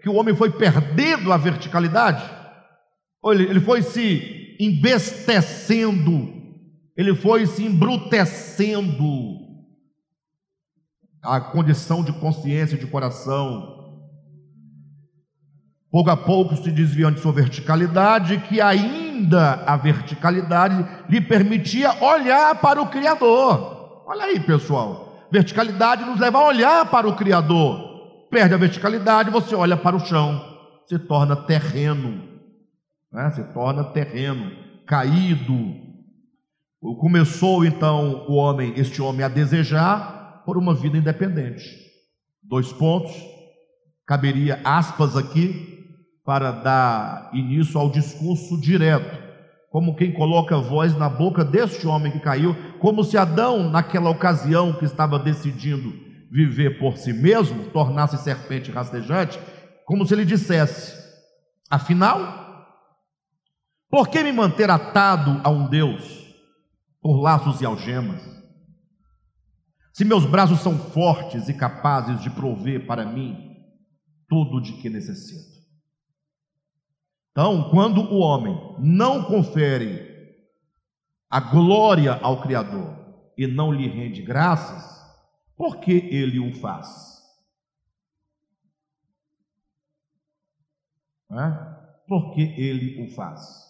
Que 0.02 0.08
o 0.08 0.14
homem 0.14 0.36
foi 0.36 0.50
perdendo 0.50 1.32
a 1.32 1.36
verticalidade? 1.36 2.22
Olha, 3.28 3.42
ele 3.42 3.60
foi 3.60 3.82
se 3.82 4.56
embestecendo, 4.58 6.32
ele 6.96 7.14
foi 7.14 7.44
se 7.46 7.62
embrutecendo 7.62 9.04
a 11.22 11.38
condição 11.38 12.02
de 12.02 12.10
consciência 12.10 12.74
e 12.74 12.78
de 12.78 12.86
coração. 12.86 14.00
Pouco 15.90 16.08
a 16.08 16.16
pouco 16.16 16.56
se 16.56 16.70
desviando 16.70 17.16
de 17.16 17.20
sua 17.20 17.32
verticalidade, 17.32 18.38
que 18.48 18.62
ainda 18.62 19.62
a 19.66 19.76
verticalidade 19.76 20.86
lhe 21.10 21.20
permitia 21.20 22.02
olhar 22.02 22.58
para 22.62 22.80
o 22.80 22.88
Criador. 22.88 24.04
Olha 24.06 24.24
aí, 24.24 24.40
pessoal. 24.40 25.28
Verticalidade 25.30 26.02
nos 26.02 26.18
leva 26.18 26.38
a 26.38 26.46
olhar 26.46 26.90
para 26.90 27.06
o 27.06 27.14
Criador. 27.14 28.26
Perde 28.30 28.54
a 28.54 28.58
verticalidade, 28.58 29.30
você 29.30 29.54
olha 29.54 29.76
para 29.76 29.96
o 29.96 30.00
chão, 30.00 30.42
se 30.86 30.98
torna 30.98 31.36
terreno, 31.36 32.27
né? 33.12 33.30
se 33.30 33.42
torna 33.52 33.84
terreno, 33.84 34.50
caído. 34.86 35.74
Começou 37.00 37.64
então 37.64 38.26
o 38.28 38.34
homem, 38.34 38.74
este 38.76 39.02
homem, 39.02 39.24
a 39.24 39.28
desejar 39.28 40.42
por 40.44 40.56
uma 40.56 40.74
vida 40.74 40.96
independente. 40.96 41.64
Dois 42.42 42.72
pontos, 42.72 43.12
caberia 44.06 44.60
aspas 44.64 45.16
aqui 45.16 45.76
para 46.24 46.52
dar 46.52 47.30
início 47.34 47.78
ao 47.78 47.90
discurso 47.90 48.60
direto 48.60 49.28
como 49.70 49.94
quem 49.94 50.12
coloca 50.12 50.56
a 50.56 50.60
voz 50.60 50.96
na 50.96 51.08
boca 51.08 51.44
deste 51.44 51.86
homem 51.86 52.10
que 52.10 52.20
caiu, 52.20 52.56
como 52.78 53.04
se 53.04 53.18
Adão, 53.18 53.68
naquela 53.68 54.10
ocasião 54.10 54.72
que 54.72 54.84
estava 54.84 55.18
decidindo 55.18 55.92
viver 56.30 56.78
por 56.78 56.96
si 56.96 57.12
mesmo, 57.12 57.64
tornasse 57.66 58.16
serpente 58.18 58.70
rastejante, 58.70 59.38
como 59.84 60.06
se 60.06 60.14
ele 60.14 60.24
dissesse: 60.24 60.94
afinal, 61.70 62.37
por 63.90 64.08
que 64.08 64.22
me 64.22 64.32
manter 64.32 64.70
atado 64.70 65.40
a 65.42 65.50
um 65.50 65.68
Deus 65.68 66.34
por 67.00 67.20
laços 67.20 67.60
e 67.60 67.66
algemas? 67.66 68.22
Se 69.92 70.04
meus 70.04 70.24
braços 70.24 70.60
são 70.60 70.78
fortes 70.78 71.48
e 71.48 71.54
capazes 71.54 72.20
de 72.20 72.30
prover 72.30 72.86
para 72.86 73.04
mim 73.04 73.56
tudo 74.28 74.60
de 74.60 74.74
que 74.74 74.88
necessito. 74.88 75.58
Então, 77.32 77.70
quando 77.70 78.00
o 78.00 78.18
homem 78.18 78.56
não 78.78 79.24
confere 79.24 80.06
a 81.30 81.40
glória 81.40 82.14
ao 82.14 82.40
Criador 82.42 82.96
e 83.36 83.46
não 83.46 83.72
lhe 83.72 83.88
rende 83.88 84.22
graças, 84.22 84.98
por 85.56 85.78
que 85.78 85.92
ele 85.92 86.38
o 86.38 86.54
faz? 86.54 87.18
É? 91.30 91.78
Por 92.06 92.34
que 92.34 92.42
ele 92.42 93.04
o 93.04 93.14
faz? 93.14 93.67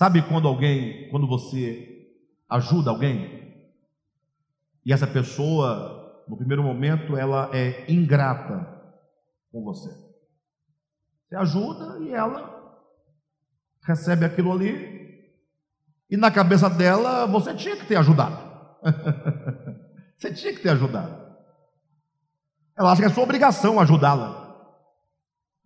Sabe 0.00 0.22
quando 0.22 0.48
alguém, 0.48 1.10
quando 1.10 1.26
você 1.26 2.08
ajuda 2.48 2.88
alguém, 2.88 3.68
e 4.82 4.94
essa 4.94 5.06
pessoa, 5.06 6.24
no 6.26 6.38
primeiro 6.38 6.62
momento, 6.62 7.18
ela 7.18 7.50
é 7.52 7.84
ingrata 7.86 8.66
com 9.52 9.62
você. 9.62 9.90
Você 11.28 11.36
ajuda 11.36 11.98
e 12.02 12.14
ela 12.14 12.80
recebe 13.82 14.24
aquilo 14.24 14.50
ali, 14.50 15.36
e 16.08 16.16
na 16.16 16.30
cabeça 16.30 16.70
dela 16.70 17.26
você 17.26 17.52
tinha 17.52 17.76
que 17.76 17.84
ter 17.84 17.96
ajudado. 17.96 18.38
você 20.16 20.32
tinha 20.32 20.54
que 20.54 20.62
ter 20.62 20.70
ajudado. 20.70 21.36
Ela 22.74 22.92
acha 22.92 23.02
que 23.02 23.08
é 23.08 23.12
sua 23.12 23.24
obrigação 23.24 23.78
ajudá-la. 23.78 24.64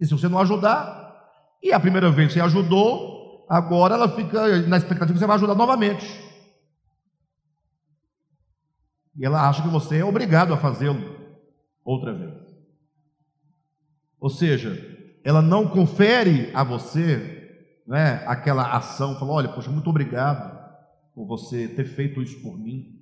E 0.01 0.05
se 0.05 0.13
você 0.13 0.27
não 0.27 0.41
ajudar, 0.41 1.25
e 1.63 1.73
a 1.73 1.79
primeira 1.79 2.11
vez 2.11 2.33
você 2.33 2.41
ajudou, 2.41 3.14
agora 3.49 3.95
ela 3.95 4.09
fica 4.09 4.63
na 4.67 4.77
expectativa 4.77 5.13
que 5.13 5.19
você 5.19 5.27
vai 5.27 5.37
ajudar 5.37 5.55
novamente. 5.55 6.07
E 9.17 9.25
ela 9.25 9.49
acha 9.49 9.63
que 9.63 9.69
você 9.69 9.99
é 9.99 10.05
obrigado 10.05 10.53
a 10.53 10.57
fazê-lo 10.57 11.01
outra 11.85 12.13
vez. 12.13 12.35
Ou 14.19 14.31
seja, 14.31 14.75
ela 15.23 15.41
não 15.41 15.69
confere 15.69 16.51
a 16.55 16.65
você 16.65 17.35
né, 17.87 18.25
aquela 18.27 18.77
ação, 18.77 19.19
fala, 19.19 19.33
olha, 19.33 19.49
poxa, 19.49 19.71
muito 19.71 19.91
obrigado 19.91 20.59
por 21.15 21.27
você 21.27 21.69
ter 21.69 21.85
feito 21.85 22.23
isso 22.23 22.41
por 22.43 22.59
mim. 22.59 23.01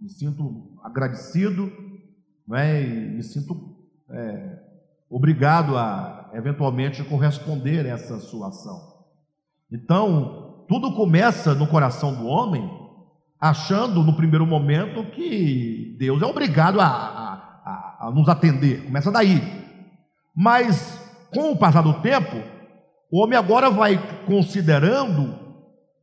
Me 0.00 0.08
sinto 0.08 0.78
agradecido 0.82 1.70
né, 2.46 2.82
e 2.82 3.08
me 3.10 3.22
sinto 3.22 3.76
é, 4.10 4.58
obrigado 5.08 5.76
a 5.76 6.30
eventualmente 6.34 7.04
corresponder 7.04 7.86
a 7.86 7.90
essa 7.90 8.18
sua 8.18 8.48
ação. 8.48 8.91
Então, 9.72 10.64
tudo 10.68 10.92
começa 10.92 11.54
no 11.54 11.66
coração 11.66 12.14
do 12.14 12.26
homem, 12.26 12.70
achando 13.40 14.02
no 14.02 14.14
primeiro 14.14 14.46
momento 14.46 15.04
que 15.10 15.96
Deus 15.98 16.20
é 16.20 16.26
obrigado 16.26 16.78
a, 16.78 16.86
a, 16.86 17.98
a, 18.00 18.10
nos 18.10 18.28
atender. 18.28 18.84
Começa 18.84 19.10
daí. 19.10 19.40
Mas 20.36 21.00
com 21.34 21.52
o 21.52 21.56
passar 21.56 21.82
do 21.82 21.94
tempo, 21.94 22.36
o 23.10 23.22
homem 23.22 23.38
agora 23.38 23.70
vai 23.70 23.98
considerando 24.26 25.38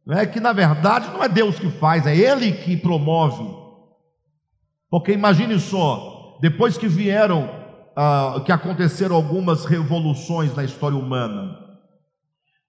né, 0.05 0.25
que 0.25 0.39
na 0.39 0.51
verdade 0.51 1.07
não 1.09 1.23
é 1.23 1.29
Deus 1.29 1.59
que 1.59 1.69
faz, 1.69 2.07
é 2.07 2.17
Ele 2.17 2.51
que 2.51 2.75
promove. 2.75 3.47
Porque 4.89 5.11
imagine 5.11 5.59
só, 5.59 6.39
depois 6.41 6.75
que 6.75 6.87
vieram, 6.87 7.47
ah, 7.95 8.41
que 8.43 8.51
aconteceram 8.51 9.15
algumas 9.15 9.65
revoluções 9.65 10.55
na 10.55 10.63
história 10.63 10.97
humana, 10.97 11.68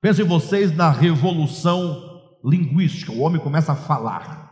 pensem 0.01 0.25
vocês 0.25 0.75
na 0.75 0.91
revolução 0.91 2.23
linguística, 2.45 3.13
o 3.13 3.21
homem 3.21 3.41
começa 3.41 3.73
a 3.73 3.77
falar. 3.77 4.51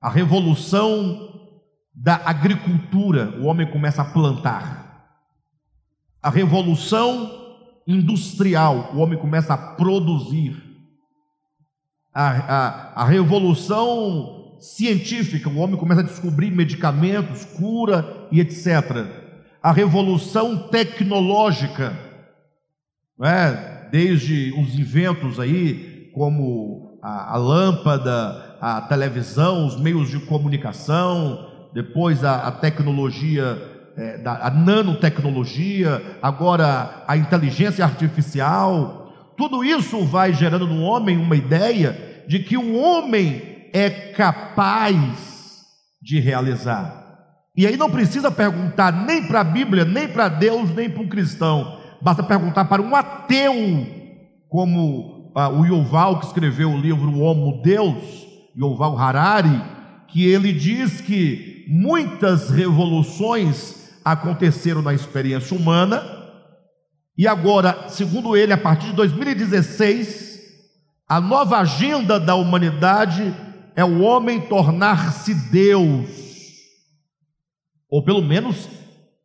A 0.00 0.10
revolução 0.10 1.50
da 1.94 2.16
agricultura, 2.24 3.38
o 3.40 3.44
homem 3.44 3.70
começa 3.70 4.02
a 4.02 4.04
plantar 4.04 4.86
a 6.26 6.30
revolução 6.30 7.30
industrial, 7.86 8.90
o 8.92 8.98
homem 8.98 9.16
começa 9.16 9.54
a 9.54 9.56
produzir. 9.56 10.60
A, 12.12 12.30
a, 12.30 13.02
a 13.02 13.04
revolução 13.04 14.56
científica, 14.58 15.48
o 15.48 15.58
homem 15.58 15.78
começa 15.78 16.00
a 16.00 16.04
descobrir 16.04 16.50
medicamentos, 16.50 17.44
cura 17.44 18.26
e 18.32 18.40
etc. 18.40 19.06
a 19.62 19.70
revolução 19.70 20.66
tecnológica, 20.66 21.96
é? 23.22 23.75
Desde 23.90 24.52
os 24.58 24.78
inventos 24.78 25.38
aí, 25.40 26.10
como 26.14 26.98
a, 27.02 27.34
a, 27.34 27.36
lâmpada, 27.36 28.56
a 28.60 28.80
televisão, 28.82 29.66
os 29.66 29.78
meios 29.78 30.10
de 30.10 30.18
comunicação, 30.20 31.46
depois 31.74 32.24
a, 32.24 32.48
a 32.48 32.52
tecnologia, 32.52 33.58
é, 33.96 34.18
da, 34.18 34.46
a 34.46 34.50
nanotecnologia, 34.50 36.18
agora 36.22 37.04
a 37.06 37.16
inteligência 37.16 37.84
artificial, 37.84 39.12
tudo 39.36 39.62
isso 39.62 40.04
vai 40.04 40.32
gerando 40.32 40.66
no 40.66 40.82
homem 40.82 41.18
uma 41.18 41.36
ideia 41.36 42.24
de 42.26 42.38
que 42.38 42.56
o 42.56 42.76
homem 42.76 43.68
é 43.72 43.90
capaz 43.90 45.62
de 46.00 46.18
realizar. 46.18 47.04
E 47.56 47.66
aí 47.66 47.76
não 47.76 47.90
precisa 47.90 48.30
perguntar 48.30 48.92
nem 48.92 49.26
para 49.26 49.40
a 49.40 49.44
Bíblia, 49.44 49.84
nem 49.84 50.08
para 50.08 50.28
Deus, 50.28 50.74
nem 50.74 50.90
para 50.90 51.02
um 51.02 51.08
cristão. 51.08 51.78
Basta 52.06 52.22
perguntar 52.22 52.66
para 52.66 52.80
um 52.80 52.94
ateu, 52.94 53.52
como 54.48 55.32
ah, 55.34 55.48
o 55.48 55.66
Yuval, 55.66 56.20
que 56.20 56.26
escreveu 56.26 56.70
o 56.70 56.80
livro 56.80 57.18
Homo 57.18 57.60
Deus, 57.64 58.28
Yuval 58.56 58.96
Harari, 58.96 59.60
que 60.06 60.24
ele 60.24 60.52
diz 60.52 61.00
que 61.00 61.64
muitas 61.66 62.48
revoluções 62.48 63.90
aconteceram 64.04 64.82
na 64.82 64.94
experiência 64.94 65.56
humana, 65.56 66.00
e 67.18 67.26
agora, 67.26 67.88
segundo 67.88 68.36
ele, 68.36 68.52
a 68.52 68.56
partir 68.56 68.86
de 68.86 68.92
2016, 68.92 70.42
a 71.08 71.20
nova 71.20 71.58
agenda 71.58 72.20
da 72.20 72.36
humanidade 72.36 73.34
é 73.74 73.84
o 73.84 74.02
homem 74.02 74.42
tornar-se 74.42 75.34
Deus. 75.34 76.08
Ou 77.90 78.04
pelo 78.04 78.22
menos 78.22 78.68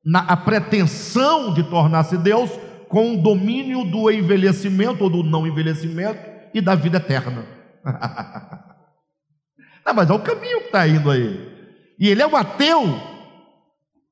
na 0.03 0.21
a 0.21 0.35
pretensão 0.35 1.53
de 1.53 1.61
tornar-se 1.61 2.17
Deus 2.17 2.49
com 2.91 3.13
o 3.13 3.17
domínio 3.17 3.85
do 3.85 4.11
envelhecimento 4.11 5.05
ou 5.05 5.09
do 5.09 5.23
não 5.23 5.47
envelhecimento 5.47 6.19
e 6.53 6.59
da 6.59 6.75
vida 6.75 6.97
eterna. 6.97 7.45
não, 9.85 9.93
mas 9.93 10.09
é 10.09 10.13
o 10.13 10.19
caminho 10.19 10.59
que 10.59 10.65
está 10.65 10.85
indo 10.85 11.09
aí. 11.09 11.49
E 11.97 12.09
ele 12.09 12.21
é 12.21 12.27
um 12.27 12.35
ateu. 12.35 12.99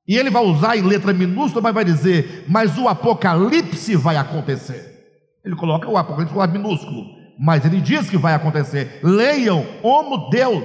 E 0.07 0.15
ele 0.17 0.29
vai 0.29 0.43
usar 0.45 0.77
em 0.77 0.81
letra 0.81 1.11
minúscula, 1.11 1.61
mas 1.61 1.73
vai 1.73 1.83
dizer: 1.83 2.45
Mas 2.47 2.77
o 2.77 2.87
apocalipse 2.87 3.97
vai 3.97 4.15
acontecer. 4.15 4.97
Ele 5.43 5.57
coloca 5.57 5.89
o 5.89 5.97
apocalipse 5.97 6.33
com 6.33 6.47
minúsculo, 6.47 7.03
mas 7.37 7.65
ele 7.65 7.81
diz 7.81 8.09
que 8.09 8.17
vai 8.17 8.33
acontecer. 8.33 9.01
Leiam, 9.03 9.65
como 9.81 10.29
Deus. 10.29 10.63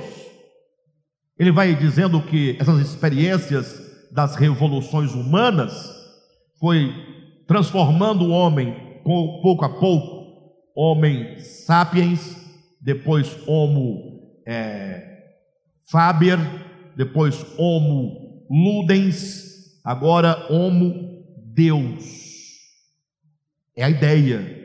Ele 1.36 1.50
vai 1.50 1.74
dizendo 1.74 2.22
que 2.22 2.56
essas 2.60 2.78
experiências 2.78 3.82
das 4.12 4.36
revoluções 4.36 5.12
humanas 5.12 5.92
foi 6.60 7.13
transformando 7.47 8.24
o 8.24 8.30
homem 8.30 9.01
pouco 9.05 9.64
a 9.64 9.68
pouco, 9.68 10.24
homem 10.74 11.38
sapiens, 11.38 12.36
depois 12.80 13.36
homo 13.47 14.40
é, 14.47 15.03
faber, 15.90 16.38
depois 16.97 17.45
homo 17.59 18.47
ludens, 18.51 19.80
agora 19.84 20.47
homo 20.51 21.24
Deus. 21.55 22.24
É 23.76 23.84
a 23.84 23.90
ideia. 23.90 24.62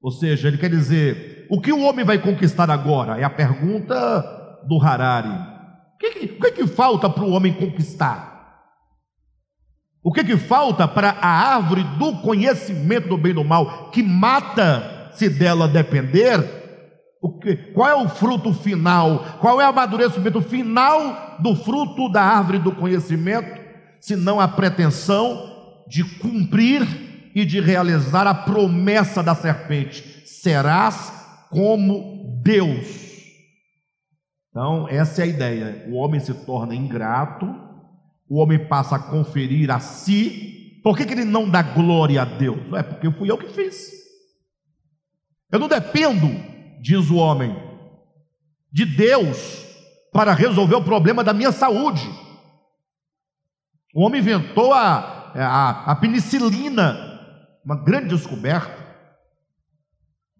Ou 0.00 0.10
seja, 0.10 0.48
ele 0.48 0.58
quer 0.58 0.70
dizer, 0.70 1.46
o 1.50 1.60
que 1.60 1.72
o 1.72 1.82
homem 1.82 2.04
vai 2.04 2.18
conquistar 2.18 2.70
agora? 2.70 3.20
É 3.20 3.24
a 3.24 3.30
pergunta 3.30 4.62
do 4.66 4.80
Harari 4.80 5.52
que, 6.02 6.10
que, 6.10 6.24
o 6.34 6.40
que, 6.40 6.50
que 6.50 6.66
falta 6.66 7.08
para 7.08 7.24
o 7.24 7.30
homem 7.30 7.52
conquistar? 7.52 8.31
O 10.02 10.12
que, 10.12 10.24
que 10.24 10.36
falta 10.36 10.88
para 10.88 11.10
a 11.10 11.28
árvore 11.28 11.84
do 11.96 12.16
conhecimento 12.16 13.08
do 13.08 13.16
bem 13.16 13.30
e 13.30 13.34
do 13.34 13.44
mal, 13.44 13.90
que 13.90 14.02
mata 14.02 15.10
se 15.12 15.28
dela 15.28 15.68
depender? 15.68 16.40
Que, 17.40 17.56
qual 17.72 17.88
é 17.88 17.94
o 17.94 18.08
fruto 18.08 18.52
final? 18.52 19.38
Qual 19.40 19.60
é 19.60 19.64
o 19.64 19.68
amadurecimento 19.68 20.42
final 20.42 21.36
do 21.38 21.54
fruto 21.54 22.10
da 22.10 22.20
árvore 22.20 22.58
do 22.58 22.72
conhecimento? 22.72 23.60
Senão 24.00 24.40
a 24.40 24.48
pretensão 24.48 25.50
de 25.86 26.02
cumprir 26.18 26.84
e 27.34 27.44
de 27.44 27.60
realizar 27.60 28.26
a 28.26 28.34
promessa 28.34 29.22
da 29.22 29.36
serpente: 29.36 30.02
serás 30.26 31.12
como 31.48 32.40
Deus. 32.42 33.12
Então, 34.50 34.88
essa 34.88 35.22
é 35.22 35.24
a 35.24 35.28
ideia. 35.28 35.84
O 35.88 35.94
homem 35.94 36.20
se 36.20 36.34
torna 36.34 36.74
ingrato, 36.74 37.46
o 38.32 38.36
homem 38.36 38.66
passa 38.66 38.96
a 38.96 38.98
conferir 38.98 39.70
a 39.70 39.78
si. 39.78 40.80
Por 40.82 40.96
que, 40.96 41.04
que 41.04 41.12
ele 41.12 41.26
não 41.26 41.50
dá 41.50 41.60
glória 41.60 42.22
a 42.22 42.24
Deus? 42.24 42.58
É 42.72 42.82
porque 42.82 43.10
fui 43.10 43.30
eu 43.30 43.36
que 43.36 43.48
fiz. 43.48 43.92
Eu 45.50 45.58
não 45.58 45.68
dependo, 45.68 46.28
diz 46.80 47.10
o 47.10 47.16
homem, 47.16 47.54
de 48.72 48.86
Deus 48.86 49.66
para 50.10 50.32
resolver 50.32 50.76
o 50.76 50.82
problema 50.82 51.22
da 51.22 51.34
minha 51.34 51.52
saúde. 51.52 52.08
O 53.94 54.02
homem 54.02 54.22
inventou 54.22 54.72
a, 54.72 55.30
a, 55.34 55.92
a 55.92 55.96
penicilina, 55.96 57.20
uma 57.62 57.76
grande 57.76 58.08
descoberta. 58.08 58.82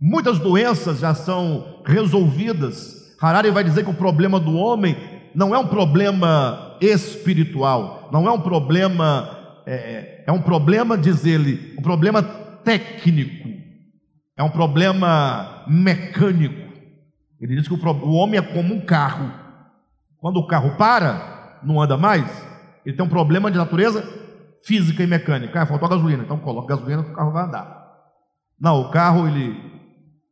Muitas 0.01 0.39
doenças 0.39 1.01
já 1.01 1.15
são 1.15 1.83
resolvidas 1.85 3.03
Harari 3.23 3.53
vai 3.53 3.63
dizer 3.63 3.85
que 3.85 3.91
o 3.91 3.95
problema 3.95 4.41
do 4.41 4.57
homem 4.57 4.97
não 5.33 5.55
é 5.55 5.59
um 5.59 5.69
problema 5.69 6.72
espiritual, 6.83 8.09
não 8.13 8.27
é 8.27 8.33
um 8.33 8.41
problema, 8.41 9.63
é, 9.67 9.75
é, 9.75 10.25
é 10.27 10.33
um 10.33 10.43
problema, 10.43 10.99
diz 10.99 11.25
ele, 11.25 11.75
um 11.79 11.83
problema 11.83 12.23
técnico, 12.23 13.49
é 14.37 14.43
um 14.43 14.51
problema 14.51 15.65
mecânico. 15.69 16.73
Ele 17.41 17.57
diz 17.57 17.69
que 17.69 17.75
o, 17.75 17.87
o 17.87 18.13
homem 18.15 18.39
é 18.39 18.43
como 18.43 18.75
um 18.75 18.81
carro. 18.81 19.33
Quando 20.19 20.37
o 20.37 20.47
carro 20.47 20.77
para, 20.77 21.61
não 21.63 21.81
anda 21.81 21.97
mais, 21.97 22.25
ele 22.85 22.97
tem 22.97 23.05
um 23.05 23.09
problema 23.09 23.51
de 23.51 23.59
natureza 23.59 24.03
física 24.65 25.03
e 25.03 25.07
mecânica. 25.07 25.63
Ah, 25.63 25.67
faltou 25.67 25.89
gasolina, 25.89 26.23
então 26.23 26.39
coloca 26.39 26.75
gasolina 26.75 27.03
que 27.03 27.11
o 27.11 27.15
carro 27.15 27.33
vai 27.33 27.45
andar. 27.45 27.83
Não, 28.61 28.83
o 28.83 28.91
carro 28.91 29.27
ele 29.27 29.57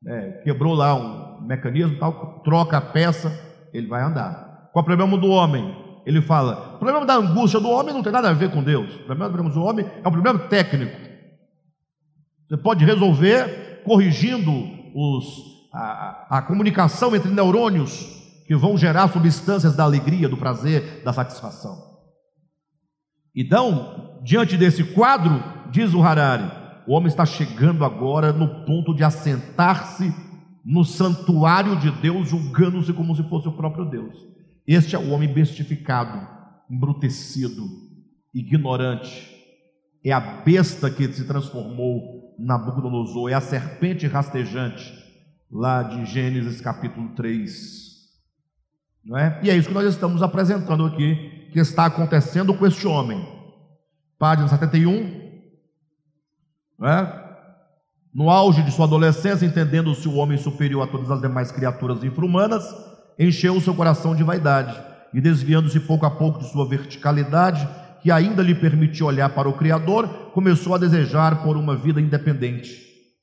é, 0.07 0.31
quebrou 0.45 0.75
lá 0.75 0.95
um 0.95 1.47
mecanismo 1.47 1.99
tal, 1.99 2.41
troca 2.45 2.77
a 2.77 2.81
peça, 2.81 3.33
ele 3.73 3.89
vai 3.89 4.03
andar. 4.03 4.69
Qual 4.73 4.83
é 4.83 4.85
o 4.85 4.87
problema 4.87 5.19
do 5.19 5.29
homem? 5.29 5.80
Ele 6.05 6.21
fala: 6.23 6.75
o 6.75 6.79
problema 6.79 7.05
da 7.05 7.15
angústia 7.15 7.61
do 7.61 7.69
homem 7.69 7.95
não 7.95 8.03
tem 8.03 8.13
nada 8.13 8.31
a 8.31 8.33
ver 8.33 8.51
com 8.51 8.63
Deus. 8.63 8.95
O 8.95 9.05
problema 9.05 9.51
do 9.51 9.63
homem 9.63 9.87
é 10.03 10.09
um 10.09 10.13
problema 10.13 10.39
técnico. 10.39 10.97
Você 12.49 12.57
pode 12.57 12.85
resolver 12.85 13.83
corrigindo 13.85 14.51
os, 14.95 15.69
a, 15.73 16.39
a 16.39 16.43
comunicação 16.43 17.15
entre 17.15 17.31
neurônios 17.31 18.21
que 18.47 18.57
vão 18.57 18.77
gerar 18.77 19.09
substâncias 19.09 19.77
da 19.77 19.85
alegria, 19.85 20.29
do 20.29 20.37
prazer, 20.37 21.03
da 21.05 21.13
satisfação. 21.13 21.91
Então, 23.35 24.19
diante 24.25 24.57
desse 24.57 24.83
quadro, 24.83 25.41
diz 25.71 25.95
o 25.95 26.03
Harari, 26.03 26.51
o 26.87 26.93
homem 26.93 27.07
está 27.07 27.25
chegando 27.25 27.85
agora 27.85 28.33
no 28.33 28.65
ponto 28.65 28.93
de 28.93 29.05
assentar-se 29.05 30.13
no 30.65 30.85
santuário 30.85 31.77
de 31.77 31.91
Deus, 31.91 32.29
julgando-se 32.29 32.93
como 32.93 33.15
se 33.15 33.23
fosse 33.23 33.47
o 33.47 33.53
próprio 33.53 33.85
Deus. 33.85 34.17
Este 34.73 34.95
é 34.95 34.99
o 35.01 35.11
homem 35.11 35.27
bestificado, 35.27 36.25
embrutecido, 36.71 37.67
ignorante. 38.33 39.29
É 40.05 40.13
a 40.13 40.21
besta 40.21 40.89
que 40.89 41.13
se 41.13 41.27
transformou 41.27 42.37
Nabucodonosor, 42.39 43.31
é 43.31 43.35
a 43.35 43.41
serpente 43.41 44.07
rastejante, 44.07 44.95
lá 45.51 45.83
de 45.83 46.05
Gênesis 46.07 46.61
capítulo 46.61 47.09
3. 47.17 47.51
Não 49.05 49.19
é? 49.19 49.41
E 49.43 49.51
é 49.51 49.57
isso 49.57 49.67
que 49.67 49.75
nós 49.75 49.93
estamos 49.93 50.23
apresentando 50.23 50.87
aqui, 50.87 51.49
que 51.53 51.59
está 51.59 51.87
acontecendo 51.87 52.55
com 52.55 52.65
este 52.65 52.87
homem. 52.87 53.27
Página 54.21 54.47
71. 54.47 55.43
Não 56.79 56.89
é? 56.89 57.31
No 58.15 58.31
auge 58.31 58.63
de 58.63 58.71
sua 58.71 58.85
adolescência, 58.85 59.45
entendendo-se 59.45 60.07
o 60.07 60.15
homem 60.15 60.39
superior 60.39 60.85
a 60.85 60.87
todas 60.87 61.11
as 61.11 61.21
demais 61.21 61.51
criaturas 61.51 62.05
infra-humanas, 62.05 62.65
encheu 63.21 63.55
o 63.55 63.61
seu 63.61 63.75
coração 63.75 64.17
de 64.17 64.25
vaidade 64.25 64.75
e, 65.13 65.21
desviando-se 65.21 65.79
pouco 65.81 66.07
a 66.07 66.11
pouco 66.11 66.39
de 66.39 66.51
sua 66.51 66.67
verticalidade, 66.67 67.69
que 68.01 68.11
ainda 68.11 68.43
lhe 68.43 68.55
permitia 68.55 69.05
olhar 69.05 69.29
para 69.31 69.49
o 69.49 69.53
Criador, 69.53 70.09
começou 70.33 70.75
a 70.75 70.79
desejar 70.79 71.43
por 71.43 71.57
uma 71.57 71.77
vida 71.77 72.01
independente. 72.01 72.81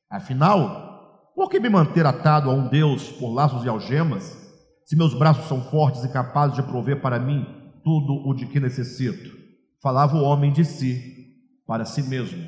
Afinal, 0.10 1.32
por 1.36 1.50
que 1.50 1.60
me 1.60 1.68
manter 1.68 2.06
atado 2.06 2.50
a 2.50 2.54
um 2.54 2.68
Deus 2.68 3.10
por 3.10 3.34
laços 3.34 3.66
e 3.66 3.70
algemas, 3.70 4.38
se 4.86 4.96
meus 4.96 5.14
braços 5.14 5.48
são 5.48 5.62
fortes 5.62 6.04
e 6.04 6.14
capazes 6.14 6.56
de 6.56 6.64
prover 6.64 7.02
para 7.02 7.20
mim 7.20 7.46
tudo 7.84 8.28
o 8.28 8.34
de 8.36 8.46
que 8.46 8.60
necessito? 8.60 9.36
Falava 9.82 10.16
o 10.16 10.24
homem 10.24 10.54
de 10.54 10.64
si, 10.64 11.28
para 11.66 11.86
si 11.86 12.04
mesmo. 12.04 12.44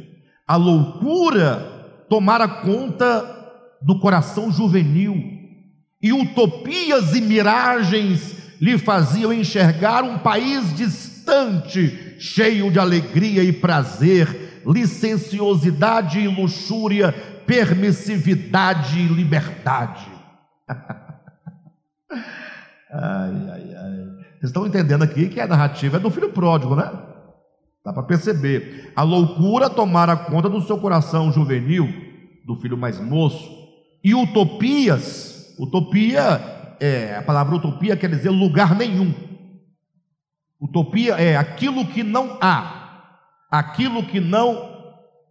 A 0.48 0.56
loucura 0.56 2.06
tomara 2.10 2.48
conta 2.48 3.38
do 3.82 4.00
coração 4.00 4.52
juvenil, 4.52 5.39
e 6.02 6.14
utopias 6.14 7.14
e 7.16 7.22
miragens 7.22 8.38
lhe 8.60 8.78
faziam 8.78 9.32
enxergar 9.32 10.04
um 10.04 10.18
país 10.18 10.76
distante, 10.76 12.18
cheio 12.20 12.72
de 12.72 12.80
alegria 12.80 13.44
e 13.44 13.52
prazer, 13.54 14.62
licenciosidade 14.66 16.20
e 16.20 16.28
luxúria, 16.28 17.12
permissividade 17.46 19.00
e 19.00 19.08
liberdade. 19.08 20.08
ai, 22.92 23.50
ai, 23.52 23.76
ai. 23.76 24.10
Vocês 24.40 24.52
estão 24.52 24.66
entendendo 24.66 25.04
aqui 25.04 25.28
que 25.28 25.40
a 25.40 25.48
narrativa 25.48 25.98
é 25.98 26.00
do 26.00 26.10
filho 26.10 26.32
pródigo, 26.32 26.76
né? 26.76 26.90
Dá 27.84 27.92
para 27.92 28.04
perceber. 28.04 28.92
A 28.96 29.04
loucura 29.04 29.70
tomara 29.70 30.16
conta 30.16 30.48
do 30.48 30.62
seu 30.62 30.78
coração 30.78 31.32
juvenil, 31.32 31.90
do 32.46 32.56
filho 32.56 32.78
mais 32.78 33.00
moço, 33.00 33.50
e 34.04 34.14
utopias. 34.16 35.29
Utopia, 35.60 36.76
é, 36.80 37.18
a 37.18 37.22
palavra 37.22 37.58
utopia 37.58 37.98
quer 37.98 38.10
dizer 38.10 38.30
lugar 38.30 38.78
nenhum. 38.78 39.14
Utopia 40.60 41.16
é 41.16 41.36
aquilo 41.36 41.86
que 41.86 42.02
não 42.02 42.38
há, 42.40 43.18
aquilo 43.52 44.02
que 44.04 44.22
não 44.22 44.70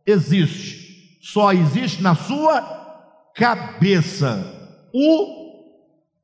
existe, 0.06 1.18
só 1.22 1.50
existe 1.50 2.02
na 2.02 2.14
sua 2.14 2.60
cabeça. 3.34 4.54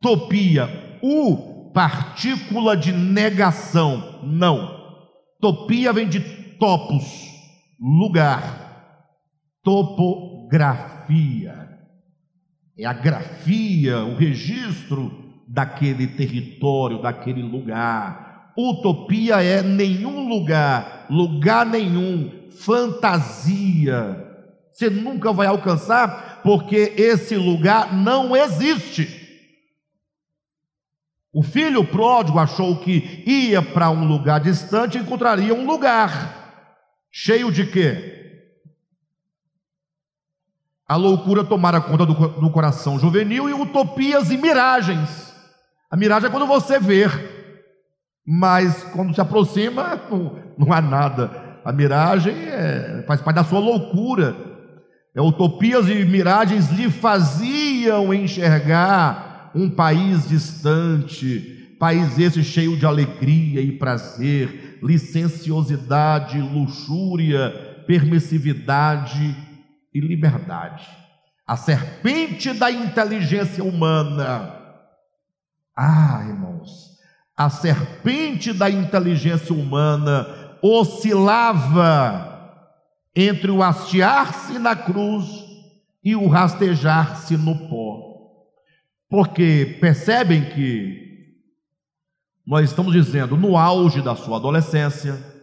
Utopia, 0.00 0.98
u 1.02 1.70
partícula 1.72 2.76
de 2.76 2.92
negação, 2.92 4.20
não. 4.22 4.84
Topia 5.40 5.94
vem 5.94 6.08
de 6.08 6.20
topos, 6.58 7.04
lugar. 7.80 8.60
Topografia 9.62 11.63
é 12.76 12.84
a 12.84 12.92
grafia, 12.92 14.04
o 14.04 14.16
registro 14.16 15.42
daquele 15.46 16.06
território, 16.06 17.00
daquele 17.00 17.42
lugar. 17.42 18.52
Utopia 18.56 19.42
é 19.42 19.62
nenhum 19.62 20.28
lugar, 20.28 21.06
lugar 21.08 21.66
nenhum, 21.66 22.48
fantasia. 22.50 24.32
Você 24.72 24.90
nunca 24.90 25.32
vai 25.32 25.46
alcançar 25.46 26.40
porque 26.42 26.94
esse 26.96 27.36
lugar 27.36 27.94
não 27.94 28.36
existe. 28.36 29.22
O 31.32 31.42
filho 31.42 31.84
pródigo 31.84 32.38
achou 32.38 32.76
que 32.78 33.24
ia 33.26 33.60
para 33.60 33.90
um 33.90 34.06
lugar 34.06 34.40
distante 34.40 34.98
e 34.98 35.00
encontraria 35.00 35.54
um 35.54 35.66
lugar 35.66 36.44
cheio 37.10 37.50
de 37.50 37.66
quê? 37.66 38.23
A 40.86 40.96
loucura 40.96 41.42
tomara 41.42 41.80
conta 41.80 42.04
do, 42.04 42.12
do 42.12 42.50
coração 42.50 42.98
juvenil 42.98 43.48
e 43.48 43.54
utopias 43.54 44.30
e 44.30 44.36
miragens. 44.36 45.32
A 45.90 45.96
miragem 45.96 46.28
é 46.28 46.30
quando 46.30 46.46
você 46.46 46.78
vê, 46.78 47.06
mas 48.26 48.84
quando 48.92 49.14
se 49.14 49.20
aproxima, 49.20 49.98
não, 50.10 50.38
não 50.58 50.72
há 50.72 50.82
nada. 50.82 51.30
A 51.64 51.72
miragem 51.72 52.34
é, 52.34 53.02
faz 53.06 53.22
parte 53.22 53.36
da 53.36 53.44
sua 53.44 53.60
loucura. 53.60 54.36
É, 55.16 55.22
utopias 55.22 55.88
e 55.88 56.04
miragens 56.04 56.68
lhe 56.70 56.90
faziam 56.90 58.12
enxergar 58.12 59.52
um 59.54 59.70
país 59.70 60.28
distante, 60.28 61.76
país 61.78 62.18
esse 62.18 62.42
cheio 62.44 62.76
de 62.76 62.84
alegria 62.84 63.62
e 63.62 63.72
prazer, 63.72 64.80
licenciosidade, 64.82 66.38
luxúria, 66.38 67.50
permissividade 67.86 69.34
e 69.94 70.00
liberdade. 70.00 70.86
A 71.46 71.56
serpente 71.56 72.52
da 72.52 72.70
inteligência 72.70 73.62
humana. 73.62 74.60
Ah, 75.76 76.24
irmãos, 76.26 76.98
a 77.36 77.48
serpente 77.48 78.52
da 78.52 78.68
inteligência 78.68 79.54
humana 79.54 80.58
oscilava 80.62 82.32
entre 83.14 83.50
o 83.50 83.62
hastear-se 83.62 84.58
na 84.58 84.74
cruz 84.74 85.26
e 86.02 86.16
o 86.16 86.26
rastejar-se 86.26 87.36
no 87.36 87.68
pó. 87.68 88.02
Porque 89.08 89.78
percebem 89.80 90.50
que 90.50 91.04
nós 92.46 92.68
estamos 92.68 92.92
dizendo 92.92 93.36
no 93.36 93.56
auge 93.56 94.02
da 94.02 94.14
sua 94.16 94.36
adolescência, 94.36 95.33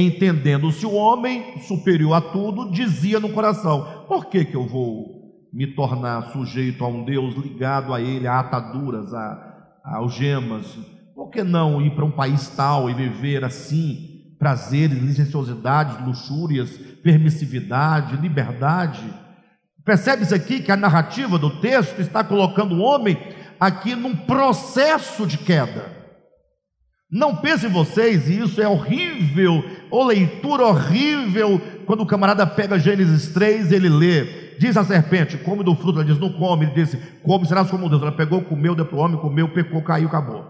entendendo-se 0.00 0.84
o 0.84 0.92
homem 0.92 1.60
superior 1.62 2.14
a 2.14 2.20
tudo, 2.20 2.70
dizia 2.70 3.20
no 3.20 3.30
coração: 3.30 4.04
por 4.08 4.26
que, 4.26 4.44
que 4.44 4.54
eu 4.54 4.66
vou 4.66 5.48
me 5.52 5.66
tornar 5.66 6.32
sujeito 6.32 6.84
a 6.84 6.88
um 6.88 7.04
Deus 7.04 7.34
ligado 7.34 7.94
a 7.94 8.00
ele, 8.00 8.26
a 8.26 8.40
ataduras, 8.40 9.14
a, 9.14 9.68
a 9.84 9.96
algemas? 9.96 10.66
Por 11.14 11.30
que 11.30 11.42
não 11.42 11.80
ir 11.80 11.94
para 11.94 12.04
um 12.04 12.10
país 12.10 12.48
tal 12.48 12.90
e 12.90 12.94
viver 12.94 13.42
assim? 13.42 14.34
Prazeres, 14.38 14.98
licenciosidades, 14.98 16.04
luxúrias, 16.04 16.76
permissividade, 17.02 18.16
liberdade. 18.16 19.02
Percebe-se 19.82 20.34
aqui 20.34 20.60
que 20.60 20.70
a 20.70 20.76
narrativa 20.76 21.38
do 21.38 21.58
texto 21.60 22.00
está 22.00 22.22
colocando 22.22 22.74
o 22.74 22.82
homem 22.82 23.16
aqui 23.58 23.94
num 23.94 24.14
processo 24.14 25.26
de 25.26 25.38
queda. 25.38 25.96
Não 27.10 27.36
pensem 27.36 27.70
vocês, 27.70 28.28
e 28.28 28.40
isso 28.40 28.60
é 28.60 28.68
horrível, 28.68 29.64
ou 29.90 30.04
leitura 30.04 30.66
horrível, 30.66 31.60
quando 31.86 32.02
o 32.02 32.06
camarada 32.06 32.46
pega 32.46 32.78
Gênesis 32.78 33.32
3, 33.32 33.72
ele 33.72 33.88
lê, 33.88 34.56
diz 34.58 34.76
a 34.76 34.84
serpente, 34.84 35.38
come 35.38 35.62
do 35.62 35.74
fruto, 35.74 35.98
ela 35.98 36.04
diz, 36.04 36.18
não 36.18 36.32
come, 36.32 36.66
ele 36.66 36.74
disse, 36.74 36.96
come, 37.22 37.46
serás 37.46 37.70
como 37.70 37.88
Deus. 37.88 38.02
Ela 38.02 38.12
pegou, 38.12 38.42
comeu, 38.42 38.74
deu 38.74 38.86
para 38.86 38.96
o 38.96 39.00
homem, 39.00 39.20
comeu, 39.20 39.48
pecou, 39.48 39.82
caiu, 39.82 40.08
acabou. 40.08 40.44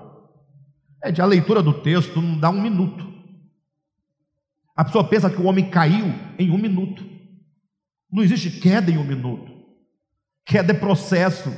É, 1.03 1.21
a 1.21 1.27
leitura 1.27 1.63
do 1.63 1.73
texto 1.73 2.21
não 2.21 2.39
dá 2.39 2.51
um 2.51 2.61
minuto. 2.61 3.07
A 4.75 4.85
pessoa 4.85 5.05
pensa 5.05 5.31
que 5.31 5.41
o 5.41 5.47
homem 5.47 5.71
caiu 5.71 6.13
em 6.39 6.51
um 6.51 6.59
minuto. 6.59 7.05
Não 8.13 8.23
existe 8.23 8.61
queda 8.61 8.91
em 8.91 8.99
um 8.99 9.05
minuto. 9.05 9.53
Queda 10.45 10.73
é 10.73 10.77
processo. 10.77 11.51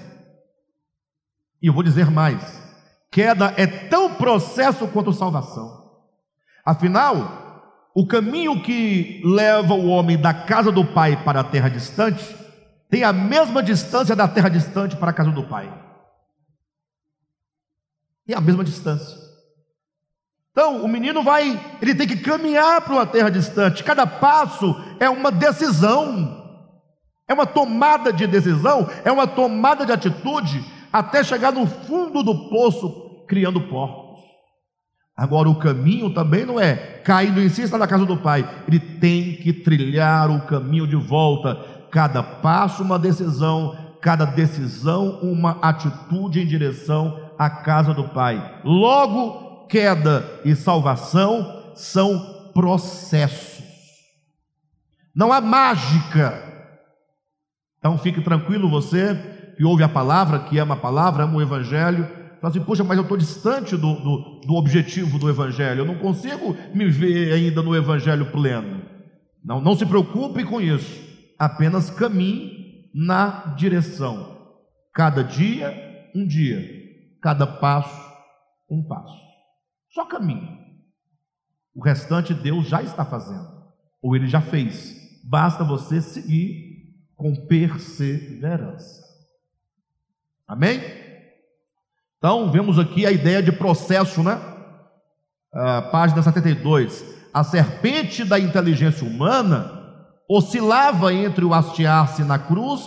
E 1.60 1.66
eu 1.66 1.72
vou 1.72 1.82
dizer 1.82 2.10
mais: 2.10 2.62
Queda 3.10 3.52
é 3.56 3.66
tão 3.66 4.14
processo 4.14 4.86
quanto 4.88 5.12
salvação. 5.12 5.78
Afinal, 6.64 7.47
o 7.98 8.06
caminho 8.06 8.62
que 8.62 9.20
leva 9.24 9.74
o 9.74 9.88
homem 9.88 10.16
da 10.16 10.32
casa 10.32 10.70
do 10.70 10.84
pai 10.84 11.20
para 11.24 11.40
a 11.40 11.44
terra 11.44 11.68
distante 11.68 12.24
tem 12.88 13.02
a 13.02 13.12
mesma 13.12 13.60
distância 13.60 14.14
da 14.14 14.28
terra 14.28 14.48
distante 14.48 14.94
para 14.94 15.10
a 15.10 15.12
casa 15.12 15.32
do 15.32 15.42
pai. 15.42 15.68
Tem 18.24 18.36
a 18.36 18.40
mesma 18.40 18.62
distância. 18.62 19.18
Então, 20.52 20.84
o 20.84 20.86
menino 20.86 21.24
vai, 21.24 21.60
ele 21.82 21.92
tem 21.92 22.06
que 22.06 22.18
caminhar 22.18 22.82
para 22.82 22.92
uma 22.92 23.04
terra 23.04 23.30
distante. 23.30 23.82
Cada 23.82 24.06
passo 24.06 24.80
é 25.00 25.10
uma 25.10 25.32
decisão. 25.32 26.62
É 27.26 27.34
uma 27.34 27.46
tomada 27.46 28.12
de 28.12 28.28
decisão, 28.28 28.88
é 29.04 29.10
uma 29.10 29.26
tomada 29.26 29.84
de 29.84 29.90
atitude 29.90 30.64
até 30.92 31.24
chegar 31.24 31.50
no 31.50 31.66
fundo 31.66 32.22
do 32.22 32.48
poço, 32.48 33.24
criando 33.26 33.60
porcos. 33.62 34.07
Agora, 35.18 35.50
o 35.50 35.56
caminho 35.56 36.10
também 36.10 36.46
não 36.46 36.60
é 36.60 36.76
caindo 36.76 37.40
em 37.40 37.48
si, 37.48 37.62
está 37.62 37.76
na 37.76 37.88
casa 37.88 38.06
do 38.06 38.16
pai. 38.16 38.48
Ele 38.68 38.78
tem 38.78 39.34
que 39.34 39.52
trilhar 39.52 40.30
o 40.30 40.42
caminho 40.42 40.86
de 40.86 40.94
volta. 40.94 41.56
Cada 41.90 42.22
passo, 42.22 42.84
uma 42.84 43.00
decisão, 43.00 43.76
cada 44.00 44.24
decisão, 44.24 45.18
uma 45.20 45.58
atitude 45.60 46.40
em 46.40 46.46
direção 46.46 47.18
à 47.36 47.50
casa 47.50 47.92
do 47.92 48.04
pai. 48.04 48.60
Logo, 48.62 49.66
queda 49.66 50.24
e 50.44 50.54
salvação 50.54 51.72
são 51.74 52.52
processos. 52.54 53.64
Não 55.12 55.32
há 55.32 55.40
mágica. 55.40 56.44
Então, 57.80 57.98
fique 57.98 58.20
tranquilo 58.20 58.70
você 58.70 59.16
que 59.56 59.64
ouve 59.64 59.82
a 59.82 59.88
palavra, 59.88 60.38
que 60.38 60.58
ama 60.58 60.74
a 60.74 60.78
palavra, 60.78 61.24
ama 61.24 61.38
o 61.38 61.42
Evangelho, 61.42 62.17
fala 62.40 62.50
assim: 62.50 62.64
Poxa, 62.64 62.84
mas 62.84 62.96
eu 62.96 63.02
estou 63.02 63.16
distante 63.16 63.76
do, 63.76 63.94
do, 63.94 64.40
do 64.40 64.54
objetivo 64.54 65.18
do 65.18 65.28
Evangelho, 65.28 65.80
eu 65.80 65.86
não 65.86 65.98
consigo 65.98 66.56
me 66.74 66.88
ver 66.88 67.32
ainda 67.32 67.62
no 67.62 67.74
Evangelho 67.74 68.30
pleno. 68.30 68.82
Não, 69.44 69.60
não 69.60 69.76
se 69.76 69.86
preocupe 69.86 70.44
com 70.44 70.60
isso, 70.60 71.00
apenas 71.38 71.90
caminhe 71.90 72.90
na 72.94 73.54
direção. 73.56 74.36
Cada 74.92 75.22
dia, 75.22 75.72
um 76.14 76.26
dia, 76.26 76.60
cada 77.22 77.46
passo, 77.46 78.12
um 78.70 78.82
passo. 78.82 79.18
Só 79.90 80.04
caminhe. 80.04 80.58
O 81.74 81.82
restante 81.82 82.34
Deus 82.34 82.66
já 82.68 82.82
está 82.82 83.04
fazendo, 83.04 83.48
ou 84.02 84.16
Ele 84.16 84.26
já 84.26 84.40
fez. 84.40 84.96
Basta 85.24 85.62
você 85.62 86.00
seguir 86.00 86.68
com 87.14 87.34
perseverança. 87.46 89.02
Amém? 90.46 90.80
Então, 92.18 92.50
vemos 92.50 92.78
aqui 92.78 93.06
a 93.06 93.12
ideia 93.12 93.40
de 93.40 93.52
processo, 93.52 94.22
né? 94.22 94.34
Uh, 95.54 95.90
página 95.90 96.20
72. 96.20 97.04
A 97.32 97.44
serpente 97.44 98.24
da 98.24 98.38
inteligência 98.38 99.06
humana 99.06 99.78
oscilava 100.28 101.14
entre 101.14 101.44
o 101.44 101.54
hastear-se 101.54 102.24
na 102.24 102.38
cruz 102.38 102.82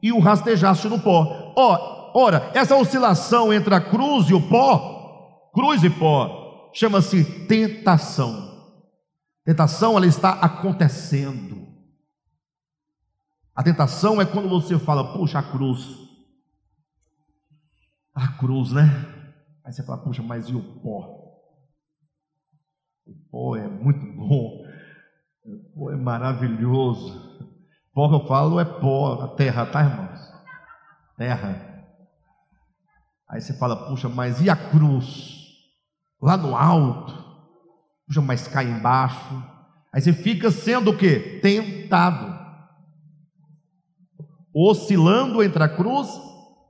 e 0.00 0.12
o 0.12 0.20
rastejar-se 0.20 0.88
no 0.88 1.00
pó. 1.00 1.52
Oh, 1.56 2.20
ora, 2.20 2.50
essa 2.54 2.76
oscilação 2.76 3.52
entre 3.52 3.74
a 3.74 3.80
cruz 3.80 4.30
e 4.30 4.34
o 4.34 4.40
pó, 4.40 5.50
cruz 5.52 5.82
e 5.82 5.90
pó, 5.90 6.70
chama-se 6.72 7.24
tentação. 7.46 8.48
Tentação 9.44 9.96
ela 9.96 10.06
está 10.06 10.32
acontecendo. 10.32 11.66
A 13.56 13.62
tentação 13.62 14.20
é 14.20 14.24
quando 14.24 14.48
você 14.48 14.78
fala, 14.78 15.12
puxa, 15.12 15.40
a 15.40 15.42
cruz. 15.42 16.07
A 18.18 18.26
cruz, 18.36 18.72
né? 18.72 18.82
Aí 19.64 19.72
você 19.72 19.84
fala, 19.84 20.02
puxa, 20.02 20.20
mas 20.24 20.48
e 20.48 20.54
o 20.56 20.60
pó? 20.80 21.38
O 23.06 23.14
pó 23.30 23.54
é 23.54 23.68
muito 23.68 24.04
bom. 24.16 24.64
O 25.44 25.72
pó 25.72 25.92
é 25.92 25.96
maravilhoso. 25.96 27.16
O 27.90 27.94
pó 27.94 28.08
que 28.08 28.14
eu 28.16 28.26
falo 28.26 28.58
é 28.58 28.64
pó, 28.64 29.22
a 29.22 29.28
terra, 29.36 29.66
tá, 29.66 29.84
irmãos? 29.84 30.18
Terra. 31.16 31.86
Aí 33.28 33.40
você 33.40 33.56
fala, 33.56 33.88
puxa, 33.88 34.08
mas 34.08 34.40
e 34.40 34.50
a 34.50 34.56
cruz? 34.56 35.36
Lá 36.20 36.36
no 36.36 36.56
alto. 36.56 37.14
Puxa, 38.08 38.20
mas 38.20 38.48
cai 38.48 38.64
embaixo. 38.64 39.44
Aí 39.92 40.00
você 40.00 40.12
fica 40.12 40.50
sendo 40.50 40.90
o 40.90 40.98
quê? 40.98 41.38
Tentado 41.40 42.36
oscilando 44.52 45.40
entre 45.40 45.62
a 45.62 45.68
cruz 45.68 46.08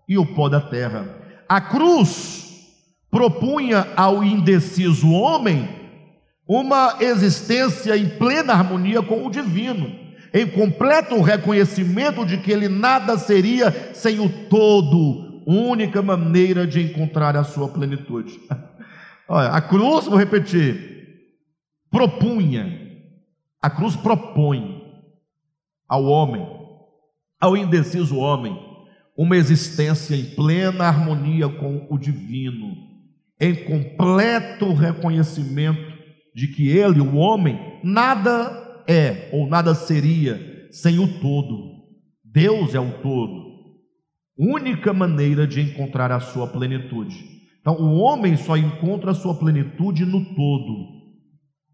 e 0.07 0.19
o 0.19 0.35
pó 0.35 0.51
da 0.51 0.61
terra. 0.61 1.27
A 1.49 1.61
cruz 1.61 2.67
propunha 3.11 3.89
ao 3.97 4.23
indeciso 4.23 5.11
homem 5.11 5.69
uma 6.47 6.99
existência 7.01 7.97
em 7.97 8.09
plena 8.19 8.53
harmonia 8.53 9.03
com 9.03 9.27
o 9.27 9.31
divino, 9.31 9.91
em 10.33 10.47
completo 10.47 11.21
reconhecimento 11.21 12.25
de 12.27 12.39
que 12.39 12.53
ele 12.53 12.69
nada 12.69 13.17
seria 13.17 13.95
sem 13.95 14.21
o 14.21 14.49
todo, 14.49 15.43
única 15.47 16.03
maneira 16.03 16.67
de 16.67 16.83
encontrar 16.83 17.35
a 17.37 17.45
sua 17.45 17.69
plenitude. 17.69 18.39
Olha, 19.27 19.49
a 19.49 19.61
cruz, 19.61 20.07
vou 20.07 20.19
repetir, 20.19 21.17
propunha, 21.91 22.87
a 23.61 23.71
cruz 23.71 23.97
propõe 23.97 24.83
ao 25.89 26.05
homem 26.05 26.59
ao 27.41 27.57
indeciso 27.57 28.17
homem 28.17 28.68
uma 29.19 29.37
existência 29.37 30.15
em 30.15 30.25
plena 30.25 30.85
harmonia 30.85 31.49
com 31.49 31.89
o 31.91 31.99
divino, 31.99 32.77
em 33.41 33.53
completo 33.65 34.73
reconhecimento 34.73 35.99
de 36.33 36.47
que 36.47 36.69
ele, 36.69 37.01
o 37.01 37.17
homem, 37.17 37.81
nada 37.83 38.85
é 38.87 39.29
ou 39.33 39.49
nada 39.49 39.75
seria 39.75 40.69
sem 40.71 41.01
o 41.01 41.21
todo. 41.21 41.79
Deus 42.25 42.77
é 42.77 42.81
o 42.81 43.03
todo. 43.03 43.49
Única 44.39 44.93
maneira 44.93 45.49
de 45.49 45.63
encontrar 45.63 46.13
a 46.13 46.21
sua 46.21 46.47
plenitude. 46.47 47.17
Então, 47.61 47.75
o 47.75 47.99
homem 47.99 48.37
só 48.37 48.57
encontra 48.57 49.11
a 49.11 49.15
sua 49.15 49.35
plenitude 49.35 50.05
no 50.05 50.25
todo. 50.37 50.99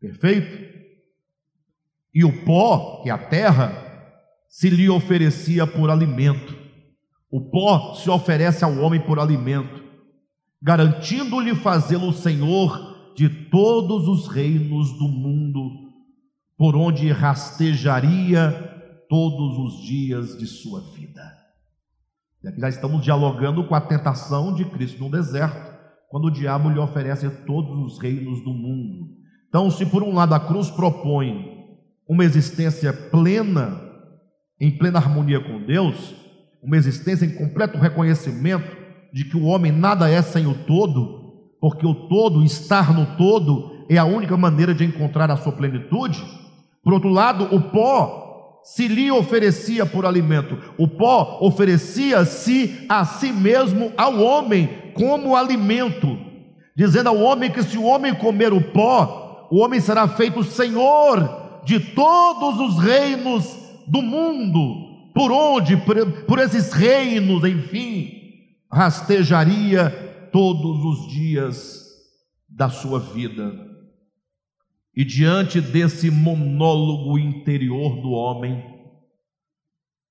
Perfeito? 0.01 0.65
E 2.15 2.25
o 2.25 2.45
pó, 2.47 3.03
que 3.03 3.11
é 3.11 3.13
a 3.13 3.19
terra, 3.19 3.71
se 4.49 4.71
lhe 4.71 4.89
oferecia 4.89 5.67
por 5.67 5.91
alimento. 5.91 6.54
O 7.35 7.41
pó 7.41 7.95
se 7.95 8.09
oferece 8.09 8.65
ao 8.65 8.79
homem 8.79 9.01
por 9.01 9.19
alimento, 9.19 9.83
garantindo-lhe 10.63 11.53
fazê-lo 11.53 12.13
senhor 12.13 13.13
de 13.17 13.29
todos 13.29 14.07
os 14.07 14.29
reinos 14.29 14.93
do 14.93 15.09
mundo, 15.09 15.69
por 16.57 16.77
onde 16.77 17.11
rastejaria 17.11 18.53
todos 19.09 19.59
os 19.59 19.83
dias 19.85 20.39
de 20.39 20.47
sua 20.47 20.81
vida. 20.93 21.23
E 22.41 22.47
aqui 22.47 22.61
já 22.61 22.69
estamos 22.69 23.03
dialogando 23.03 23.67
com 23.67 23.75
a 23.75 23.81
tentação 23.81 24.55
de 24.55 24.65
Cristo 24.67 25.03
no 25.03 25.11
deserto, 25.11 25.77
quando 26.11 26.27
o 26.27 26.31
diabo 26.31 26.71
lhe 26.71 26.79
oferece 26.79 27.29
todos 27.45 27.77
os 27.85 27.99
reinos 27.99 28.45
do 28.45 28.55
mundo. 28.55 29.09
Então, 29.49 29.73
se 29.73 29.85
por 29.85 30.05
um 30.05 30.15
lado 30.15 30.37
a 30.37 30.39
cruz 30.39 30.71
propõe 30.71 31.67
uma 32.09 32.25
existência 32.25 32.93
plena 32.93 33.83
em 34.61 34.79
plena 34.79 35.01
harmonia 35.01 35.41
com 35.41 35.67
Deus, 35.67 36.23
uma 36.65 36.77
existência 36.77 37.27
em 37.27 37.35
completo 37.35 37.79
reconhecimento 37.79 38.77
de 39.13 39.25
que 39.25 39.37
o 39.37 39.45
homem 39.45 39.71
nada 39.71 40.09
é 40.09 40.21
sem 40.23 40.47
o 40.47 40.55
todo, 40.55 41.33
porque 41.61 41.87
o 41.87 41.95
todo, 42.09 42.43
estar 42.43 42.93
no 42.93 43.17
todo, 43.17 43.87
é 43.89 43.97
a 43.97 44.05
única 44.05 44.37
maneira 44.37 44.75
de 44.75 44.85
encontrar 44.85 45.31
a 45.31 45.37
sua 45.37 45.53
plenitude. 45.53 46.25
Por 46.83 46.93
outro 46.93 47.09
lado, 47.09 47.55
o 47.55 47.61
pó 47.61 48.61
se 48.65 48.89
lhe 48.89 49.11
oferecia 49.11 49.85
por 49.85 50.07
alimento, 50.07 50.59
o 50.79 50.89
pó 50.89 51.39
oferecia-se 51.43 52.87
a 52.89 53.05
si 53.05 53.31
mesmo 53.31 53.93
ao 53.95 54.19
homem 54.19 54.69
como 54.95 55.37
alimento, 55.37 56.19
dizendo 56.75 57.11
ao 57.11 57.19
homem 57.19 57.51
que 57.51 57.63
se 57.63 57.77
o 57.77 57.85
homem 57.85 58.15
comer 58.15 58.55
o 58.55 58.61
pó, 58.61 59.49
o 59.51 59.59
homem 59.59 59.81
será 59.81 60.09
feito 60.09 60.43
senhor 60.43 61.61
de 61.65 61.79
todos 61.79 62.59
os 62.59 62.83
reinos 62.83 63.57
do 63.87 64.01
mundo, 64.01 64.94
por 65.15 65.31
onde, 65.31 65.77
por, 65.77 66.25
por 66.25 66.39
esses 66.41 66.73
reinos, 66.73 67.45
enfim, 67.45 68.59
rastejaria 68.71 70.29
todos 70.33 70.85
os 70.85 71.13
dias 71.13 71.85
da 72.49 72.69
sua 72.69 72.99
vida. 72.99 73.55
E 74.97 75.05
diante 75.05 75.61
desse 75.61 76.11
monólogo 76.11 77.17
interior 77.17 78.03
do 78.03 78.11
homem, 78.11 78.63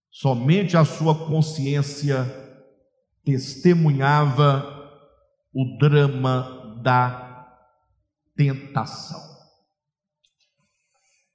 somente 0.10 0.78
a 0.78 0.86
sua 0.86 1.14
consciência 1.14 2.26
testemunhava 3.26 4.70
o 5.54 5.78
drama 5.78 6.80
da 6.82 7.48
tentação. 8.36 9.33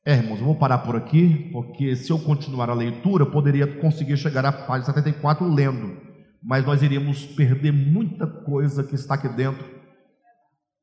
É, 0.08 0.14
irmãos, 0.14 0.40
vou 0.40 0.54
parar 0.54 0.78
por 0.78 0.96
aqui, 0.96 1.50
porque 1.52 1.94
se 1.94 2.10
eu 2.10 2.18
continuar 2.18 2.70
a 2.70 2.74
leitura, 2.74 3.24
eu 3.24 3.30
poderia 3.30 3.66
conseguir 3.66 4.16
chegar 4.16 4.42
à 4.46 4.50
página 4.50 4.86
74 4.86 5.46
lendo, 5.46 6.00
mas 6.42 6.64
nós 6.64 6.82
iríamos 6.82 7.26
perder 7.26 7.72
muita 7.72 8.26
coisa 8.26 8.82
que 8.82 8.94
está 8.94 9.16
aqui 9.16 9.28
dentro, 9.28 9.68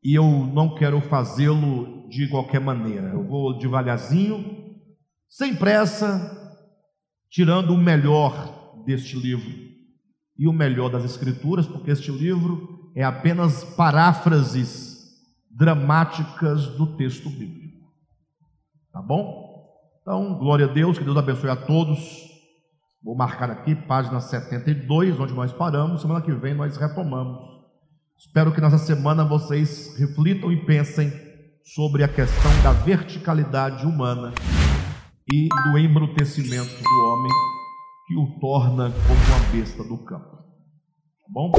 e 0.04 0.14
eu 0.14 0.26
não 0.54 0.76
quero 0.76 1.02
fazê-lo 1.02 2.08
de 2.08 2.28
qualquer 2.28 2.62
maneira. 2.62 3.08
Eu 3.08 3.24
vou 3.24 3.58
devagarzinho, 3.58 4.46
sem 5.28 5.56
pressa, 5.56 6.62
tirando 7.28 7.72
o 7.74 7.78
melhor 7.78 8.84
deste 8.86 9.18
livro 9.18 9.52
e 10.38 10.48
o 10.48 10.54
melhor 10.54 10.92
das 10.92 11.04
Escrituras, 11.04 11.66
porque 11.66 11.90
este 11.90 12.12
livro 12.12 12.92
é 12.96 13.04
apenas 13.04 13.64
paráfrases 13.64 15.16
dramáticas 15.50 16.68
do 16.78 16.96
texto 16.96 17.28
bíblico. 17.28 17.65
Tá 18.96 19.02
bom? 19.02 19.76
Então, 20.02 20.40
glória 20.40 20.68
a 20.68 20.72
Deus, 20.72 20.98
que 20.98 21.04
Deus 21.04 21.18
abençoe 21.18 21.50
a 21.50 21.56
todos. 21.58 22.00
Vou 23.04 23.14
marcar 23.14 23.52
aqui, 23.52 23.76
página 23.76 24.22
72, 24.22 25.20
onde 25.20 25.34
nós 25.34 25.52
paramos. 25.52 26.00
Semana 26.00 26.22
que 26.22 26.32
vem 26.32 26.54
nós 26.54 26.78
retomamos. 26.78 27.38
Espero 28.18 28.54
que 28.54 28.62
nessa 28.62 28.78
semana 28.78 29.26
vocês 29.26 30.00
reflitam 30.00 30.50
e 30.50 30.66
pensem 30.66 31.12
sobre 31.76 32.06
a 32.06 32.08
questão 32.08 32.50
da 32.64 32.72
verticalidade 32.72 33.86
humana 33.86 34.34
e 35.30 35.50
do 35.50 35.78
embrutecimento 35.78 36.82
do 36.82 37.10
homem 37.10 37.32
que 38.08 38.16
o 38.16 38.40
torna 38.40 38.92
como 38.92 39.20
uma 39.20 39.52
besta 39.52 39.84
do 39.84 39.98
campo. 40.06 40.38
Tá 40.38 41.28
bom? 41.28 41.52